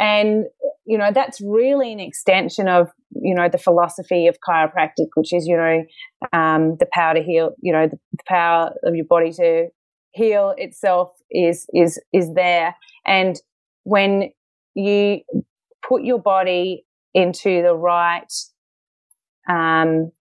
And 0.00 0.44
you 0.84 0.98
know 0.98 1.10
that's 1.12 1.40
really 1.40 1.92
an 1.92 2.00
extension 2.00 2.68
of 2.68 2.88
you 3.10 3.34
know 3.34 3.48
the 3.48 3.58
philosophy 3.58 4.26
of 4.26 4.36
chiropractic, 4.46 5.08
which 5.14 5.32
is 5.32 5.46
you 5.46 5.56
know 5.56 5.84
um, 6.32 6.76
the 6.78 6.86
power 6.92 7.14
to 7.14 7.22
heal. 7.22 7.52
You 7.60 7.72
know 7.72 7.86
the, 7.86 7.98
the 8.12 8.24
power 8.26 8.72
of 8.84 8.94
your 8.94 9.06
body 9.06 9.32
to 9.32 9.68
heal 10.12 10.54
itself 10.56 11.10
is 11.30 11.66
is 11.72 12.00
is 12.12 12.32
there, 12.34 12.74
and 13.06 13.36
when 13.84 14.30
you 14.74 15.20
put 15.88 16.04
your 16.04 16.18
body 16.18 16.84
into 17.14 17.62
the 17.62 17.74
right, 17.74 18.32
um, 19.48 20.12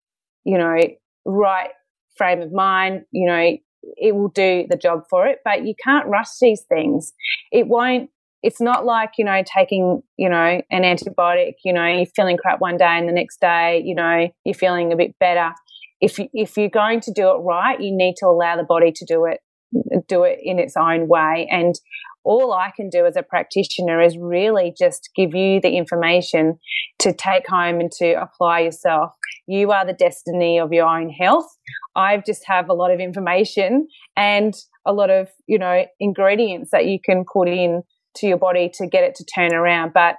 you 0.43 0.57
know, 0.57 0.78
right 1.26 1.70
frame 2.18 2.41
of 2.41 2.51
mind, 2.51 3.03
you 3.11 3.28
know, 3.28 3.57
it 3.97 4.15
will 4.15 4.30
do 4.30 4.65
the 4.70 4.78
job 4.78 5.03
for 5.09 5.28
it. 5.28 5.39
But 5.43 5.65
you 5.65 5.74
can't 5.84 6.07
rush 6.07 6.39
these 6.41 6.61
things. 6.70 7.13
It 7.51 7.68
won't 7.68 8.09
it's 8.43 8.61
not 8.61 8.86
like 8.86 9.13
you 9.18 9.26
know 9.26 9.43
taking 9.51 10.01
you 10.15 10.30
know 10.30 10.61
an 10.70 10.84
antibiotic 10.84 11.53
you 11.65 11.74
know 11.74 11.86
you're 11.86 12.05
feeling 12.05 12.38
crap 12.38 12.61
one 12.61 12.78
day 12.78 12.86
and 12.86 13.07
the 13.07 13.13
next 13.13 13.41
day 13.41 13.82
you 13.84 13.95
know 13.95 14.30
you're 14.45 14.53
feeling 14.53 14.93
a 14.93 14.95
bit 14.95 15.18
better 15.20 15.51
if 15.99 16.20
you, 16.20 16.28
if 16.34 16.55
you're 16.55 16.70
going 16.70 16.99
to 17.01 17.11
do 17.11 17.30
it 17.30 17.39
right 17.39 17.82
you 17.82 17.91
need 17.91 18.13
to 18.15 18.28
allow 18.28 18.55
the 18.55 18.63
body 18.63 18.91
to 18.91 19.05
do 19.05 19.26
it 19.26 19.39
do 20.07 20.24
it 20.24 20.39
in 20.41 20.59
its 20.59 20.76
own 20.78 21.07
way 21.07 21.47
and 21.51 21.76
all 22.28 22.51
I 22.51 22.71
can 22.75 22.89
do 22.89 23.05
as 23.05 23.15
a 23.15 23.23
practitioner 23.23 24.01
is 24.01 24.17
really 24.19 24.73
just 24.78 25.09
give 25.15 25.34
you 25.34 25.61
the 25.61 25.78
information 25.78 26.59
to 26.99 27.13
take 27.13 27.47
home 27.47 27.80
and 27.80 27.89
to 27.93 28.21
apply 28.21 28.59
yourself. 28.59 29.11
You 29.47 29.71
are 29.71 29.86
the 29.86 29.93
destiny 29.93 30.59
of 30.59 30.73
your 30.73 30.86
own 30.86 31.09
health. 31.09 31.47
I 31.95 32.17
just 32.17 32.43
have 32.45 32.67
a 32.67 32.73
lot 32.73 32.91
of 32.91 32.99
information 32.99 33.88
and 34.17 34.53
a 34.86 34.91
lot 34.91 35.09
of, 35.09 35.30
you 35.47 35.57
know, 35.57 35.86
ingredients 36.01 36.71
that 36.71 36.86
you 36.86 36.99
can 37.03 37.23
put 37.32 37.47
in 37.47 37.84
to 38.17 38.28
your 38.28 38.38
body 38.38 38.69
to 38.73 38.88
get 38.88 39.05
it 39.05 39.15
to 39.15 39.25
turn 39.34 39.53
around. 39.53 39.93
But 39.93 40.15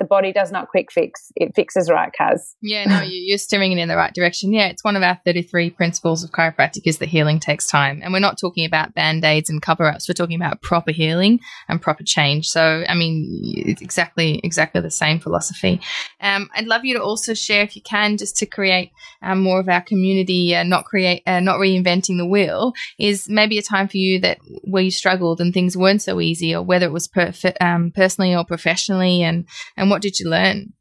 the 0.00 0.06
body 0.06 0.32
does 0.32 0.50
not 0.50 0.68
quick 0.68 0.90
fix. 0.90 1.30
It 1.36 1.54
fixes 1.54 1.90
right, 1.90 2.10
Kaz. 2.18 2.54
Yeah, 2.62 2.86
no, 2.86 3.02
you're 3.02 3.36
steering 3.36 3.70
it 3.70 3.78
in 3.78 3.86
the 3.86 3.96
right 3.96 4.12
direction. 4.12 4.50
Yeah, 4.52 4.68
it's 4.68 4.82
one 4.82 4.96
of 4.96 5.02
our 5.02 5.20
33 5.26 5.70
principles 5.70 6.24
of 6.24 6.30
chiropractic 6.30 6.86
is 6.86 6.98
that 6.98 7.10
healing 7.10 7.38
takes 7.38 7.66
time. 7.66 8.00
And 8.02 8.12
we're 8.12 8.18
not 8.18 8.38
talking 8.38 8.64
about 8.64 8.94
band-aids 8.94 9.50
and 9.50 9.60
cover-ups. 9.60 10.08
We're 10.08 10.14
talking 10.14 10.36
about 10.36 10.62
proper 10.62 10.90
healing 10.90 11.38
and 11.68 11.82
proper 11.82 12.02
change. 12.02 12.48
So, 12.48 12.82
I 12.88 12.94
mean, 12.94 13.28
it's 13.44 13.82
exactly, 13.82 14.40
exactly 14.42 14.80
the 14.80 14.90
same 14.90 15.20
philosophy. 15.20 15.82
Um, 16.22 16.48
I'd 16.54 16.66
love 16.66 16.86
you 16.86 16.94
to 16.94 17.02
also 17.02 17.34
share, 17.34 17.62
if 17.62 17.76
you 17.76 17.82
can, 17.82 18.16
just 18.16 18.38
to 18.38 18.46
create 18.46 18.92
um, 19.20 19.42
more 19.42 19.60
of 19.60 19.68
our 19.68 19.82
community, 19.82 20.56
uh, 20.56 20.62
not 20.62 20.86
create, 20.86 21.22
uh, 21.26 21.40
not 21.40 21.58
reinventing 21.58 22.16
the 22.16 22.26
wheel, 22.26 22.72
is 22.98 23.28
maybe 23.28 23.58
a 23.58 23.62
time 23.62 23.86
for 23.86 23.98
you 23.98 24.18
that 24.20 24.38
where 24.64 24.82
you 24.82 24.90
struggled 24.90 25.42
and 25.42 25.52
things 25.52 25.76
weren't 25.76 26.00
so 26.00 26.22
easy, 26.22 26.54
or 26.54 26.62
whether 26.62 26.86
it 26.86 26.92
was 26.92 27.06
per- 27.06 27.34
um, 27.60 27.92
personally 27.94 28.34
or 28.34 28.46
professionally, 28.46 29.22
and 29.22 29.44
and 29.76 29.89
what 29.90 30.02
did 30.02 30.18
you 30.18 30.28
learn? 30.28 30.72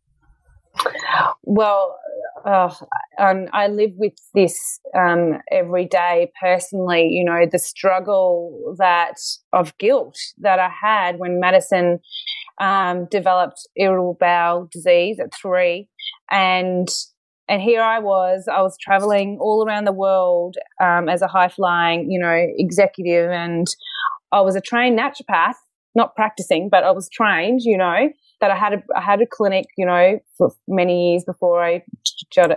Well, 1.43 1.97
uh, 2.45 2.73
um, 3.19 3.47
I 3.51 3.67
live 3.67 3.91
with 3.95 4.13
this 4.33 4.79
um, 4.95 5.39
every 5.51 5.85
day 5.85 6.31
personally. 6.41 7.07
You 7.09 7.25
know, 7.25 7.45
the 7.51 7.59
struggle 7.59 8.75
that 8.77 9.15
of 9.51 9.77
guilt 9.77 10.15
that 10.39 10.59
I 10.59 10.69
had 10.69 11.19
when 11.19 11.39
Madison 11.39 11.99
um, 12.61 13.07
developed 13.09 13.67
irritable 13.75 14.17
bowel 14.19 14.69
disease 14.71 15.19
at 15.19 15.33
three, 15.33 15.89
and 16.31 16.87
and 17.47 17.61
here 17.61 17.81
I 17.81 17.97
was, 17.97 18.47
I 18.47 18.61
was 18.61 18.77
traveling 18.79 19.39
all 19.41 19.65
around 19.65 19.85
the 19.85 19.91
world 19.91 20.55
um, 20.79 21.09
as 21.09 21.23
a 21.23 21.27
high 21.27 21.47
flying, 21.47 22.11
you 22.11 22.19
know, 22.19 22.47
executive, 22.57 23.31
and 23.31 23.67
I 24.31 24.41
was 24.41 24.55
a 24.55 24.61
trained 24.61 24.99
naturopath, 24.99 25.55
not 25.95 26.15
practicing, 26.15 26.69
but 26.69 26.83
I 26.83 26.91
was 26.91 27.09
trained, 27.09 27.61
you 27.63 27.75
know, 27.75 28.09
that 28.41 28.51
I 28.51 28.55
had 28.55 28.73
a, 28.73 28.83
I 28.95 29.01
had 29.01 29.21
a 29.21 29.25
clinic, 29.25 29.67
you 29.77 29.85
know, 29.85 30.19
for 30.37 30.53
many 30.67 31.11
years 31.11 31.23
before 31.23 31.63
I, 31.63 31.83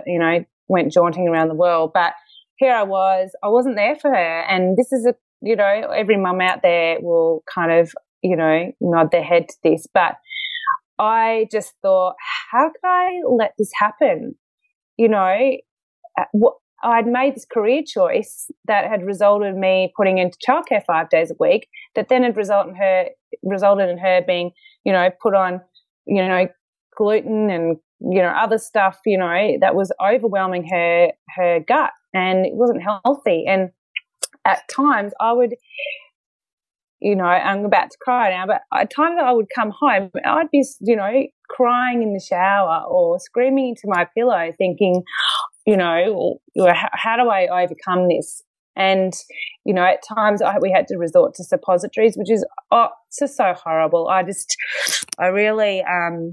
you 0.05 0.19
know, 0.19 0.45
went 0.67 0.91
jaunting 0.91 1.27
around 1.27 1.49
the 1.49 1.55
world. 1.55 1.91
But 1.93 2.13
here 2.55 2.73
I 2.73 2.83
was, 2.83 3.31
I 3.43 3.47
wasn't 3.47 3.75
there 3.75 3.95
for 3.95 4.09
her. 4.09 4.41
And 4.41 4.77
this 4.77 4.91
is 4.91 5.05
a, 5.05 5.15
you 5.41 5.55
know, 5.55 5.91
every 5.95 6.17
mum 6.17 6.41
out 6.41 6.61
there 6.61 6.99
will 7.01 7.43
kind 7.53 7.71
of, 7.71 7.93
you 8.21 8.35
know, 8.35 8.71
nod 8.79 9.11
their 9.11 9.23
head 9.23 9.49
to 9.49 9.55
this. 9.63 9.87
But 9.93 10.15
I 10.99 11.47
just 11.51 11.73
thought, 11.81 12.15
how 12.51 12.69
could 12.69 12.87
I 12.87 13.19
let 13.29 13.53
this 13.57 13.71
happen? 13.77 14.35
You 14.97 15.09
know, 15.09 15.57
uh, 16.19 16.25
what, 16.31 16.55
I'd 16.83 17.07
made 17.07 17.35
this 17.35 17.45
career 17.45 17.81
choice 17.85 18.51
that 18.65 18.89
had 18.89 19.03
resulted 19.05 19.53
in 19.53 19.59
me 19.59 19.93
putting 19.95 20.17
into 20.17 20.37
childcare 20.45 20.83
five 20.85 21.09
days 21.09 21.31
a 21.31 21.35
week, 21.39 21.67
that 21.95 22.09
then 22.09 22.23
had 22.23 22.35
resulted 22.35 22.73
in 22.73 22.79
her 22.79 23.05
resulted 23.41 23.89
in 23.89 23.97
her 23.97 24.21
being, 24.25 24.51
you 24.83 24.91
know, 24.91 25.09
put 25.21 25.33
on, 25.33 25.61
you 26.05 26.25
know, 26.25 26.47
gluten 26.97 27.49
and 27.49 27.77
you 27.99 28.21
know 28.21 28.29
other 28.29 28.57
stuff, 28.57 28.97
you 29.05 29.17
know, 29.17 29.57
that 29.61 29.75
was 29.75 29.91
overwhelming 30.03 30.67
her 30.69 31.11
her 31.35 31.59
gut, 31.67 31.91
and 32.13 32.45
it 32.45 32.53
wasn't 32.53 32.81
healthy. 32.83 33.45
And 33.47 33.69
at 34.45 34.67
times, 34.69 35.13
I 35.19 35.33
would 35.33 35.53
you 37.03 37.17
know, 37.17 37.25
I'm 37.25 37.65
about 37.65 37.91
to 37.91 37.97
cry 38.01 38.29
now, 38.29 38.47
but 38.47 38.61
at 38.73 38.89
times 38.89 39.19
I 39.21 39.33
would 39.33 39.47
come 39.53 39.73
home, 39.77 40.09
I'd 40.25 40.49
be, 40.51 40.63
you 40.79 40.95
know, 40.95 41.11
crying 41.49 42.01
in 42.01 42.13
the 42.13 42.19
shower 42.21 42.85
or 42.87 43.19
screaming 43.19 43.69
into 43.69 43.81
my 43.87 44.07
pillow, 44.17 44.53
thinking, 44.57 45.03
you 45.67 45.75
know, 45.75 46.39
how 46.93 47.17
do 47.17 47.29
I 47.29 47.47
overcome 47.47 48.07
this? 48.07 48.41
And, 48.75 49.13
you 49.65 49.73
know, 49.73 49.83
at 49.83 49.99
times 50.07 50.41
I, 50.41 50.57
we 50.59 50.71
had 50.71 50.87
to 50.87 50.97
resort 50.97 51.35
to 51.35 51.43
suppositories, 51.43 52.15
which 52.15 52.31
is, 52.31 52.45
oh, 52.71 52.89
just 53.17 53.37
so 53.37 53.53
horrible. 53.53 54.07
I 54.07 54.23
just, 54.23 54.55
I 55.19 55.27
really, 55.27 55.83
um, 55.83 56.31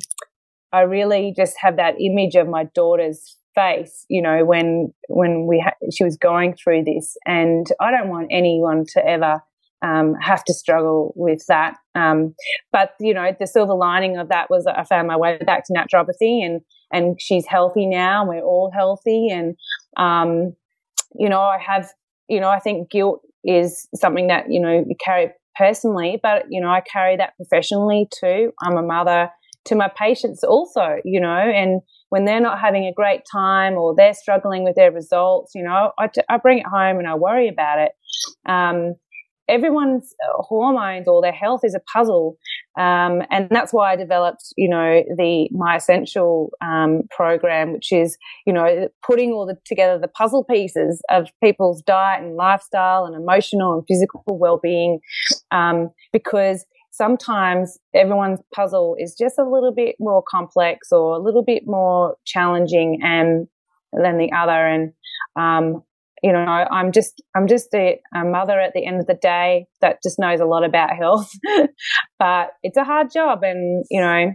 I 0.73 0.81
really 0.83 1.35
just 1.37 1.57
have 1.61 1.77
that 1.77 2.01
image 2.01 2.35
of 2.35 2.49
my 2.49 2.65
daughter's 2.75 3.37
face, 3.55 4.07
you 4.09 4.23
know, 4.23 4.45
when, 4.45 4.93
when 5.09 5.47
we, 5.47 5.61
ha- 5.61 5.87
she 5.93 6.05
was 6.05 6.17
going 6.17 6.55
through 6.55 6.85
this. 6.85 7.17
And 7.27 7.67
I 7.81 7.91
don't 7.91 8.09
want 8.09 8.29
anyone 8.31 8.85
to 8.95 9.07
ever, 9.07 9.43
um, 9.83 10.15
have 10.21 10.45
to 10.45 10.55
struggle 10.55 11.13
with 11.17 11.45
that. 11.49 11.77
Um, 11.95 12.35
but 12.73 12.91
you 13.01 13.15
know, 13.15 13.35
the 13.39 13.47
silver 13.47 13.75
lining 13.75 14.19
of 14.19 14.29
that 14.29 14.51
was 14.51 14.67
I 14.67 14.85
found 14.85 15.09
my 15.09 15.17
way 15.17 15.39
back 15.39 15.65
to 15.67 15.73
naturopathy, 15.73 16.45
and 16.45 16.61
and 16.93 17.21
she's 17.21 17.47
healthy 17.47 17.87
now. 17.87 18.21
And 18.21 18.29
we're 18.29 18.43
all 18.43 18.71
healthy, 18.71 19.29
and 19.31 19.57
um, 19.97 20.55
you 21.15 21.29
know, 21.29 21.41
I 21.41 21.59
have, 21.59 21.89
you 22.31 22.41
know, 22.41 22.49
I 22.49 22.61
think 22.61 22.91
guilt 22.91 23.21
is 23.45 23.89
something 23.95 24.29
that 24.29 24.47
you 24.51 24.61
know 24.61 24.85
you 24.87 24.95
carry 25.05 25.31
personally, 25.59 26.19
but 26.23 26.45
you 26.49 26.61
know, 26.61 26.69
I 26.69 26.81
carry 26.81 27.17
that 27.17 27.35
professionally 27.37 28.09
too. 28.19 28.53
I'm 28.63 28.77
a 28.77 28.83
mother 28.83 29.31
to 29.67 29.75
my 29.75 29.91
patients 29.95 30.43
also, 30.43 30.97
you 31.05 31.21
know, 31.21 31.29
and 31.29 31.83
when 32.09 32.25
they're 32.25 32.41
not 32.41 32.59
having 32.59 32.87
a 32.87 32.93
great 32.93 33.23
time 33.31 33.75
or 33.75 33.95
they're 33.95 34.15
struggling 34.15 34.65
with 34.65 34.75
their 34.75 34.91
results, 34.91 35.53
you 35.55 35.63
know, 35.63 35.93
I, 35.99 36.09
I 36.29 36.39
bring 36.39 36.59
it 36.59 36.67
home 36.67 36.99
and 36.99 37.07
I 37.07 37.15
worry 37.15 37.49
about 37.49 37.79
it. 37.79 37.93
Um, 38.47 38.95
everyone's 39.51 40.15
hormones 40.39 41.09
or 41.09 41.21
their 41.21 41.33
health 41.33 41.61
is 41.65 41.75
a 41.75 41.81
puzzle. 41.93 42.37
Um, 42.79 43.23
and 43.31 43.49
that's 43.51 43.73
why 43.73 43.93
I 43.93 43.97
developed, 43.97 44.45
you 44.57 44.69
know, 44.69 45.03
the 45.17 45.49
My 45.53 45.77
Essential 45.77 46.51
um, 46.63 47.03
program, 47.11 47.73
which 47.73 47.93
is, 47.93 48.17
you 48.47 48.53
know, 48.53 48.89
putting 49.05 49.33
all 49.33 49.47
the, 49.47 49.57
together 49.67 49.99
the 49.99 50.09
puzzle 50.09 50.45
pieces 50.45 51.03
of 51.11 51.29
people's 51.43 51.83
diet 51.83 52.23
and 52.23 52.37
lifestyle 52.37 53.05
and 53.05 53.15
emotional 53.15 53.75
and 53.75 53.83
physical 53.89 54.23
well-being. 54.29 55.01
Um, 55.51 55.91
because 56.13 56.65
sometimes 56.93 57.79
everyone's 57.95 58.41
puzzle 58.55 58.97
is 58.99 59.15
just 59.19 59.39
a 59.39 59.49
little 59.49 59.73
bit 59.75 59.97
more 59.99 60.23
complex 60.31 60.89
or 60.93 61.17
a 61.17 61.23
little 61.23 61.45
bit 61.45 61.65
more 61.67 62.17
challenging 62.25 63.01
and 63.03 63.49
than 63.93 64.19
the 64.19 64.31
other. 64.33 64.67
And 64.67 64.93
um, 65.37 65.83
you 66.23 66.33
know, 66.33 66.39
I'm 66.39 66.93
just 66.93 67.23
I'm 67.35 67.47
just 67.47 67.73
a, 67.75 68.01
a, 68.15 68.25
mother 68.25 68.59
at 68.61 68.73
the 68.75 68.85
end 68.85 69.01
of 69.01 69.07
the 69.07 69.15
day 69.15 69.67
that 69.81 70.03
just 70.03 70.19
knows 70.19 70.41
a 70.41 70.45
lot 70.45 70.65
about 70.65 70.97
health, 70.97 71.31
but 72.19 72.51
it's 72.63 72.77
a 72.77 72.85
hard 72.85 73.11
job, 73.13 73.43
and 73.43 73.85
you 73.91 74.01
know, 74.01 74.33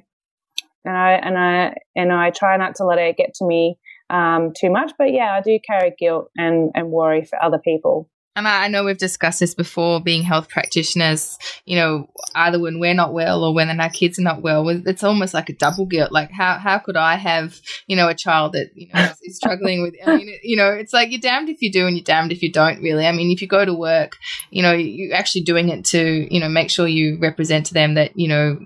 and 0.86 0.98
I 0.98 1.12
and 1.14 1.38
I 1.38 1.76
and 1.96 2.12
I 2.12 2.32
try 2.32 2.58
not 2.58 2.76
to 2.76 2.86
let 2.86 2.98
it 2.98 3.18
get 3.18 3.34
to 3.36 3.46
me 3.46 3.78
um, 4.10 4.52
too 4.58 4.70
much. 4.70 4.94
But 4.98 5.14
yeah, 5.14 5.34
I 5.38 5.42
do 5.42 5.60
carry 5.66 5.94
guilt 5.98 6.30
and 6.36 6.72
and 6.74 6.90
worry 6.90 7.24
for 7.24 7.42
other 7.44 7.60
people. 7.60 8.10
And 8.36 8.48
I 8.48 8.68
know 8.68 8.84
we've 8.84 8.98
discussed 8.98 9.40
this 9.40 9.54
before, 9.54 10.02
being 10.02 10.22
health 10.22 10.50
practitioners, 10.50 11.38
you 11.64 11.78
know, 11.78 12.10
either 12.36 12.60
when 12.60 12.80
we're 12.80 12.94
not 12.94 13.14
well 13.14 13.44
or 13.44 13.54
when 13.54 13.80
our 13.80 13.90
kids 13.90 14.20
are 14.20 14.24
not 14.24 14.42
well, 14.42 14.68
it's 14.68 15.04
almost 15.04 15.34
like 15.34 15.50
a 15.50 15.54
double 15.54 15.86
guilt. 15.86 16.12
Like, 16.12 16.32
how, 16.32 16.58
how 16.58 16.80
could 16.80 16.98
I 16.98 17.16
have, 17.16 17.62
you 17.88 17.96
know, 17.96 18.10
a 18.10 18.14
child 18.14 18.52
that, 18.52 18.72
you 18.76 18.90
know, 18.94 19.10
is 19.24 19.38
struggling 19.38 19.82
with, 19.82 19.96
I 20.06 20.18
mean, 20.18 20.38
you 20.44 20.58
know, 20.58 20.70
it's 20.70 20.92
like 20.92 21.12
you're 21.12 21.22
damned 21.22 21.48
if 21.48 21.62
you 21.62 21.72
do 21.72 21.88
and 21.88 21.96
you're 21.96 22.04
damned 22.04 22.34
if 22.34 22.44
you 22.44 22.52
don't 22.52 22.82
really. 22.82 23.08
I 23.08 23.14
mean, 23.14 23.32
if 23.32 23.42
you 23.42 23.48
go 23.48 23.64
to 23.64 23.74
work, 23.74 24.18
you 24.50 24.62
know, 24.62 24.74
you're 24.74 25.16
actually 25.16 25.44
doing 25.44 25.70
it 25.70 25.86
to, 25.86 26.34
you 26.34 26.42
know, 26.42 26.50
make 26.50 26.70
sure 26.70 26.88
you 26.88 27.18
represent 27.20 27.68
to 27.68 27.74
them 27.74 27.94
that, 27.94 28.20
you 28.20 28.28
know, 28.28 28.60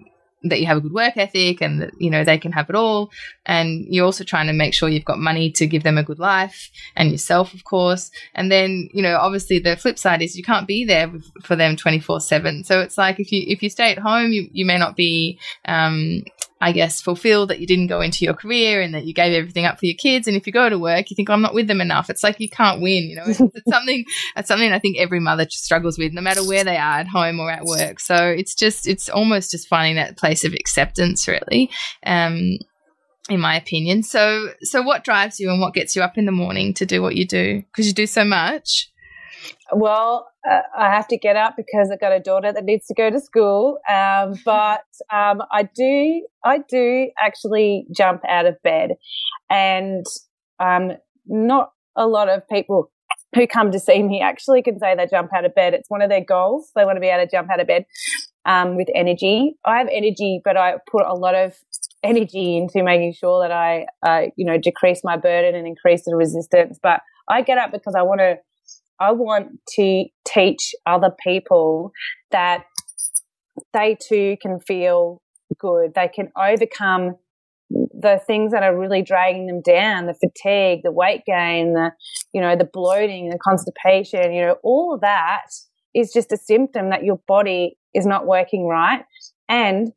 that 0.44 0.60
you 0.60 0.66
have 0.66 0.78
a 0.78 0.82
good 0.82 0.94
work 0.94 1.18
ethic 1.18 1.62
and 1.62 1.82
that 1.82 1.92
you 2.00 2.10
know 2.10 2.24
they 2.24 2.38
can 2.38 2.52
have 2.52 2.70
it 2.70 2.76
all. 2.76 3.12
And 3.46 3.86
you're 3.88 4.06
also 4.06 4.24
trying 4.24 4.48
to 4.48 4.54
make 4.54 4.74
sure 4.74 4.90
you've 4.90 5.06
got 5.06 5.20
money 5.20 5.52
to 5.52 5.68
give 5.68 5.84
them 5.84 5.98
a 5.98 6.04
good 6.04 6.20
life 6.20 6.70
and 6.96 7.12
yourself 7.12 7.54
of 7.54 7.64
course. 7.64 8.12
And 8.36 8.52
then 8.52 8.90
you 8.94 9.02
know 9.02 9.18
obviously 9.18 9.60
the 9.60 9.76
flip 9.76 10.00
side 10.00 10.22
is 10.22 10.38
you 10.38 10.44
can't 10.44 10.68
be 10.68 10.86
there 10.86 11.12
for 11.44 11.56
them 11.56 11.76
24 11.76 12.22
7 12.22 12.64
so 12.64 12.82
it's 12.82 12.98
like 12.98 13.20
if 13.20 13.32
you 13.32 13.44
if 13.48 13.64
you 13.64 13.70
stay 13.70 13.92
at 13.92 14.00
home 14.00 14.32
you, 14.32 14.50
you 14.52 14.66
may 14.66 14.78
not 14.78 14.96
be 14.96 15.40
um, 15.66 16.24
I 16.62 16.74
guess, 16.74 17.02
fulfilled 17.02 17.50
that 17.50 17.60
you 17.60 17.68
didn't 17.68 17.88
go 17.88 18.02
into 18.02 18.26
your 18.26 18.34
career 18.34 18.82
and 18.82 18.94
that 18.94 19.06
you 19.06 19.14
gave 19.14 19.34
everything 19.34 19.66
up 19.66 19.80
for 19.80 19.86
your 19.86 19.96
kids. 19.96 20.28
And 20.28 20.36
if 20.36 20.46
you 20.46 20.52
go 20.52 20.68
to 20.68 20.78
work, 20.78 21.10
you 21.10 21.16
think, 21.16 21.30
oh, 21.30 21.34
I'm 21.34 21.42
not 21.42 21.54
with 21.54 21.68
them 21.68 21.80
enough. 21.80 22.10
It's 22.10 22.24
like 22.24 22.40
you 22.40 22.50
can't 22.50 22.82
win, 22.82 23.04
you 23.04 23.16
know. 23.16 23.24
It's, 23.28 23.40
it's 23.40 23.66
something 23.70 24.04
that's 24.36 24.48
something 24.48 24.72
I 24.72 24.80
think 24.80 24.98
every 24.98 25.22
mother 25.22 25.46
struggles 25.50 25.98
with, 25.98 26.12
no 26.12 26.22
matter 26.22 26.46
where 26.46 26.64
they 26.66 26.78
are 26.78 27.00
at 27.00 27.08
home 27.08 27.40
or 27.40 27.50
at 27.50 27.64
work. 27.64 28.00
So 28.00 28.16
it's 28.16 28.56
just 28.56 28.88
it's 28.88 29.08
almost 29.08 29.52
just 29.52 29.68
finding 29.68 29.96
that 29.96 30.18
place 30.18 30.44
of 30.44 30.54
acceptance, 30.54 31.28
really. 31.28 31.70
Um, 32.06 32.58
in 33.30 33.40
my 33.40 33.56
opinion. 33.56 34.04
So 34.04 34.50
so 34.62 34.82
what 34.82 35.04
drives 35.04 35.40
you 35.40 35.52
and 35.52 35.62
what 35.62 35.74
gets 35.74 35.96
you 35.96 36.02
up 36.02 36.18
in 36.18 36.26
the 36.26 36.32
morning 36.32 36.74
to 36.76 36.86
do 36.86 37.02
what 37.02 37.16
you 37.16 37.26
do? 37.26 37.62
Because 37.62 37.88
you 37.88 37.94
do 37.94 38.08
so 38.08 38.26
much. 38.26 38.89
Well, 39.72 40.28
uh, 40.50 40.62
I 40.78 40.90
have 40.90 41.08
to 41.10 41.18
get 41.18 41.36
up 41.36 41.56
because 41.56 41.90
I've 41.92 42.00
got 42.00 42.12
a 42.12 42.20
daughter 42.20 42.52
that 42.52 42.64
needs 42.64 42.86
to 42.88 42.94
go 42.94 43.10
to 43.10 43.20
school. 43.20 43.80
Um, 43.92 44.36
but 44.46 44.84
um, 45.12 45.42
I 45.52 45.70
do, 45.76 46.26
I 46.44 46.60
do 46.70 47.10
actually 47.20 47.86
jump 47.96 48.22
out 48.28 48.46
of 48.46 48.62
bed, 48.64 48.92
and 49.50 50.06
um, 50.60 50.94
not 51.26 51.72
a 51.96 52.08
lot 52.08 52.30
of 52.30 52.48
people 52.48 52.92
who 53.36 53.46
come 53.46 53.72
to 53.72 53.80
see 53.80 54.02
me 54.02 54.22
actually 54.22 54.62
can 54.62 54.80
say 54.80 54.96
they 54.96 55.06
jump 55.06 55.32
out 55.36 55.46
of 55.46 55.54
bed. 55.54 55.74
It's 55.74 55.90
one 55.90 56.02
of 56.02 56.10
their 56.10 56.24
goals. 56.24 56.72
They 56.76 56.86
want 56.86 56.96
to 56.98 57.02
be 57.02 57.08
able 57.08 57.26
to 57.26 57.32
jump 57.32 57.50
out 57.52 57.60
of 57.60 57.68
bed 57.68 57.86
um, 58.46 58.76
with 58.76 58.88
energy. 58.96 59.56
I 59.66 59.78
have 59.78 59.88
energy, 59.92 60.42
but 60.44 60.58
I 60.58 60.76
put 60.92 61.06
a 61.06 61.14
lot 61.14 61.36
of 61.36 61.54
energy 62.04 62.58
into 62.58 62.84
making 62.84 63.14
sure 63.14 63.42
that 63.44 63.52
I, 63.52 63.86
uh, 64.06 64.28
you 64.36 64.46
know, 64.46 64.58
decrease 64.58 65.02
my 65.04 65.18
burden 65.18 65.54
and 65.54 65.68
increase 65.68 66.06
the 66.06 66.16
resistance. 66.16 66.80
But 66.82 67.02
I 67.30 67.42
get 67.44 67.58
up 67.58 67.72
because 67.72 67.94
I 67.96 68.02
want 68.02 68.20
to 68.20 68.38
I 69.00 69.12
want 69.12 69.60
to 69.76 70.06
teach 70.28 70.74
other 70.86 71.12
people 71.24 71.92
that 72.32 72.66
they 73.74 73.98
too 74.02 74.38
can 74.42 74.60
feel 74.60 75.22
good. 75.60 75.94
They 75.96 76.08
can 76.08 76.30
overcome 76.38 77.16
the 77.70 78.20
things 78.26 78.52
that 78.52 78.64
are 78.64 78.78
really 78.78 79.02
dragging 79.02 79.48
them 79.48 79.62
down, 79.62 80.08
the 80.08 80.16
fatigue, 80.16 80.82
the 80.84 80.92
weight 80.92 81.22
gain, 81.26 81.74
the, 81.74 81.92
you 82.34 82.42
know, 82.42 82.56
the 82.56 82.68
bloating, 82.72 83.30
the 83.30 83.38
constipation, 83.38 84.34
you 84.34 84.42
know, 84.42 84.56
all 84.64 84.94
of 84.94 85.02
that 85.02 85.46
is 85.94 86.12
just 86.12 86.32
a 86.32 86.38
symptom 86.38 86.90
that 86.90 87.04
your 87.04 87.20
body 87.28 87.78
is 87.94 88.06
not 88.06 88.26
working 88.26 88.66
right. 88.66 89.04
And 89.48 89.90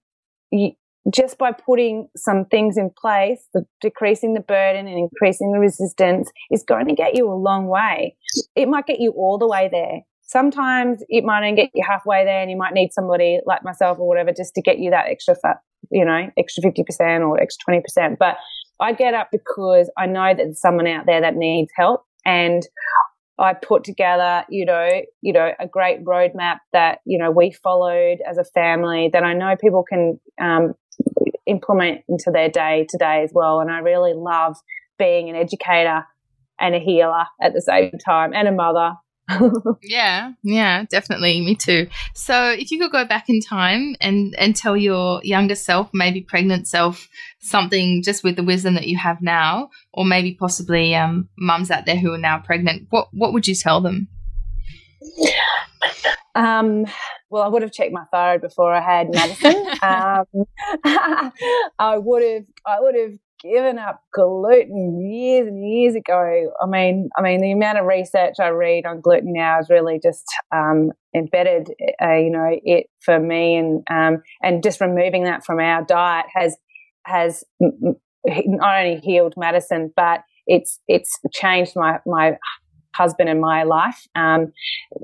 you, 0.50 0.72
just 1.10 1.38
by 1.38 1.52
putting 1.52 2.08
some 2.16 2.44
things 2.44 2.76
in 2.76 2.90
place, 2.90 3.44
the, 3.54 3.66
decreasing 3.80 4.34
the 4.34 4.40
burden 4.40 4.86
and 4.86 4.98
increasing 4.98 5.52
the 5.52 5.58
resistance 5.58 6.30
is 6.50 6.62
going 6.62 6.86
to 6.86 6.94
get 6.94 7.16
you 7.16 7.30
a 7.30 7.34
long 7.34 7.66
way. 7.66 8.16
It 8.54 8.68
might 8.68 8.86
get 8.86 9.00
you 9.00 9.12
all 9.12 9.38
the 9.38 9.48
way 9.48 9.68
there. 9.70 10.00
Sometimes 10.22 11.02
it 11.08 11.24
might 11.24 11.44
only 11.44 11.56
get 11.56 11.70
you 11.74 11.84
halfway 11.86 12.24
there 12.24 12.40
and 12.40 12.50
you 12.50 12.56
might 12.56 12.72
need 12.72 12.92
somebody 12.92 13.40
like 13.44 13.64
myself 13.64 13.98
or 13.98 14.06
whatever 14.06 14.32
just 14.32 14.54
to 14.54 14.62
get 14.62 14.78
you 14.78 14.90
that 14.90 15.06
extra 15.08 15.34
fat, 15.34 15.56
you 15.90 16.04
know, 16.04 16.30
extra 16.38 16.62
50% 16.62 17.28
or 17.28 17.40
extra 17.40 17.74
20%. 17.74 18.16
But 18.18 18.36
I 18.80 18.92
get 18.92 19.14
up 19.14 19.28
because 19.30 19.90
I 19.98 20.06
know 20.06 20.28
that 20.28 20.36
there's 20.36 20.60
someone 20.60 20.86
out 20.86 21.06
there 21.06 21.20
that 21.20 21.36
needs 21.36 21.70
help 21.76 22.04
and 22.24 22.62
I 23.38 23.54
put 23.54 23.82
together, 23.82 24.44
you 24.48 24.64
know, 24.64 24.88
you 25.20 25.32
know, 25.32 25.50
a 25.58 25.66
great 25.66 26.04
roadmap 26.04 26.58
that 26.72 27.00
you 27.04 27.18
know 27.18 27.30
we 27.30 27.50
followed 27.50 28.18
as 28.28 28.38
a 28.38 28.44
family 28.44 29.10
that 29.12 29.24
I 29.24 29.32
know 29.32 29.56
people 29.60 29.84
can 29.88 30.20
um, 30.40 30.74
implement 31.46 32.02
into 32.08 32.30
their 32.32 32.48
day 32.48 32.86
to 32.88 32.98
day 32.98 33.22
as 33.22 33.30
well. 33.34 33.60
And 33.60 33.70
I 33.70 33.78
really 33.78 34.14
love 34.14 34.56
being 34.98 35.28
an 35.28 35.36
educator 35.36 36.04
and 36.60 36.74
a 36.74 36.78
healer 36.78 37.24
at 37.40 37.52
the 37.52 37.60
same 37.60 37.92
time 38.04 38.32
and 38.34 38.48
a 38.48 38.52
mother. 38.52 38.92
yeah, 39.82 40.32
yeah, 40.42 40.84
definitely. 40.90 41.40
Me 41.40 41.54
too. 41.54 41.88
So, 42.14 42.50
if 42.50 42.70
you 42.70 42.78
could 42.78 42.92
go 42.92 43.04
back 43.04 43.28
in 43.28 43.40
time 43.40 43.94
and 44.00 44.34
and 44.36 44.54
tell 44.54 44.76
your 44.76 45.20
younger 45.22 45.54
self, 45.54 45.90
maybe 45.94 46.20
pregnant 46.20 46.66
self, 46.66 47.08
something 47.40 48.02
just 48.02 48.24
with 48.24 48.36
the 48.36 48.42
wisdom 48.42 48.74
that 48.74 48.88
you 48.88 48.98
have 48.98 49.22
now, 49.22 49.70
or 49.94 50.04
maybe 50.04 50.34
possibly 50.34 50.94
um, 50.94 51.28
mums 51.38 51.70
out 51.70 51.86
there 51.86 51.96
who 51.96 52.12
are 52.12 52.18
now 52.18 52.38
pregnant, 52.38 52.88
what 52.90 53.08
what 53.12 53.32
would 53.32 53.46
you 53.46 53.54
tell 53.54 53.80
them? 53.80 54.08
Um, 56.34 56.86
well, 57.32 57.42
I 57.42 57.48
would 57.48 57.62
have 57.62 57.72
checked 57.72 57.92
my 57.92 58.04
thyroid 58.12 58.42
before 58.42 58.74
I 58.74 58.82
had 58.82 59.10
Madison. 59.10 59.56
um, 59.82 60.44
I 61.78 61.96
would 61.96 62.22
have, 62.22 62.44
I 62.66 62.76
would 62.78 62.94
have 62.94 63.18
given 63.42 63.78
up 63.78 64.02
gluten 64.12 65.00
years 65.10 65.48
and 65.48 65.66
years 65.66 65.94
ago. 65.94 66.52
I 66.62 66.66
mean, 66.66 67.08
I 67.16 67.22
mean, 67.22 67.40
the 67.40 67.52
amount 67.52 67.78
of 67.78 67.86
research 67.86 68.34
I 68.38 68.48
read 68.48 68.84
on 68.84 69.00
gluten 69.00 69.32
now 69.32 69.58
is 69.60 69.70
really 69.70 69.98
just 70.00 70.24
um, 70.54 70.90
embedded, 71.16 71.70
uh, 72.02 72.16
you 72.16 72.30
know, 72.30 72.50
it 72.50 72.88
for 73.00 73.18
me, 73.18 73.56
and 73.56 73.82
um, 73.90 74.22
and 74.42 74.62
just 74.62 74.82
removing 74.82 75.24
that 75.24 75.42
from 75.42 75.58
our 75.58 75.82
diet 75.82 76.26
has 76.34 76.54
has 77.06 77.44
not 78.20 78.78
only 78.78 79.00
healed 79.00 79.34
Madison, 79.38 79.90
but 79.96 80.20
it's 80.46 80.78
it's 80.86 81.18
changed 81.32 81.72
my 81.76 81.98
my 82.04 82.36
husband 82.94 83.28
in 83.28 83.40
my 83.40 83.62
life. 83.64 84.06
Um, 84.14 84.52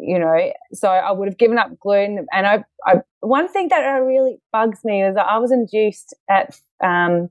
you 0.00 0.18
know, 0.18 0.52
so 0.72 0.88
I 0.88 1.12
would 1.12 1.28
have 1.28 1.38
given 1.38 1.58
up 1.58 1.78
gluten. 1.80 2.26
And 2.32 2.46
I, 2.46 2.64
I, 2.86 2.96
one 3.20 3.48
thing 3.48 3.68
that 3.68 3.80
really 3.80 4.38
bugs 4.52 4.80
me 4.84 5.02
is 5.02 5.14
that 5.14 5.26
I 5.26 5.38
was 5.38 5.52
induced 5.52 6.14
at 6.30 6.58
um, 6.82 7.28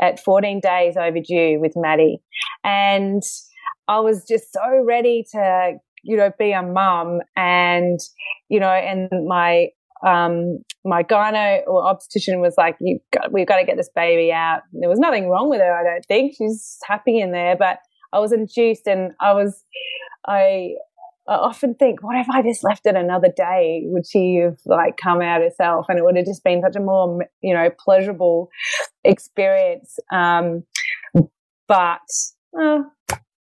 at 0.00 0.20
14 0.20 0.60
days 0.60 0.96
overdue 0.96 1.58
with 1.60 1.72
Maddie, 1.76 2.20
and 2.64 3.22
I 3.88 4.00
was 4.00 4.24
just 4.26 4.52
so 4.52 4.84
ready 4.84 5.24
to, 5.32 5.74
you 6.02 6.16
know, 6.16 6.30
be 6.38 6.52
a 6.52 6.62
mum, 6.62 7.20
and 7.36 7.98
you 8.48 8.60
know, 8.60 8.70
and 8.70 9.08
my 9.26 9.68
um, 10.06 10.58
my 10.84 11.02
gyno 11.02 11.60
or 11.66 11.86
obstetrician 11.86 12.40
was 12.40 12.54
like, 12.56 12.76
"You 12.80 13.00
got, 13.12 13.32
we've 13.32 13.46
got 13.46 13.58
to 13.58 13.64
get 13.64 13.76
this 13.76 13.90
baby 13.94 14.32
out." 14.32 14.62
There 14.72 14.88
was 14.88 14.98
nothing 14.98 15.28
wrong 15.28 15.50
with 15.50 15.60
her, 15.60 15.72
I 15.72 15.82
don't 15.82 16.04
think. 16.06 16.34
She's 16.36 16.78
happy 16.86 17.20
in 17.20 17.32
there, 17.32 17.56
but 17.56 17.78
I 18.12 18.18
was 18.18 18.32
induced, 18.32 18.86
and 18.86 19.12
I 19.20 19.32
was, 19.32 19.64
I, 20.26 20.74
I 21.28 21.34
often 21.34 21.74
think, 21.74 22.02
what 22.02 22.16
if 22.16 22.28
I 22.28 22.42
just 22.42 22.64
left 22.64 22.86
it 22.86 22.96
another 22.96 23.32
day? 23.34 23.82
Would 23.86 24.06
she 24.06 24.40
have 24.42 24.58
like 24.66 24.96
come 24.96 25.20
out 25.20 25.42
herself, 25.42 25.86
and 25.88 25.98
it 25.98 26.04
would 26.04 26.16
have 26.16 26.26
just 26.26 26.44
been 26.44 26.62
such 26.62 26.76
a 26.76 26.80
more, 26.80 27.26
you 27.40 27.54
know, 27.54 27.70
pleasurable 27.84 28.50
experience? 29.04 29.98
Um, 30.12 30.64
but 31.68 32.00
uh, 32.60 32.82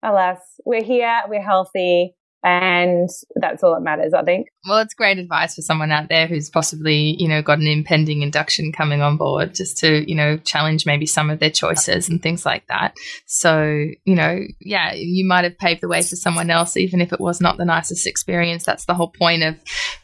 alas, 0.03 0.39
we're 0.65 0.83
here, 0.83 1.23
we're 1.29 1.43
healthy 1.43 2.15
and 2.47 3.11
that's 3.35 3.65
all 3.65 3.75
that 3.75 3.81
matters, 3.81 4.15
I 4.15 4.23
think. 4.23 4.47
Well, 4.69 4.79
it's 4.79 4.95
great 4.95 5.19
advice 5.19 5.57
for 5.57 5.63
someone 5.63 5.91
out 5.91 6.09
there 6.09 6.29
who's 6.29 6.49
possibly, 6.49 7.17
you 7.19 7.27
know, 7.27 7.43
got 7.43 7.59
an 7.59 7.67
impending 7.67 8.23
induction 8.23 8.71
coming 8.71 9.03
on 9.03 9.17
board 9.17 9.53
just 9.53 9.79
to, 9.79 10.09
you 10.09 10.15
know, 10.15 10.37
challenge 10.37 10.87
maybe 10.87 11.07
some 11.07 11.29
of 11.29 11.41
their 11.41 11.51
choices 11.51 12.09
and 12.09 12.23
things 12.23 12.47
like 12.47 12.65
that. 12.69 12.95
So, 13.27 13.87
you 14.05 14.15
know, 14.15 14.43
yeah, 14.61 14.93
you 14.95 15.27
might 15.27 15.43
have 15.43 15.59
paved 15.59 15.81
the 15.81 15.89
way 15.89 16.03
for 16.03 16.15
someone 16.15 16.49
else, 16.49 16.77
even 16.77 17.01
if 17.01 17.13
it 17.13 17.21
was 17.21 17.41
not 17.41 17.57
the 17.57 17.65
nicest 17.65 18.07
experience. 18.07 18.65
That's 18.65 18.85
the 18.85 18.95
whole 18.95 19.11
point 19.11 19.43
of 19.43 19.57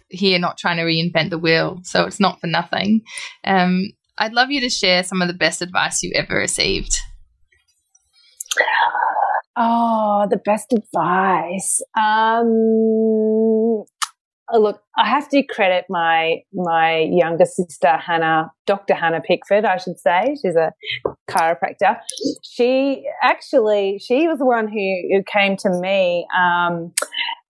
here, 0.08 0.40
not 0.40 0.58
trying 0.58 0.78
to 0.78 0.82
reinvent 0.82 1.30
the 1.30 1.38
wheel. 1.38 1.78
So 1.84 2.06
it's 2.06 2.18
not 2.18 2.40
for 2.40 2.48
nothing. 2.48 3.02
Um, 3.44 3.92
I'd 4.18 4.32
love 4.32 4.50
you 4.50 4.60
to 4.62 4.68
share 4.68 5.04
some 5.04 5.22
of 5.22 5.28
the 5.28 5.34
best 5.34 5.62
advice 5.62 6.02
you 6.02 6.10
ever 6.16 6.34
received. 6.34 6.98
Oh, 9.56 10.26
the 10.30 10.38
best 10.38 10.72
advice. 10.72 11.82
Um, 11.96 13.84
look, 14.52 14.82
I 14.96 15.08
have 15.08 15.28
to 15.30 15.42
credit 15.42 15.86
my 15.88 16.42
my 16.52 17.08
younger 17.10 17.46
sister 17.46 17.96
Hannah, 17.96 18.52
Dr. 18.66 18.94
Hannah 18.94 19.22
Pickford, 19.22 19.64
I 19.64 19.78
should 19.78 19.98
say. 19.98 20.36
She's 20.42 20.56
a 20.56 20.72
chiropractor. 21.30 21.96
She 22.42 23.04
actually 23.22 23.98
she 23.98 24.28
was 24.28 24.38
the 24.38 24.46
one 24.46 24.68
who, 24.68 25.08
who 25.10 25.22
came 25.24 25.56
to 25.58 25.70
me 25.70 26.26
um, 26.38 26.92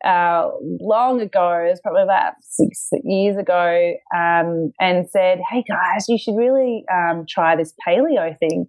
uh, 0.04 0.50
long 0.80 1.20
ago, 1.20 1.64
it 1.64 1.70
was 1.70 1.80
probably 1.80 2.02
about 2.02 2.32
six 2.40 2.90
years 3.04 3.36
ago, 3.36 3.94
um, 4.14 4.72
and 4.80 5.08
said, 5.08 5.40
"Hey 5.48 5.62
guys, 5.68 6.08
you 6.08 6.18
should 6.18 6.36
really 6.36 6.84
um, 6.92 7.24
try 7.28 7.54
this 7.54 7.72
paleo 7.86 8.36
thing." 8.38 8.66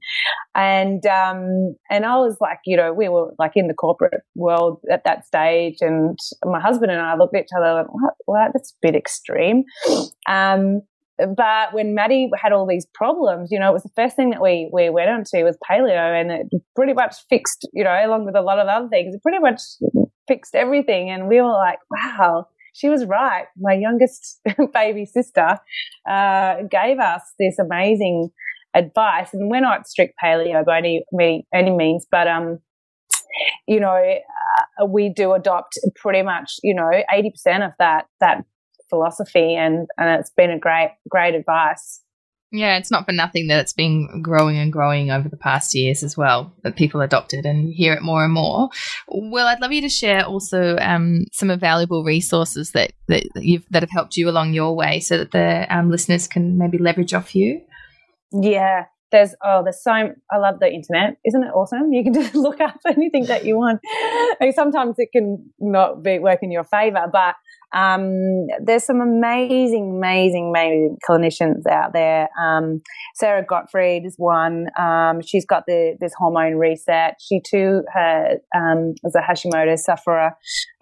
And 0.53 1.03
um, 1.07 1.75
and 1.89 2.05
I 2.05 2.17
was 2.17 2.37
like, 2.39 2.59
you 2.65 2.77
know, 2.77 2.93
we 2.93 3.09
were 3.09 3.33
like 3.39 3.53
in 3.55 3.67
the 3.67 3.73
corporate 3.73 4.21
world 4.35 4.79
at 4.91 5.03
that 5.05 5.25
stage, 5.25 5.77
and 5.81 6.19
my 6.45 6.59
husband 6.59 6.91
and 6.91 7.01
I 7.01 7.15
looked 7.15 7.35
at 7.35 7.43
each 7.43 7.49
other 7.57 7.73
like, 7.73 7.87
"What? 7.93 8.13
What? 8.25 8.51
That's 8.63 8.71
a 8.71 8.87
bit 8.87 8.95
extreme." 8.95 9.63
Um, 10.27 10.81
but 11.17 11.73
when 11.73 11.93
Maddie 11.93 12.29
had 12.41 12.53
all 12.53 12.65
these 12.65 12.87
problems, 12.93 13.49
you 13.51 13.59
know, 13.59 13.69
it 13.69 13.73
was 13.73 13.83
the 13.83 13.91
first 13.95 14.15
thing 14.15 14.31
that 14.31 14.41
we 14.41 14.69
we 14.73 14.89
went 14.89 15.09
on 15.09 15.23
to 15.25 15.43
was 15.43 15.57
paleo, 15.69 16.19
and 16.19 16.31
it 16.31 16.61
pretty 16.75 16.93
much 16.93 17.15
fixed, 17.29 17.67
you 17.73 17.83
know, 17.83 17.95
along 18.03 18.25
with 18.25 18.35
a 18.35 18.41
lot 18.41 18.59
of 18.59 18.67
other 18.67 18.89
things, 18.89 19.15
it 19.15 19.21
pretty 19.21 19.39
much 19.39 19.61
fixed 20.27 20.55
everything. 20.55 21.09
And 21.09 21.27
we 21.27 21.41
were 21.41 21.51
like, 21.51 21.79
wow, 21.91 22.47
she 22.73 22.89
was 22.89 23.05
right. 23.05 23.45
My 23.57 23.73
youngest 23.73 24.41
baby 24.73 25.05
sister 25.05 25.59
uh, 26.09 26.55
gave 26.69 26.99
us 26.99 27.21
this 27.39 27.59
amazing 27.59 28.29
advice, 28.73 29.29
and 29.33 29.51
we're 29.51 29.61
not 29.61 29.87
strict 29.87 30.15
paleo 30.23 30.65
by 30.65 30.79
any 30.79 31.05
any 31.53 31.71
means, 31.71 32.07
but 32.09 32.27
um, 32.27 32.59
you 33.67 33.79
know, 33.79 33.95
uh, 34.81 34.85
we 34.85 35.09
do 35.09 35.33
adopt 35.33 35.77
pretty 35.95 36.23
much, 36.23 36.55
you 36.63 36.73
know, 36.73 36.89
eighty 37.13 37.29
percent 37.29 37.63
of 37.63 37.71
that 37.77 38.05
that 38.19 38.43
philosophy, 38.93 39.55
and 39.55 39.87
and 39.97 40.19
it's 40.19 40.29
been 40.29 40.51
a 40.51 40.59
great 40.59 40.91
great 41.09 41.33
advice. 41.33 42.01
Yeah, 42.51 42.77
it's 42.77 42.91
not 42.91 43.07
for 43.07 43.13
nothing 43.13 43.47
that 43.47 43.61
it's 43.61 43.73
been 43.73 44.21
growing 44.21 44.57
and 44.59 44.71
growing 44.71 45.09
over 45.09 45.27
the 45.27 45.37
past 45.37 45.73
years 45.73 46.03
as 46.03 46.15
well, 46.15 46.53
that 46.63 46.75
people 46.75 47.01
adopted 47.01 47.47
and 47.47 47.73
hear 47.73 47.93
it 47.93 48.03
more 48.03 48.23
and 48.23 48.31
more. 48.31 48.69
Well, 49.07 49.47
I'd 49.47 49.59
love 49.59 49.71
you 49.71 49.81
to 49.81 49.89
share 49.89 50.23
also 50.23 50.77
um, 50.77 51.25
some 51.31 51.57
valuable 51.59 52.03
resources 52.03 52.69
that, 52.73 52.93
that, 53.07 53.23
you've, 53.37 53.65
that 53.71 53.81
have 53.81 53.89
helped 53.89 54.17
you 54.17 54.29
along 54.29 54.53
your 54.53 54.75
way 54.75 54.99
so 54.99 55.17
that 55.17 55.31
the 55.31 55.65
um, 55.75 55.89
listeners 55.89 56.27
can 56.27 56.59
maybe 56.59 56.77
leverage 56.77 57.15
off 57.15 57.35
you. 57.35 57.59
Yeah, 58.31 58.83
there's 59.13 59.35
oh 59.45 59.61
there's 59.63 59.81
so 59.81 59.91
i 60.31 60.37
love 60.37 60.59
the 60.59 60.67
internet 60.67 61.15
isn't 61.23 61.43
it 61.43 61.51
awesome 61.53 61.93
you 61.93 62.03
can 62.03 62.13
just 62.21 62.35
look 62.35 62.59
up 62.59 62.75
anything 62.85 63.25
that 63.25 63.45
you 63.45 63.55
want 63.55 63.79
sometimes 64.53 64.95
it 64.97 65.09
can 65.13 65.49
not 65.59 66.03
be 66.03 66.19
work 66.19 66.39
in 66.41 66.51
your 66.51 66.65
favor 66.65 67.05
but 67.11 67.35
um, 67.73 68.47
there's 68.63 68.85
some 68.85 69.01
amazing, 69.01 69.95
amazing, 69.97 70.49
amazing 70.49 70.97
clinicians 71.07 71.65
out 71.69 71.93
there. 71.93 72.29
Um, 72.39 72.81
Sarah 73.15 73.43
Gottfried 73.43 74.05
is 74.05 74.15
one. 74.17 74.67
Um, 74.79 75.21
she's 75.21 75.45
got 75.45 75.63
the 75.65 75.95
this 75.99 76.13
hormone 76.17 76.55
research. 76.55 77.15
She 77.19 77.41
too 77.41 77.81
has, 77.93 78.37
um, 78.55 78.93
is 79.03 79.15
a 79.15 79.21
Hashimoto 79.21 79.77
sufferer, 79.77 80.31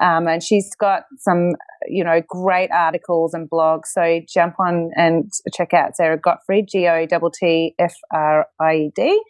um, 0.01 0.27
and 0.27 0.43
she's 0.43 0.75
got 0.75 1.03
some 1.19 1.51
you 1.87 2.03
know 2.03 2.21
great 2.27 2.71
articles 2.71 3.33
and 3.33 3.49
blogs. 3.49 3.87
So 3.93 4.19
jump 4.27 4.55
on 4.59 4.91
and 4.95 5.31
check 5.53 5.73
out 5.73 5.95
Sarah 5.95 6.19
Gottfried, 6.19 6.67
G 6.69 6.87
O 6.87 7.05
T 7.05 7.17
T 7.39 7.75
F 7.79 7.95
R 8.13 8.47
I 8.59 8.73
E 8.73 8.91
D. 8.95 9.21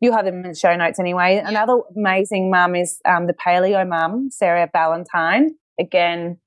You'll 0.00 0.14
have 0.16 0.24
them 0.24 0.44
in 0.44 0.50
the 0.50 0.56
show 0.56 0.74
notes 0.74 0.98
anyway. 0.98 1.40
Another 1.44 1.78
amazing 1.96 2.50
mum 2.50 2.74
is 2.74 2.98
um, 3.08 3.26
the 3.26 3.34
paleo 3.34 3.88
mum, 3.88 4.28
Sarah 4.30 4.68
Ballantyne. 4.72 5.50
Again, 5.78 6.38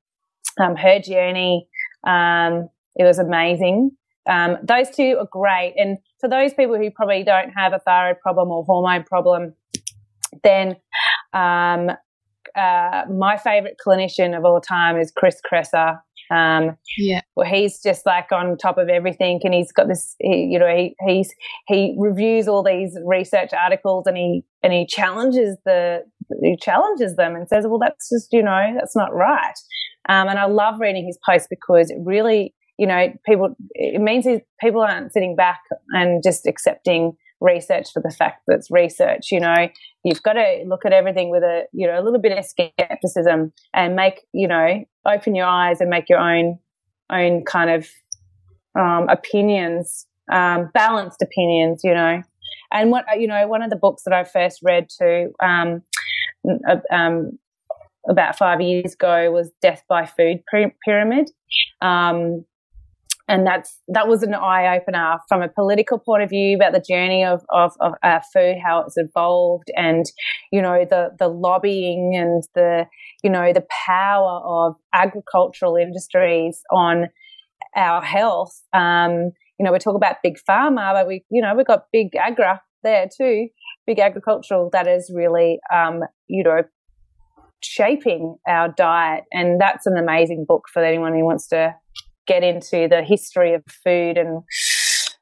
um, 0.59 0.75
her 0.75 0.99
journey. 0.99 1.67
Um, 2.05 2.69
it 2.95 3.03
was 3.03 3.19
amazing. 3.19 3.91
Um, 4.29 4.57
those 4.63 4.89
two 4.89 5.17
are 5.19 5.27
great. 5.31 5.73
And 5.77 5.97
for 6.19 6.29
those 6.29 6.53
people 6.53 6.77
who 6.77 6.91
probably 6.91 7.23
don't 7.23 7.51
have 7.55 7.73
a 7.73 7.79
thyroid 7.79 8.19
problem 8.21 8.49
or 8.49 8.63
hormone 8.65 9.03
problem, 9.03 9.53
then 10.43 10.75
um, 11.33 11.91
uh, 12.55 13.03
my 13.09 13.37
favorite 13.37 13.77
clinician 13.85 14.37
of 14.37 14.43
all 14.43 14.59
time 14.59 14.97
is 14.97 15.11
Chris 15.15 15.39
Kresser. 15.49 15.99
Um, 16.29 16.77
yeah. 16.97 17.21
Well, 17.35 17.49
he's 17.49 17.81
just 17.81 18.05
like 18.05 18.31
on 18.31 18.57
top 18.57 18.77
of 18.77 18.89
everything, 18.89 19.39
and 19.43 19.53
he's 19.53 19.71
got 19.71 19.87
this. 19.87 20.15
He, 20.19 20.49
you 20.51 20.59
know, 20.59 20.67
he 20.67 20.93
he's 21.07 21.33
he 21.67 21.95
reviews 21.97 22.49
all 22.49 22.63
these 22.63 22.97
research 23.05 23.53
articles, 23.53 24.07
and 24.07 24.17
he 24.17 24.43
and 24.61 24.73
he 24.73 24.85
challenges 24.85 25.57
the 25.63 26.03
he 26.41 26.57
challenges 26.57 27.15
them 27.15 27.35
and 27.35 27.47
says, 27.47 27.65
"Well, 27.67 27.79
that's 27.79 28.09
just 28.09 28.31
you 28.31 28.43
know 28.43 28.73
that's 28.75 28.95
not 28.95 29.13
right." 29.13 29.53
Um, 30.09 30.29
and 30.29 30.39
I 30.39 30.45
love 30.45 30.79
reading 30.79 31.05
his 31.05 31.19
posts 31.25 31.47
because 31.49 31.89
it 31.89 31.97
really, 31.99 32.53
you 32.77 32.87
know, 32.87 33.11
people, 33.25 33.55
it 33.71 34.01
means 34.01 34.25
people 34.61 34.81
aren't 34.81 35.11
sitting 35.11 35.35
back 35.35 35.59
and 35.89 36.23
just 36.23 36.47
accepting 36.47 37.17
research 37.41 37.91
for 37.93 38.01
the 38.01 38.09
fact 38.09 38.43
that 38.47 38.55
it's 38.55 38.71
research. 38.71 39.31
You 39.31 39.41
know, 39.41 39.67
you've 40.03 40.23
got 40.23 40.33
to 40.33 40.63
look 40.65 40.85
at 40.85 40.93
everything 40.93 41.29
with 41.29 41.43
a, 41.43 41.63
you 41.73 41.87
know, 41.87 41.99
a 41.99 42.03
little 42.03 42.21
bit 42.21 42.37
of 42.37 42.45
skepticism 42.45 43.51
and 43.73 43.95
make, 43.95 44.21
you 44.33 44.47
know, 44.47 44.85
open 45.05 45.35
your 45.35 45.45
eyes 45.45 45.81
and 45.81 45.89
make 45.89 46.07
your 46.07 46.19
own, 46.19 46.57
own 47.11 47.43
kind 47.43 47.69
of 47.69 47.89
um, 48.79 49.09
opinions, 49.09 50.07
um, 50.31 50.69
balanced 50.73 51.21
opinions, 51.21 51.81
you 51.83 51.93
know. 51.93 52.21
and 52.71 52.91
what 52.91 53.05
you 53.17 53.27
know, 53.27 53.47
one 53.47 53.61
of 53.61 53.69
the 53.69 53.75
books 53.75 54.03
that 54.03 54.13
I 54.13 54.23
first 54.23 54.59
read 54.63 54.89
to 54.99 55.31
um, 55.43 55.81
um, 56.91 57.37
about 58.09 58.37
five 58.37 58.61
years 58.61 58.93
ago 58.93 59.31
was 59.31 59.51
Death 59.61 59.83
by 59.89 60.05
Food 60.05 60.43
Pyramid. 60.85 61.29
Um, 61.81 62.45
and 63.27 63.45
that's 63.45 63.81
that 63.89 64.07
was 64.07 64.23
an 64.23 64.33
eye 64.33 64.77
opener 64.77 65.17
from 65.27 65.41
a 65.41 65.49
political 65.49 65.99
point 65.99 66.23
of 66.23 66.29
view 66.29 66.55
about 66.55 66.71
the 66.71 66.79
journey 66.87 67.25
of 67.25 67.43
of, 67.49 67.73
of 67.81 67.93
uh, 68.03 68.19
food, 68.33 68.55
how 68.63 68.79
it's 68.81 68.95
evolved, 68.95 69.69
and 69.75 70.05
you 70.51 70.61
know 70.61 70.85
the 70.89 71.09
the 71.19 71.27
lobbying 71.27 72.15
and 72.15 72.43
the 72.55 72.85
you 73.23 73.29
know 73.29 73.51
the 73.51 73.65
power 73.85 74.41
of 74.45 74.75
agricultural 74.93 75.75
industries 75.75 76.61
on 76.71 77.07
our 77.75 78.01
health. 78.01 78.61
Um, 78.73 79.31
you 79.59 79.65
know, 79.65 79.73
we 79.73 79.79
talk 79.79 79.95
about 79.95 80.17
big 80.23 80.37
pharma, 80.49 80.93
but 80.93 81.07
we 81.07 81.25
you 81.29 81.41
know 81.41 81.53
we've 81.53 81.67
got 81.67 81.85
big 81.91 82.15
agra 82.15 82.61
there 82.83 83.09
too, 83.15 83.49
big 83.87 83.99
agricultural 83.99 84.69
that 84.73 84.87
is 84.87 85.11
really 85.13 85.59
um, 85.73 86.01
you 86.27 86.43
know 86.43 86.61
shaping 87.63 88.37
our 88.47 88.69
diet, 88.69 89.23
and 89.31 89.59
that's 89.59 89.87
an 89.87 89.97
amazing 89.97 90.45
book 90.47 90.65
for 90.71 90.83
anyone 90.83 91.13
who 91.13 91.25
wants 91.25 91.47
to 91.47 91.73
get 92.27 92.43
into 92.43 92.87
the 92.87 93.01
history 93.01 93.53
of 93.53 93.63
food 93.83 94.17
and 94.17 94.43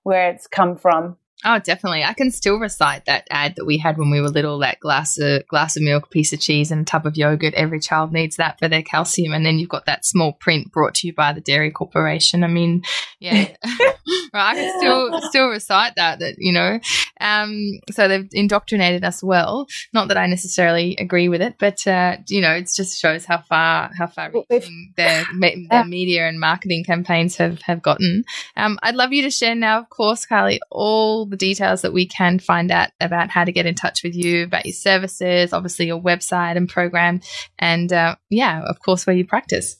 where 0.03 0.29
it's 0.29 0.47
come 0.47 0.75
from. 0.75 1.15
Oh, 1.47 1.59
definitely. 1.59 2.03
I 2.03 2.13
can 2.13 2.31
still 2.31 2.57
recite 2.57 3.05
that 3.05 3.27
ad 3.29 3.55
that 3.55 3.65
we 3.65 3.77
had 3.77 3.99
when 3.99 4.09
we 4.09 4.19
were 4.19 4.29
little 4.29 4.57
that 4.59 4.79
glass 4.79 5.19
of 5.19 5.47
glass 5.47 5.77
of 5.77 5.83
milk, 5.83 6.09
piece 6.09 6.33
of 6.33 6.39
cheese, 6.39 6.71
and 6.71 6.81
a 6.81 6.85
tub 6.85 7.05
of 7.05 7.17
yogurt. 7.17 7.53
Every 7.53 7.79
child 7.79 8.11
needs 8.11 8.37
that 8.37 8.57
for 8.57 8.67
their 8.67 8.81
calcium. 8.81 9.31
And 9.31 9.45
then 9.45 9.59
you've 9.59 9.69
got 9.69 9.85
that 9.85 10.05
small 10.05 10.33
print 10.33 10.71
brought 10.71 10.95
to 10.95 11.07
you 11.07 11.13
by 11.13 11.33
the 11.33 11.41
Dairy 11.41 11.69
Corporation. 11.69 12.43
I 12.43 12.47
mean, 12.47 12.83
yeah. 13.19 13.49
right, 14.33 14.51
I 14.51 14.55
can 14.55 14.79
still 14.79 15.21
still 15.29 15.47
recite 15.47 15.93
that 15.97 16.19
that, 16.19 16.35
you 16.39 16.51
know. 16.51 16.79
Um, 17.21 17.79
so 17.91 18.07
they've 18.07 18.27
indoctrinated 18.33 19.03
us 19.03 19.23
well. 19.23 19.67
Not 19.93 20.07
that 20.09 20.17
I 20.17 20.27
necessarily 20.27 20.95
agree 20.99 21.29
with 21.29 21.41
it, 21.41 21.55
but 21.59 21.85
uh, 21.87 22.17
you 22.27 22.41
know, 22.41 22.53
it 22.53 22.69
just 22.75 22.99
shows 22.99 23.25
how 23.25 23.39
far 23.39 23.91
how 23.97 24.07
far 24.07 24.31
reaching 24.31 24.93
their 24.97 25.25
their 25.69 25.85
media 25.85 26.27
and 26.27 26.39
marketing 26.39 26.83
campaigns 26.83 27.37
have 27.37 27.61
have 27.63 27.81
gotten. 27.81 28.25
Um, 28.57 28.79
I'd 28.81 28.95
love 28.95 29.13
you 29.13 29.21
to 29.23 29.29
share 29.29 29.55
now, 29.55 29.79
of 29.79 29.89
course, 29.89 30.25
Carly, 30.25 30.59
all 30.71 31.25
the 31.25 31.34
the 31.35 31.45
details 31.45 31.81
that 31.81 31.93
we 31.93 32.07
can 32.07 32.39
find 32.39 32.71
out 32.71 32.89
about 33.01 33.29
how 33.29 33.43
to 33.43 33.51
get 33.51 33.65
in 33.65 33.75
touch 33.75 34.03
with 34.03 34.15
you, 34.15 34.43
about 34.43 34.65
your 34.65 34.73
services, 34.73 35.53
obviously 35.53 35.85
your 35.87 36.01
website 36.01 36.55
and 36.55 36.69
program, 36.69 37.19
and 37.59 37.91
uh, 37.91 38.15
yeah, 38.29 38.63
of 38.63 38.79
course, 38.79 39.05
where 39.05 39.15
you 39.15 39.25
practice. 39.25 39.77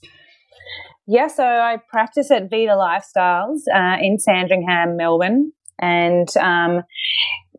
Yeah, 1.07 1.27
so 1.27 1.43
I 1.43 1.77
practice 1.89 2.31
at 2.31 2.49
Vita 2.49 2.71
Lifestyles 2.71 3.59
uh, 3.73 3.97
in 4.01 4.19
Sandringham, 4.19 4.97
Melbourne, 4.97 5.53
and 5.79 6.27
um, 6.37 6.81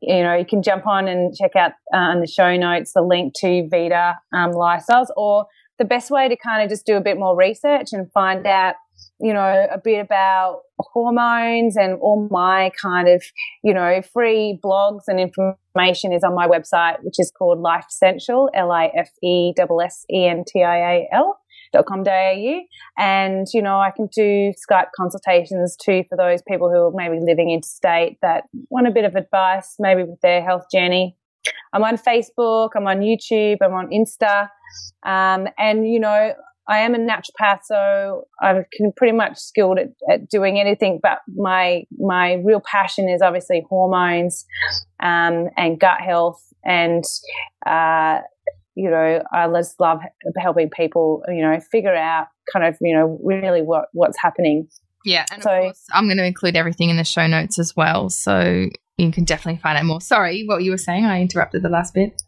you 0.02 0.22
know 0.22 0.34
you 0.34 0.44
can 0.44 0.62
jump 0.62 0.86
on 0.86 1.08
and 1.08 1.34
check 1.34 1.56
out 1.56 1.72
uh, 1.94 2.12
in 2.12 2.20
the 2.20 2.26
show 2.26 2.56
notes 2.56 2.92
the 2.92 3.02
link 3.02 3.34
to 3.40 3.68
Vita 3.70 4.16
um, 4.32 4.52
Lifestyles, 4.52 5.06
or 5.16 5.46
the 5.78 5.84
best 5.84 6.10
way 6.10 6.28
to 6.28 6.36
kind 6.36 6.62
of 6.62 6.68
just 6.68 6.86
do 6.86 6.96
a 6.96 7.00
bit 7.00 7.18
more 7.18 7.36
research 7.36 7.88
and 7.92 8.10
find 8.12 8.46
out 8.46 8.74
you 9.20 9.32
know, 9.32 9.66
a 9.72 9.78
bit 9.82 10.00
about 10.00 10.60
hormones 10.78 11.76
and 11.76 11.98
all 12.00 12.28
my 12.30 12.70
kind 12.80 13.08
of, 13.08 13.24
you 13.62 13.72
know, 13.72 14.02
free 14.12 14.58
blogs 14.62 15.04
and 15.06 15.18
information 15.18 16.12
is 16.12 16.22
on 16.22 16.34
my 16.34 16.46
website, 16.46 17.02
which 17.02 17.18
is 17.18 17.32
called 17.36 17.60
Life 17.60 17.86
Essential, 17.88 18.50
L-I-F-E-S-S-E-N-T-I-A-L 18.54 21.40
dot 21.72 21.86
com 21.86 22.04
au. 22.06 22.60
And, 22.98 23.46
you 23.52 23.62
know, 23.62 23.80
I 23.80 23.90
can 23.90 24.06
do 24.14 24.52
Skype 24.52 24.88
consultations 24.96 25.76
too 25.76 26.04
for 26.08 26.16
those 26.16 26.42
people 26.46 26.70
who 26.70 26.76
are 26.76 26.92
maybe 26.94 27.18
living 27.20 27.50
interstate 27.50 28.18
that 28.22 28.44
want 28.70 28.86
a 28.86 28.90
bit 28.90 29.04
of 29.04 29.16
advice, 29.16 29.76
maybe 29.78 30.04
with 30.04 30.20
their 30.20 30.44
health 30.44 30.66
journey. 30.72 31.16
I'm 31.72 31.84
on 31.84 31.96
Facebook, 31.96 32.70
I'm 32.76 32.86
on 32.86 33.00
YouTube, 33.00 33.58
I'm 33.62 33.72
on 33.72 33.88
Insta. 33.88 34.48
Um, 35.04 35.48
and, 35.58 35.88
you 35.88 36.00
know, 36.00 36.32
I 36.68 36.78
am 36.78 36.94
a 36.94 36.98
naturopath, 36.98 37.60
so 37.64 38.24
I 38.40 38.62
can 38.72 38.92
pretty 38.96 39.16
much 39.16 39.38
skilled 39.38 39.78
at, 39.78 39.88
at, 40.10 40.28
doing 40.28 40.58
anything. 40.58 40.98
But 41.02 41.18
my 41.34 41.84
my 41.98 42.34
real 42.44 42.60
passion 42.60 43.08
is 43.08 43.22
obviously 43.22 43.64
hormones 43.68 44.44
um, 45.02 45.48
and 45.56 45.78
gut 45.78 46.00
health, 46.00 46.42
and 46.64 47.04
uh, 47.64 48.20
you 48.74 48.90
know 48.90 49.22
I 49.32 49.48
just 49.54 49.78
love 49.80 50.00
helping 50.36 50.70
people 50.70 51.22
you 51.28 51.42
know 51.42 51.58
figure 51.70 51.94
out 51.94 52.26
kind 52.52 52.64
of 52.66 52.76
you 52.80 52.96
know 52.96 53.18
really 53.22 53.62
what 53.62 53.86
what's 53.92 54.18
happening. 54.20 54.68
Yeah, 55.04 55.24
and 55.32 55.42
so, 55.42 55.50
of 55.50 55.62
course 55.62 55.84
I'm 55.92 56.06
going 56.06 56.18
to 56.18 56.26
include 56.26 56.56
everything 56.56 56.90
in 56.90 56.96
the 56.96 57.04
show 57.04 57.28
notes 57.28 57.60
as 57.60 57.76
well, 57.76 58.10
so 58.10 58.66
you 58.96 59.12
can 59.12 59.24
definitely 59.24 59.60
find 59.60 59.78
out 59.78 59.84
more. 59.84 60.00
Sorry, 60.00 60.44
what 60.46 60.64
you 60.64 60.72
were 60.72 60.78
saying? 60.78 61.04
I 61.04 61.20
interrupted 61.20 61.62
the 61.62 61.68
last 61.68 61.94
bit. 61.94 62.20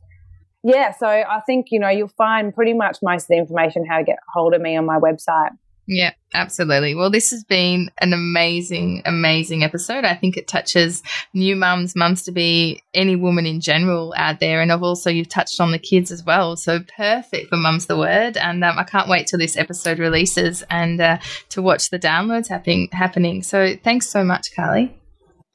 Yeah, 0.63 0.93
so 0.93 1.07
I 1.07 1.41
think, 1.47 1.67
you 1.71 1.79
know, 1.79 1.89
you'll 1.89 2.09
find 2.09 2.55
pretty 2.55 2.75
much 2.75 2.99
most 3.03 3.25
of 3.25 3.29
the 3.29 3.39
information 3.39 3.87
how 3.87 3.99
to 3.99 4.05
get 4.05 4.19
hold 4.33 4.55
of 4.55 4.61
me 4.61 4.77
on 4.77 4.87
my 4.87 4.99
website. 4.99 5.51
Yeah, 5.91 6.11
absolutely. 6.35 6.95
Well, 6.95 7.09
this 7.09 7.31
has 7.31 7.45
been 7.45 7.91
an 8.03 8.13
amazing, 8.13 9.01
amazing 9.07 9.65
episode. 9.65 10.05
I 10.05 10.15
think 10.15 10.37
it 10.37 10.47
touches 10.47 11.03
new 11.33 11.57
mums, 11.57 11.97
mums 11.97 12.25
to 12.25 12.33
be, 12.33 12.83
any 12.93 13.17
woman 13.17 13.47
in 13.47 13.63
general 13.63 14.13
out 14.15 14.39
there. 14.39 14.61
And 14.61 14.71
I've 14.71 14.83
also, 14.83 15.09
you've 15.09 15.31
touched 15.31 15.61
on 15.61 15.73
the 15.73 15.79
kids 15.79 16.13
as 16.13 16.23
well. 16.23 16.57
So 16.57 16.81
perfect 16.95 17.49
for 17.49 17.57
Mums 17.57 17.87
the 17.87 17.97
Word. 17.97 18.37
And 18.37 18.63
um, 18.65 18.79
I 18.79 18.85
can't 18.85 19.09
wait 19.09 19.29
till 19.29 19.39
this 19.39 19.57
episode 19.57 19.99
releases 19.99 20.63
and 20.69 21.01
uh, 21.01 21.19
to 21.49 21.63
watch 21.63 21.89
the 21.89 21.99
downloads 21.99 22.49
happening. 22.49 22.91
happening. 22.93 23.43
So 23.43 23.75
thanks 23.83 24.11
so 24.11 24.23
much, 24.23 24.55
Carly. 24.55 24.95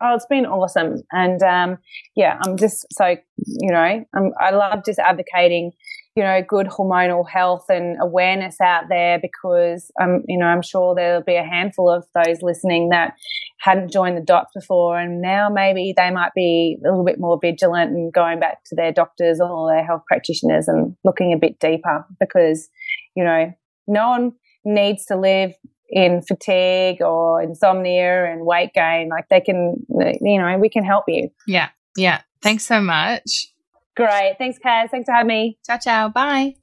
Oh, 0.04 0.16
it's 0.16 0.26
been 0.26 0.46
awesome. 0.46 1.02
And 1.14 1.42
um, 1.44 1.78
yeah, 2.16 2.38
I'm 2.46 2.58
just 2.58 2.86
so, 2.92 3.16
you 3.38 3.72
know, 3.72 4.06
I'm, 4.14 4.32
I 4.38 4.52
love 4.52 4.84
just 4.86 5.00
advocating, 5.00 5.72
you 6.18 6.24
know, 6.24 6.42
good 6.46 6.68
hormonal 6.68 7.24
health 7.28 7.66
and 7.70 7.96
awareness 8.02 8.60
out 8.60 8.84
there 8.90 9.18
because, 9.22 9.90
um, 10.02 10.24
you 10.28 10.38
know, 10.38 10.46
I'm 10.46 10.62
sure 10.62 10.94
there'll 10.94 11.24
be 11.24 11.36
a 11.36 11.44
handful 11.44 11.90
of 11.90 12.06
those 12.14 12.42
listening 12.42 12.90
that 12.90 13.14
hadn't 13.62 13.94
joined 13.94 14.18
the 14.18 14.22
dots 14.22 14.52
before. 14.54 15.00
And 15.00 15.22
now 15.22 15.48
maybe 15.50 15.94
they 15.96 16.12
might 16.12 16.34
be 16.36 16.78
a 16.84 16.90
little 16.90 17.06
bit 17.06 17.18
more 17.18 17.40
vigilant 17.42 17.92
and 17.92 18.12
going 18.12 18.42
back 18.42 18.58
to 18.66 18.76
their 18.76 18.92
doctors 18.92 19.40
or 19.40 19.72
their 19.72 19.86
health 19.86 20.04
practitioners 20.06 20.68
and 20.68 20.98
looking 21.06 21.32
a 21.32 21.38
bit 21.38 21.60
deeper 21.60 22.06
because, 22.20 22.68
you 23.16 23.24
know, 23.24 23.54
no 23.88 24.10
one 24.10 24.34
needs 24.66 25.06
to 25.06 25.16
live 25.18 25.54
in 25.94 26.22
fatigue 26.24 27.02
or 27.02 27.42
insomnia 27.42 28.26
and 28.26 28.46
weight 28.46 28.74
gain, 28.74 29.10
like 29.10 29.30
they 29.30 29.40
can, 29.40 29.76
you 30.22 30.40
know, 30.40 30.58
we 30.58 30.70
can 30.70 30.84
help 30.84 31.06
you. 31.08 31.30
Yeah. 31.48 31.70
Yeah. 31.96 32.22
Thanks 32.42 32.66
so 32.66 32.82
much. 32.82 33.48
Great. 33.96 34.36
Thanks, 34.40 34.58
Kaz. 34.58 34.90
Thanks 34.90 35.06
for 35.06 35.14
having 35.14 35.28
me. 35.28 35.58
Ciao, 35.66 35.78
ciao. 35.78 36.10
Bye. 36.10 36.56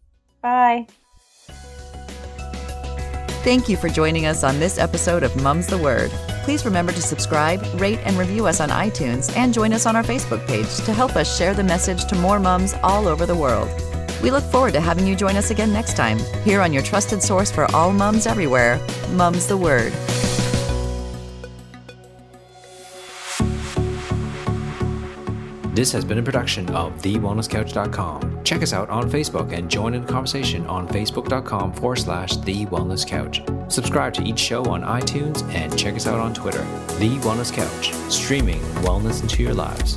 Bye. 0.42 0.86
Thank 3.42 3.68
you 3.68 3.76
for 3.76 3.88
joining 3.88 4.26
us 4.26 4.44
on 4.44 4.58
this 4.58 4.78
episode 4.78 5.22
of 5.22 5.34
Mum's 5.42 5.68
the 5.68 5.78
Word. 5.78 6.10
Please 6.42 6.64
remember 6.64 6.92
to 6.92 7.00
subscribe, 7.00 7.62
rate, 7.80 8.00
and 8.04 8.16
review 8.18 8.46
us 8.46 8.60
on 8.60 8.68
iTunes 8.70 9.34
and 9.36 9.54
join 9.54 9.72
us 9.72 9.86
on 9.86 9.94
our 9.94 10.02
Facebook 10.02 10.46
page 10.46 10.74
to 10.84 10.92
help 10.92 11.14
us 11.14 11.38
share 11.38 11.54
the 11.54 11.64
message 11.64 12.04
to 12.06 12.16
more 12.16 12.40
mums 12.40 12.74
all 12.82 13.06
over 13.06 13.24
the 13.24 13.36
world. 13.36 13.70
We 14.22 14.30
look 14.30 14.44
forward 14.44 14.74
to 14.74 14.80
having 14.80 15.06
you 15.06 15.16
join 15.16 15.36
us 15.36 15.50
again 15.50 15.72
next 15.72 15.96
time, 15.96 16.18
here 16.44 16.60
on 16.60 16.72
your 16.72 16.82
trusted 16.82 17.22
source 17.22 17.50
for 17.50 17.64
all 17.74 17.92
mums 17.92 18.26
everywhere, 18.26 18.78
Mum's 19.12 19.46
the 19.46 19.56
Word. 19.56 19.92
This 25.72 25.92
has 25.92 26.04
been 26.04 26.18
a 26.18 26.22
production 26.22 26.68
of 26.74 26.92
TheWellnessCouch.com. 27.00 28.44
Check 28.44 28.62
us 28.62 28.74
out 28.74 28.90
on 28.90 29.10
Facebook 29.10 29.56
and 29.56 29.70
join 29.70 29.94
in 29.94 30.04
the 30.04 30.12
conversation 30.12 30.66
on 30.66 30.86
Facebook.com 30.88 31.72
forward 31.72 31.96
slash 31.96 32.36
The 32.36 32.66
Wellness 32.66 33.06
Couch. 33.06 33.40
Subscribe 33.72 34.12
to 34.14 34.22
each 34.22 34.38
show 34.38 34.64
on 34.64 34.82
iTunes 34.82 35.42
and 35.54 35.78
check 35.78 35.94
us 35.94 36.06
out 36.06 36.18
on 36.18 36.34
Twitter. 36.34 36.62
The 36.98 37.16
Wellness 37.20 37.50
Couch, 37.50 37.94
streaming 38.12 38.60
wellness 38.82 39.22
into 39.22 39.42
your 39.42 39.54
lives. 39.54 39.96